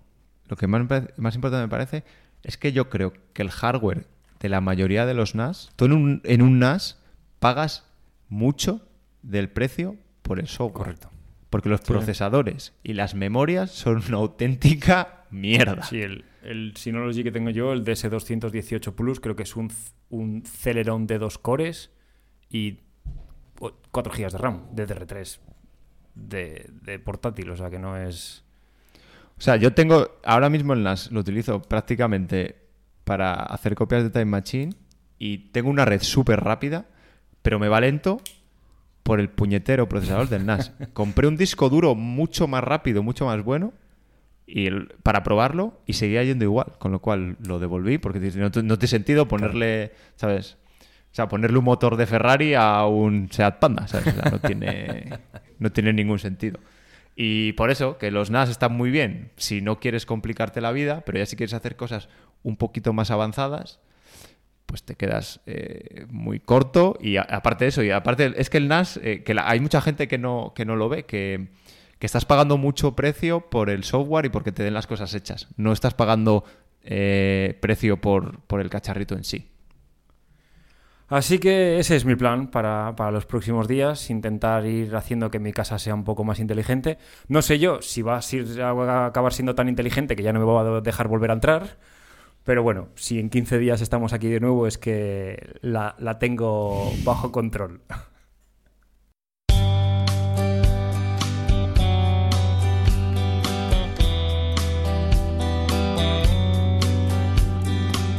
lo 0.47 0.57
que 0.57 0.67
más, 0.67 0.81
más 1.17 1.35
importante 1.35 1.63
me 1.63 1.69
parece 1.69 2.03
es 2.43 2.57
que 2.57 2.71
yo 2.71 2.89
creo 2.89 3.13
que 3.33 3.41
el 3.41 3.51
hardware 3.51 4.05
de 4.39 4.49
la 4.49 4.61
mayoría 4.61 5.05
de 5.05 5.13
los 5.13 5.35
NAS, 5.35 5.71
tú 5.75 5.85
en 5.85 5.93
un, 5.93 6.21
en 6.23 6.41
un 6.41 6.59
NAS 6.59 6.99
pagas 7.39 7.85
mucho 8.29 8.87
del 9.21 9.49
precio 9.49 9.95
por 10.27 10.39
el 10.39 10.47
software. 10.47 10.85
Correcto. 10.85 11.09
Porque 11.49 11.69
los 11.69 11.81
procesadores 11.81 12.73
y 12.83 12.93
las 12.93 13.15
memorias 13.15 13.71
son 13.71 14.03
una 14.07 14.17
auténtica 14.17 15.23
mierda. 15.31 15.83
Sí, 15.83 16.01
el, 16.01 16.25
el 16.43 16.75
Synology 16.75 17.23
que 17.23 17.31
tengo 17.31 17.49
yo, 17.49 17.73
el 17.73 17.85
DS218 17.85 18.93
Plus, 18.93 19.19
creo 19.19 19.35
que 19.35 19.43
es 19.43 19.55
un, 19.55 19.71
un 20.09 20.43
Celeron 20.45 21.07
de 21.07 21.17
dos 21.19 21.37
cores 21.37 21.91
y 22.49 22.79
4 23.91 24.13
GB 24.13 24.31
de 24.31 24.37
RAM, 24.37 24.75
DDR3 24.75 25.39
de, 26.15 26.69
de 26.81 26.99
portátil, 26.99 27.49
o 27.49 27.57
sea 27.57 27.69
que 27.69 27.79
no 27.79 27.97
es... 27.97 28.43
O 29.37 29.41
sea, 29.41 29.55
yo 29.55 29.73
tengo, 29.73 30.19
ahora 30.23 30.49
mismo 30.49 30.73
el 30.73 30.83
NAS 30.83 31.11
lo 31.11 31.19
utilizo 31.19 31.61
prácticamente 31.61 32.57
para 33.03 33.33
hacer 33.33 33.75
copias 33.75 34.03
de 34.03 34.09
Time 34.09 34.25
Machine 34.25 34.73
y 35.19 35.49
tengo 35.49 35.69
una 35.69 35.85
red 35.85 36.01
súper 36.01 36.41
rápida, 36.41 36.87
pero 37.41 37.59
me 37.59 37.69
va 37.69 37.79
lento 37.79 38.19
por 39.07 39.19
el 39.21 39.29
puñetero 39.29 39.87
procesador 39.87 40.27
del 40.29 40.45
NAS. 40.45 40.73
Compré 40.93 41.27
un 41.27 41.37
disco 41.37 41.69
duro 41.69 41.95
mucho 41.95 42.47
más 42.47 42.63
rápido, 42.63 43.01
mucho 43.03 43.25
más 43.25 43.41
bueno 43.43 43.73
y 44.45 44.67
el- 44.67 44.89
para 45.01 45.23
probarlo 45.23 45.79
y 45.85 45.93
seguía 45.93 46.23
yendo 46.23 46.43
igual, 46.45 46.73
con 46.77 46.91
lo 46.91 46.99
cual 46.99 47.37
lo 47.45 47.57
devolví 47.59 47.97
porque 47.97 48.19
no, 48.35 48.49
no 48.49 48.77
tiene 48.77 48.87
sentido 48.87 49.27
ponerle, 49.27 49.93
¿sabes? 50.17 50.57
O 51.11 51.15
sea, 51.17 51.27
ponerle 51.29 51.57
un 51.57 51.63
motor 51.65 51.95
de 51.95 52.05
Ferrari 52.05 52.53
a 52.53 52.85
un 52.85 53.29
Seat 53.31 53.59
Panda, 53.59 53.87
¿sabes? 53.87 54.07
O 54.07 54.21
sea, 54.21 54.29
no 54.31 54.39
tiene, 54.39 55.09
no 55.59 55.71
tiene 55.71 55.93
ningún 55.93 56.19
sentido. 56.19 56.59
Y 57.15 57.53
por 57.53 57.71
eso, 57.71 57.97
que 57.97 58.11
los 58.11 58.29
NAS 58.29 58.49
están 58.49 58.73
muy 58.73 58.91
bien 58.91 59.31
si 59.37 59.61
no 59.61 59.79
quieres 59.79 60.05
complicarte 60.05 60.61
la 60.61 60.71
vida, 60.71 61.01
pero 61.05 61.17
ya 61.17 61.25
si 61.25 61.35
quieres 61.35 61.53
hacer 61.53 61.75
cosas 61.75 62.09
un 62.43 62.57
poquito 62.57 62.93
más 62.93 63.09
avanzadas, 63.09 63.79
pues 64.67 64.83
te 64.83 64.93
quedas 64.95 65.39
eh, 65.47 66.05
muy 66.11 66.39
corto. 66.39 66.95
Y 67.01 67.17
aparte 67.17 67.65
de 67.65 67.69
eso, 67.69 67.81
y 67.83 67.89
aparte 67.89 68.33
es 68.39 68.51
que 68.51 68.57
el 68.59 68.67
NAS, 68.67 68.97
eh, 69.03 69.23
que 69.23 69.33
la- 69.33 69.49
hay 69.49 69.59
mucha 69.59 69.81
gente 69.81 70.07
que 70.07 70.19
no, 70.19 70.53
que 70.55 70.65
no 70.65 70.75
lo 70.75 70.87
ve, 70.89 71.05
que, 71.05 71.47
que 71.99 72.05
estás 72.05 72.25
pagando 72.25 72.57
mucho 72.57 72.95
precio 72.95 73.49
por 73.49 73.69
el 73.71 73.83
software 73.83 74.25
y 74.25 74.29
porque 74.29 74.51
te 74.51 74.61
den 74.63 74.75
las 74.75 74.85
cosas 74.85 75.13
hechas. 75.15 75.47
No 75.57 75.71
estás 75.73 75.95
pagando 75.95 76.43
eh, 76.83 77.57
precio 77.61 77.97
por, 77.99 78.41
por 78.41 78.61
el 78.61 78.69
cacharrito 78.69 79.15
en 79.15 79.23
sí. 79.23 79.49
Así 81.09 81.39
que 81.39 81.79
ese 81.79 81.95
es 81.95 82.03
mi 82.03 82.15
plan 82.17 82.47
para, 82.51 82.93
para 82.97 83.11
los 83.11 83.25
próximos 83.25 83.69
días, 83.69 84.09
intentar 84.09 84.65
ir 84.65 84.93
haciendo 84.93 85.31
que 85.31 85.39
mi 85.39 85.53
casa 85.53 85.79
sea 85.79 85.93
un 85.95 86.03
poco 86.03 86.25
más 86.25 86.39
inteligente. 86.39 86.97
No 87.29 87.41
sé 87.41 87.59
yo 87.59 87.81
si 87.81 88.01
va 88.01 88.17
a, 88.17 88.21
ser- 88.21 88.61
a 88.61 89.05
acabar 89.05 89.31
siendo 89.31 89.55
tan 89.55 89.69
inteligente 89.69 90.17
que 90.17 90.23
ya 90.23 90.33
no 90.33 90.39
me 90.39 90.45
va 90.45 90.77
a 90.77 90.81
dejar 90.81 91.07
volver 91.07 91.29
a 91.31 91.35
entrar, 91.35 91.77
pero 92.47 92.63
bueno, 92.63 92.87
si 92.95 93.19
en 93.19 93.29
15 93.29 93.59
días 93.59 93.81
estamos 93.81 94.13
aquí 94.13 94.29
de 94.29 94.39
nuevo 94.39 94.67
es 94.67 94.77
que 94.77 95.55
la, 95.59 95.95
la 95.99 96.17
tengo 96.17 96.93
bajo 97.03 97.29
control. 97.29 97.81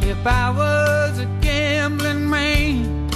If 0.02 0.26
I 0.26 0.50
was 0.54 1.18
a 1.20 1.26
gambling 1.40 2.28
man, 2.28 3.08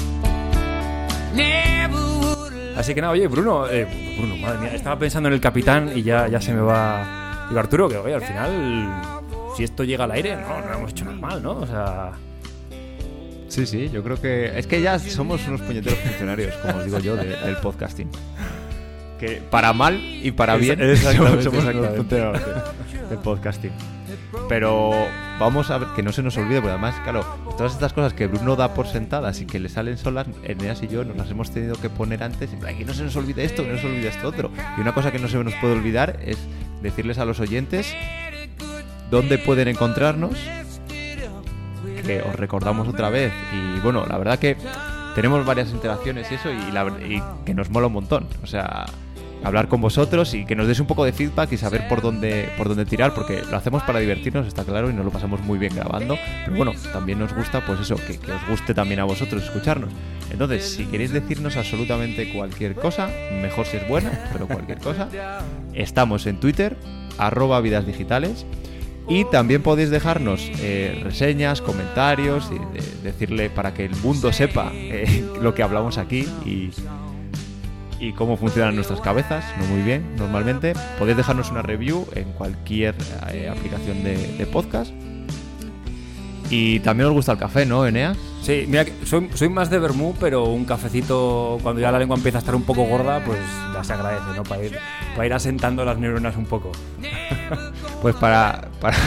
never 1.35 2.01
would 2.23 2.55
have 2.55 2.79
Así 2.79 2.95
que 2.95 3.03
nada, 3.03 3.13
oye, 3.13 3.29
Bruno, 3.29 3.69
eh, 3.69 4.17
Bruno, 4.17 4.39
madre 4.39 4.61
mía, 4.61 4.75
estaba 4.75 4.99
pensando 4.99 5.29
en 5.29 5.35
el 5.35 5.43
capitán 5.43 5.93
y 5.95 6.03
ya, 6.03 6.27
ya 6.29 6.41
se 6.41 6.55
me 6.55 6.63
va. 6.63 7.47
Digo, 7.51 7.61
Arturo, 7.61 7.91
que 7.91 7.99
oye, 7.99 8.15
al 8.15 8.23
final, 8.23 9.22
si 9.57 9.65
esto 9.65 9.85
llega 9.85 10.05
al 10.05 10.11
aire, 10.13 10.37
no, 10.37 10.61
no 10.61 10.73
hemos 10.75 10.91
hecho 10.91 11.05
nada 11.05 11.17
mal, 11.17 11.43
¿no? 11.43 11.53
O 11.53 11.67
sea. 11.67 12.13
Sí, 13.49 13.67
sí, 13.67 13.91
yo 13.93 14.03
creo 14.03 14.21
que. 14.21 14.59
Es 14.59 14.67
que 14.67 14.81
ya 14.81 14.99
somos 14.99 15.47
unos 15.47 15.61
puñeteros 15.61 15.99
funcionarios, 15.99 16.55
como 16.57 16.79
os 16.79 16.85
digo 16.85 16.99
yo, 17.01 17.17
de- 17.17 17.37
del 17.37 17.57
podcasting. 17.57 18.09
Que 19.21 19.41
para 19.51 19.73
mal 19.73 20.01
y 20.01 20.33
para 20.33 20.57
bien 20.57 20.81
Exactamente, 20.83 21.43
somos 21.45 21.63
unos 21.65 21.75
exactamente. 21.75 21.97
punteros 21.99 22.41
de- 22.41 23.09
del 23.11 23.19
podcasting. 23.19 23.73
Pero 24.49 24.91
vamos 25.39 25.71
a 25.71 25.79
ver 25.79 25.89
que 25.95 26.03
no 26.03 26.13
se 26.13 26.23
nos 26.23 26.37
olvide, 26.37 26.57
porque 26.61 26.71
además, 26.73 26.95
claro, 27.03 27.25
todas 27.57 27.73
estas 27.73 27.93
cosas 27.93 28.15
que 28.15 28.27
Bruno 28.27 28.57
da 28.57 28.75
por 28.75 28.87
sentadas 28.87 29.41
y 29.41 29.47
que 29.47 29.61
le 29.61 29.69
salen 29.69 29.97
solas, 29.99 30.27
Eneas 30.45 30.83
y 30.83 30.89
yo 30.89 31.05
nos 31.05 31.17
las 31.17 31.31
hemos 31.31 31.51
tenido 31.51 31.77
que 31.77 31.89
poner 31.91 32.23
antes. 32.23 32.51
Y, 32.53 32.65
"Ay, 32.67 32.77
que 32.77 32.85
no 32.85 32.95
se 32.95 33.05
nos 33.05 33.15
olvide 33.17 33.45
esto, 33.45 33.63
que 33.63 33.71
no 33.71 33.77
se 33.79 33.85
nos 33.85 33.93
olvide 33.93 34.09
esto 34.09 34.29
otro. 34.29 34.51
Y 34.77 34.81
una 34.81 34.93
cosa 34.93 35.13
que 35.13 35.19
no 35.19 35.29
se 35.29 35.37
nos 35.43 35.55
puede 35.57 35.75
olvidar 35.75 36.19
es 36.25 36.39
decirles 36.83 37.19
a 37.19 37.25
los 37.25 37.39
oyentes 37.41 37.95
dónde 39.13 39.37
pueden 39.37 39.69
encontrarnos 39.69 40.33
que 42.05 42.23
os 42.23 42.35
recordamos 42.35 42.89
otra 42.89 43.11
vez. 43.11 43.31
Y 43.53 43.79
bueno, 43.81 44.07
la 44.07 44.17
verdad 44.17 44.39
que 44.39 44.57
tenemos 45.15 45.45
varias 45.45 45.71
interacciones 45.71 46.33
y 46.33 46.35
eso, 46.35 46.51
y, 46.51 46.73
la 46.73 46.87
y 46.87 47.23
que 47.45 47.55
nos 47.55 47.69
mola 47.69 47.89
un 47.89 47.93
montón. 47.93 48.27
O 48.43 48.47
sea, 48.47 48.87
hablar 49.45 49.69
con 49.69 49.83
vosotros 49.83 50.33
y 50.33 50.47
que 50.47 50.57
nos 50.57 50.67
deis 50.67 50.81
un 50.81 50.87
poco 50.87 51.05
de 51.05 51.13
feedback 51.13 51.53
y 51.53 51.59
saber 51.59 51.87
por 51.89 52.01
dónde, 52.01 52.49
por 52.57 52.69
dónde 52.69 52.87
tirar, 52.87 53.13
porque 53.15 53.43
lo 53.51 53.55
hacemos 53.55 53.83
para 53.83 53.99
divertirnos, 53.99 54.47
está 54.47 54.65
claro, 54.65 54.89
y 54.89 54.95
nos 54.95 55.05
lo 55.05 55.11
pasamos 55.11 55.43
muy 55.43 55.59
bien 55.59 55.75
grabando. 55.75 56.17
Pero 56.47 56.57
bueno, 56.57 56.73
también 56.95 57.19
nos 57.19 57.35
gusta, 57.35 57.65
pues 57.67 57.81
eso, 57.81 57.97
que, 57.97 58.19
que 58.19 58.33
os 58.33 58.49
guste 58.49 58.73
también 58.73 59.01
a 59.01 59.05
vosotros 59.05 59.43
escucharnos. 59.43 59.91
Entonces, 60.31 60.73
si 60.73 60.87
queréis 60.87 61.13
decirnos 61.13 61.59
absolutamente 61.59 62.33
cualquier 62.33 62.75
cosa, 62.75 63.11
mejor 63.43 63.67
si 63.67 63.77
es 63.77 63.87
buena, 63.87 64.31
pero 64.33 64.47
cualquier 64.47 64.79
cosa, 64.79 65.09
estamos 65.75 66.27
en 66.27 66.41
Twitter, 66.41 66.79
arroba 67.19 67.61
vidas 67.61 67.87
digitales. 67.87 68.47
Y 69.09 69.25
también 69.27 69.63
podéis 69.63 69.91
dejarnos 69.91 70.49
eh, 70.61 71.01
reseñas, 71.03 71.61
comentarios 71.61 72.51
y 72.53 72.59
de- 72.79 72.87
decirle 73.03 73.51
para 73.51 73.75
que 73.75 73.85
el 73.85 73.97
mundo 73.97 74.33
sepa 74.33 74.71
eh, 74.73 75.25
lo 75.43 75.55
que 75.55 75.63
hablamos 75.63 75.99
aquí 75.99 76.27
y, 76.47 76.71
y 77.99 78.13
cómo 78.13 78.37
funcionan 78.37 78.75
nuestras 78.77 79.01
cabezas, 79.01 79.45
no 79.59 79.67
muy 79.67 79.83
bien 79.83 80.15
normalmente. 80.17 80.73
Podéis 80.99 81.17
dejarnos 81.17 81.51
una 81.51 81.63
review 81.63 82.07
en 82.15 82.33
cualquier 82.33 82.95
eh, 83.33 83.49
aplicación 83.51 84.03
de, 84.05 84.17
de 84.39 84.47
podcast. 84.47 84.93
Y 86.49 86.81
también 86.81 87.09
os 87.09 87.15
gusta 87.15 87.33
el 87.33 87.39
café, 87.39 87.65
¿no, 87.65 87.87
Eneas? 87.87 88.17
Sí, 88.43 88.67
mira, 88.69 88.85
que 88.85 88.93
soy, 89.07 89.31
soy 89.35 89.49
más 89.49 89.71
de 89.71 89.79
vermú, 89.79 90.15
pero 90.21 90.45
un 90.45 90.65
cafecito, 90.67 91.59
cuando 91.63 91.81
ya 91.81 91.91
la 91.91 91.99
lengua 91.99 92.17
empieza 92.17 92.39
a 92.39 92.41
estar 92.41 92.55
un 92.55 92.65
poco 92.65 92.85
gorda, 92.85 93.25
pues 93.25 93.39
ya 93.73 93.83
se 93.83 93.93
agradece, 93.95 94.37
¿no? 94.37 94.43
Para 94.43 94.63
ir, 94.65 94.77
para 95.15 95.27
ir 95.27 95.33
asentando 95.33 95.83
las 95.85 95.97
neuronas 95.99 96.37
un 96.37 96.45
poco. 96.47 96.71
Pues 98.03 98.15
para, 98.17 98.69
para, 98.81 98.97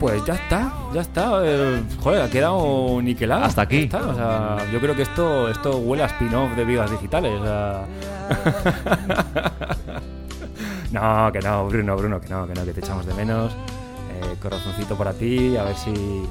Pues 0.00 0.24
ya 0.26 0.34
está, 0.34 0.72
ya 0.92 1.00
está. 1.00 1.40
eh, 1.44 1.82
joder, 2.02 2.22
ha 2.22 2.28
quedado 2.28 3.00
niquelado. 3.00 3.44
Hasta 3.44 3.62
aquí. 3.62 3.84
Está, 3.84 4.06
o 4.08 4.14
sea, 4.14 4.58
yo 4.70 4.80
creo 4.80 4.94
que 4.94 5.02
esto, 5.02 5.48
esto 5.48 5.78
huele 5.78 6.02
a 6.02 6.06
spin-off 6.06 6.54
de 6.56 6.64
vidas 6.64 6.90
digitales. 6.90 7.40
o 7.40 7.44
sea. 7.44 7.86
no, 10.92 11.32
que 11.32 11.40
no, 11.40 11.66
Bruno, 11.68 11.96
Bruno, 11.96 12.20
que 12.20 12.28
no, 12.28 12.46
que 12.46 12.54
no, 12.54 12.64
que 12.64 12.72
te 12.72 12.80
echamos 12.80 13.06
de 13.06 13.14
menos. 13.14 13.52
Eh, 13.52 14.36
corazoncito 14.42 14.96
para 14.96 15.12
ti, 15.14 15.56
a 15.56 15.62
ver 15.64 15.76
si. 15.76 16.22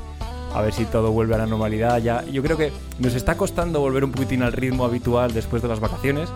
A 0.54 0.62
ver 0.62 0.72
si 0.72 0.86
todo 0.86 1.12
vuelve 1.12 1.34
a 1.34 1.40
la 1.40 1.48
normalidad. 1.48 1.98
Ya, 1.98 2.24
yo 2.26 2.44
creo 2.44 2.58
que 2.58 2.72
nos 3.00 3.16
está 3.16 3.36
costando 3.38 3.80
volver 3.80 4.04
un 4.04 4.12
poquitín 4.12 4.44
al 4.44 4.52
ritmo 4.54 4.86
habitual 4.86 5.34
después 5.34 5.64
de 5.64 5.68
las 5.68 5.80
vacaciones. 5.80 6.30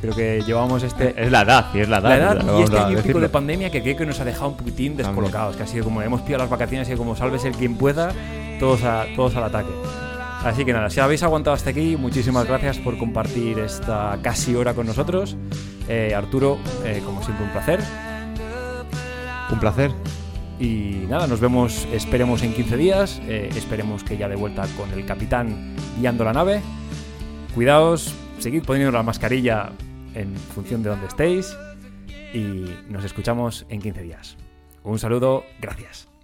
Creo 0.00 0.14
que 0.14 0.42
llevamos 0.46 0.82
este, 0.82 1.14
es 1.20 1.30
la 1.30 1.42
edad 1.42 1.66
y 1.74 1.80
es 1.80 1.88
la 1.88 1.98
edad, 1.98 2.08
la 2.08 2.16
edad 2.16 2.58
y 2.58 2.62
este 2.62 2.78
año 2.78 2.98
pico 2.98 3.18
de 3.20 3.28
pandemia 3.28 3.70
que 3.70 3.82
creo 3.82 3.96
que 3.96 4.06
nos 4.06 4.20
ha 4.20 4.24
dejado 4.24 4.48
un 4.48 4.56
poquitín 4.56 4.96
descolocados. 4.96 5.56
Que 5.56 5.62
ha 5.62 5.66
sido 5.66 5.84
como 5.84 6.02
hemos 6.02 6.20
pillado 6.22 6.44
las 6.44 6.50
vacaciones 6.50 6.88
y 6.90 6.94
como 6.94 7.16
salves 7.16 7.44
el 7.44 7.54
quien 7.54 7.76
pueda, 7.76 8.12
todos, 8.60 8.84
a, 8.84 9.06
todos 9.16 9.34
al 9.36 9.44
ataque. 9.44 9.70
Así 10.44 10.64
que 10.64 10.72
nada, 10.72 10.90
si 10.90 11.00
habéis 11.00 11.22
aguantado 11.22 11.54
hasta 11.54 11.70
aquí, 11.70 11.96
muchísimas 11.96 12.46
gracias 12.46 12.78
por 12.78 12.98
compartir 12.98 13.58
esta 13.58 14.18
casi 14.22 14.54
hora 14.54 14.74
con 14.74 14.86
nosotros. 14.86 15.36
Eh, 15.88 16.14
Arturo, 16.14 16.58
eh, 16.84 17.02
como 17.04 17.22
siempre, 17.24 17.46
un 17.46 17.52
placer. 17.52 17.80
un 19.50 19.60
placer 19.60 19.92
Y 20.60 21.04
nada, 21.08 21.26
nos 21.26 21.40
vemos, 21.40 21.88
esperemos 21.92 22.42
en 22.42 22.52
15 22.54 22.76
días. 22.76 23.20
eh, 23.26 23.48
esperemos 23.56 24.04
que 24.04 24.16
ya 24.16 24.28
de 24.28 24.36
vuelta 24.36 24.66
con 24.76 24.92
el 24.92 25.04
capitán 25.04 25.74
guiando 25.98 26.24
la 26.24 26.32
nave. 26.32 26.60
Cuidaos, 27.54 28.14
seguid 28.38 28.62
poniendo 28.62 28.92
la 28.92 29.02
mascarilla 29.02 29.70
en 30.16 30.34
función 30.36 30.82
de 30.82 30.90
donde 30.90 31.06
estéis. 31.06 31.56
Y 32.34 32.66
nos 32.88 33.04
escuchamos 33.04 33.66
en 33.68 33.80
15 33.80 34.02
días. 34.02 34.36
Un 34.82 34.98
saludo, 34.98 35.44
gracias. 35.60 36.15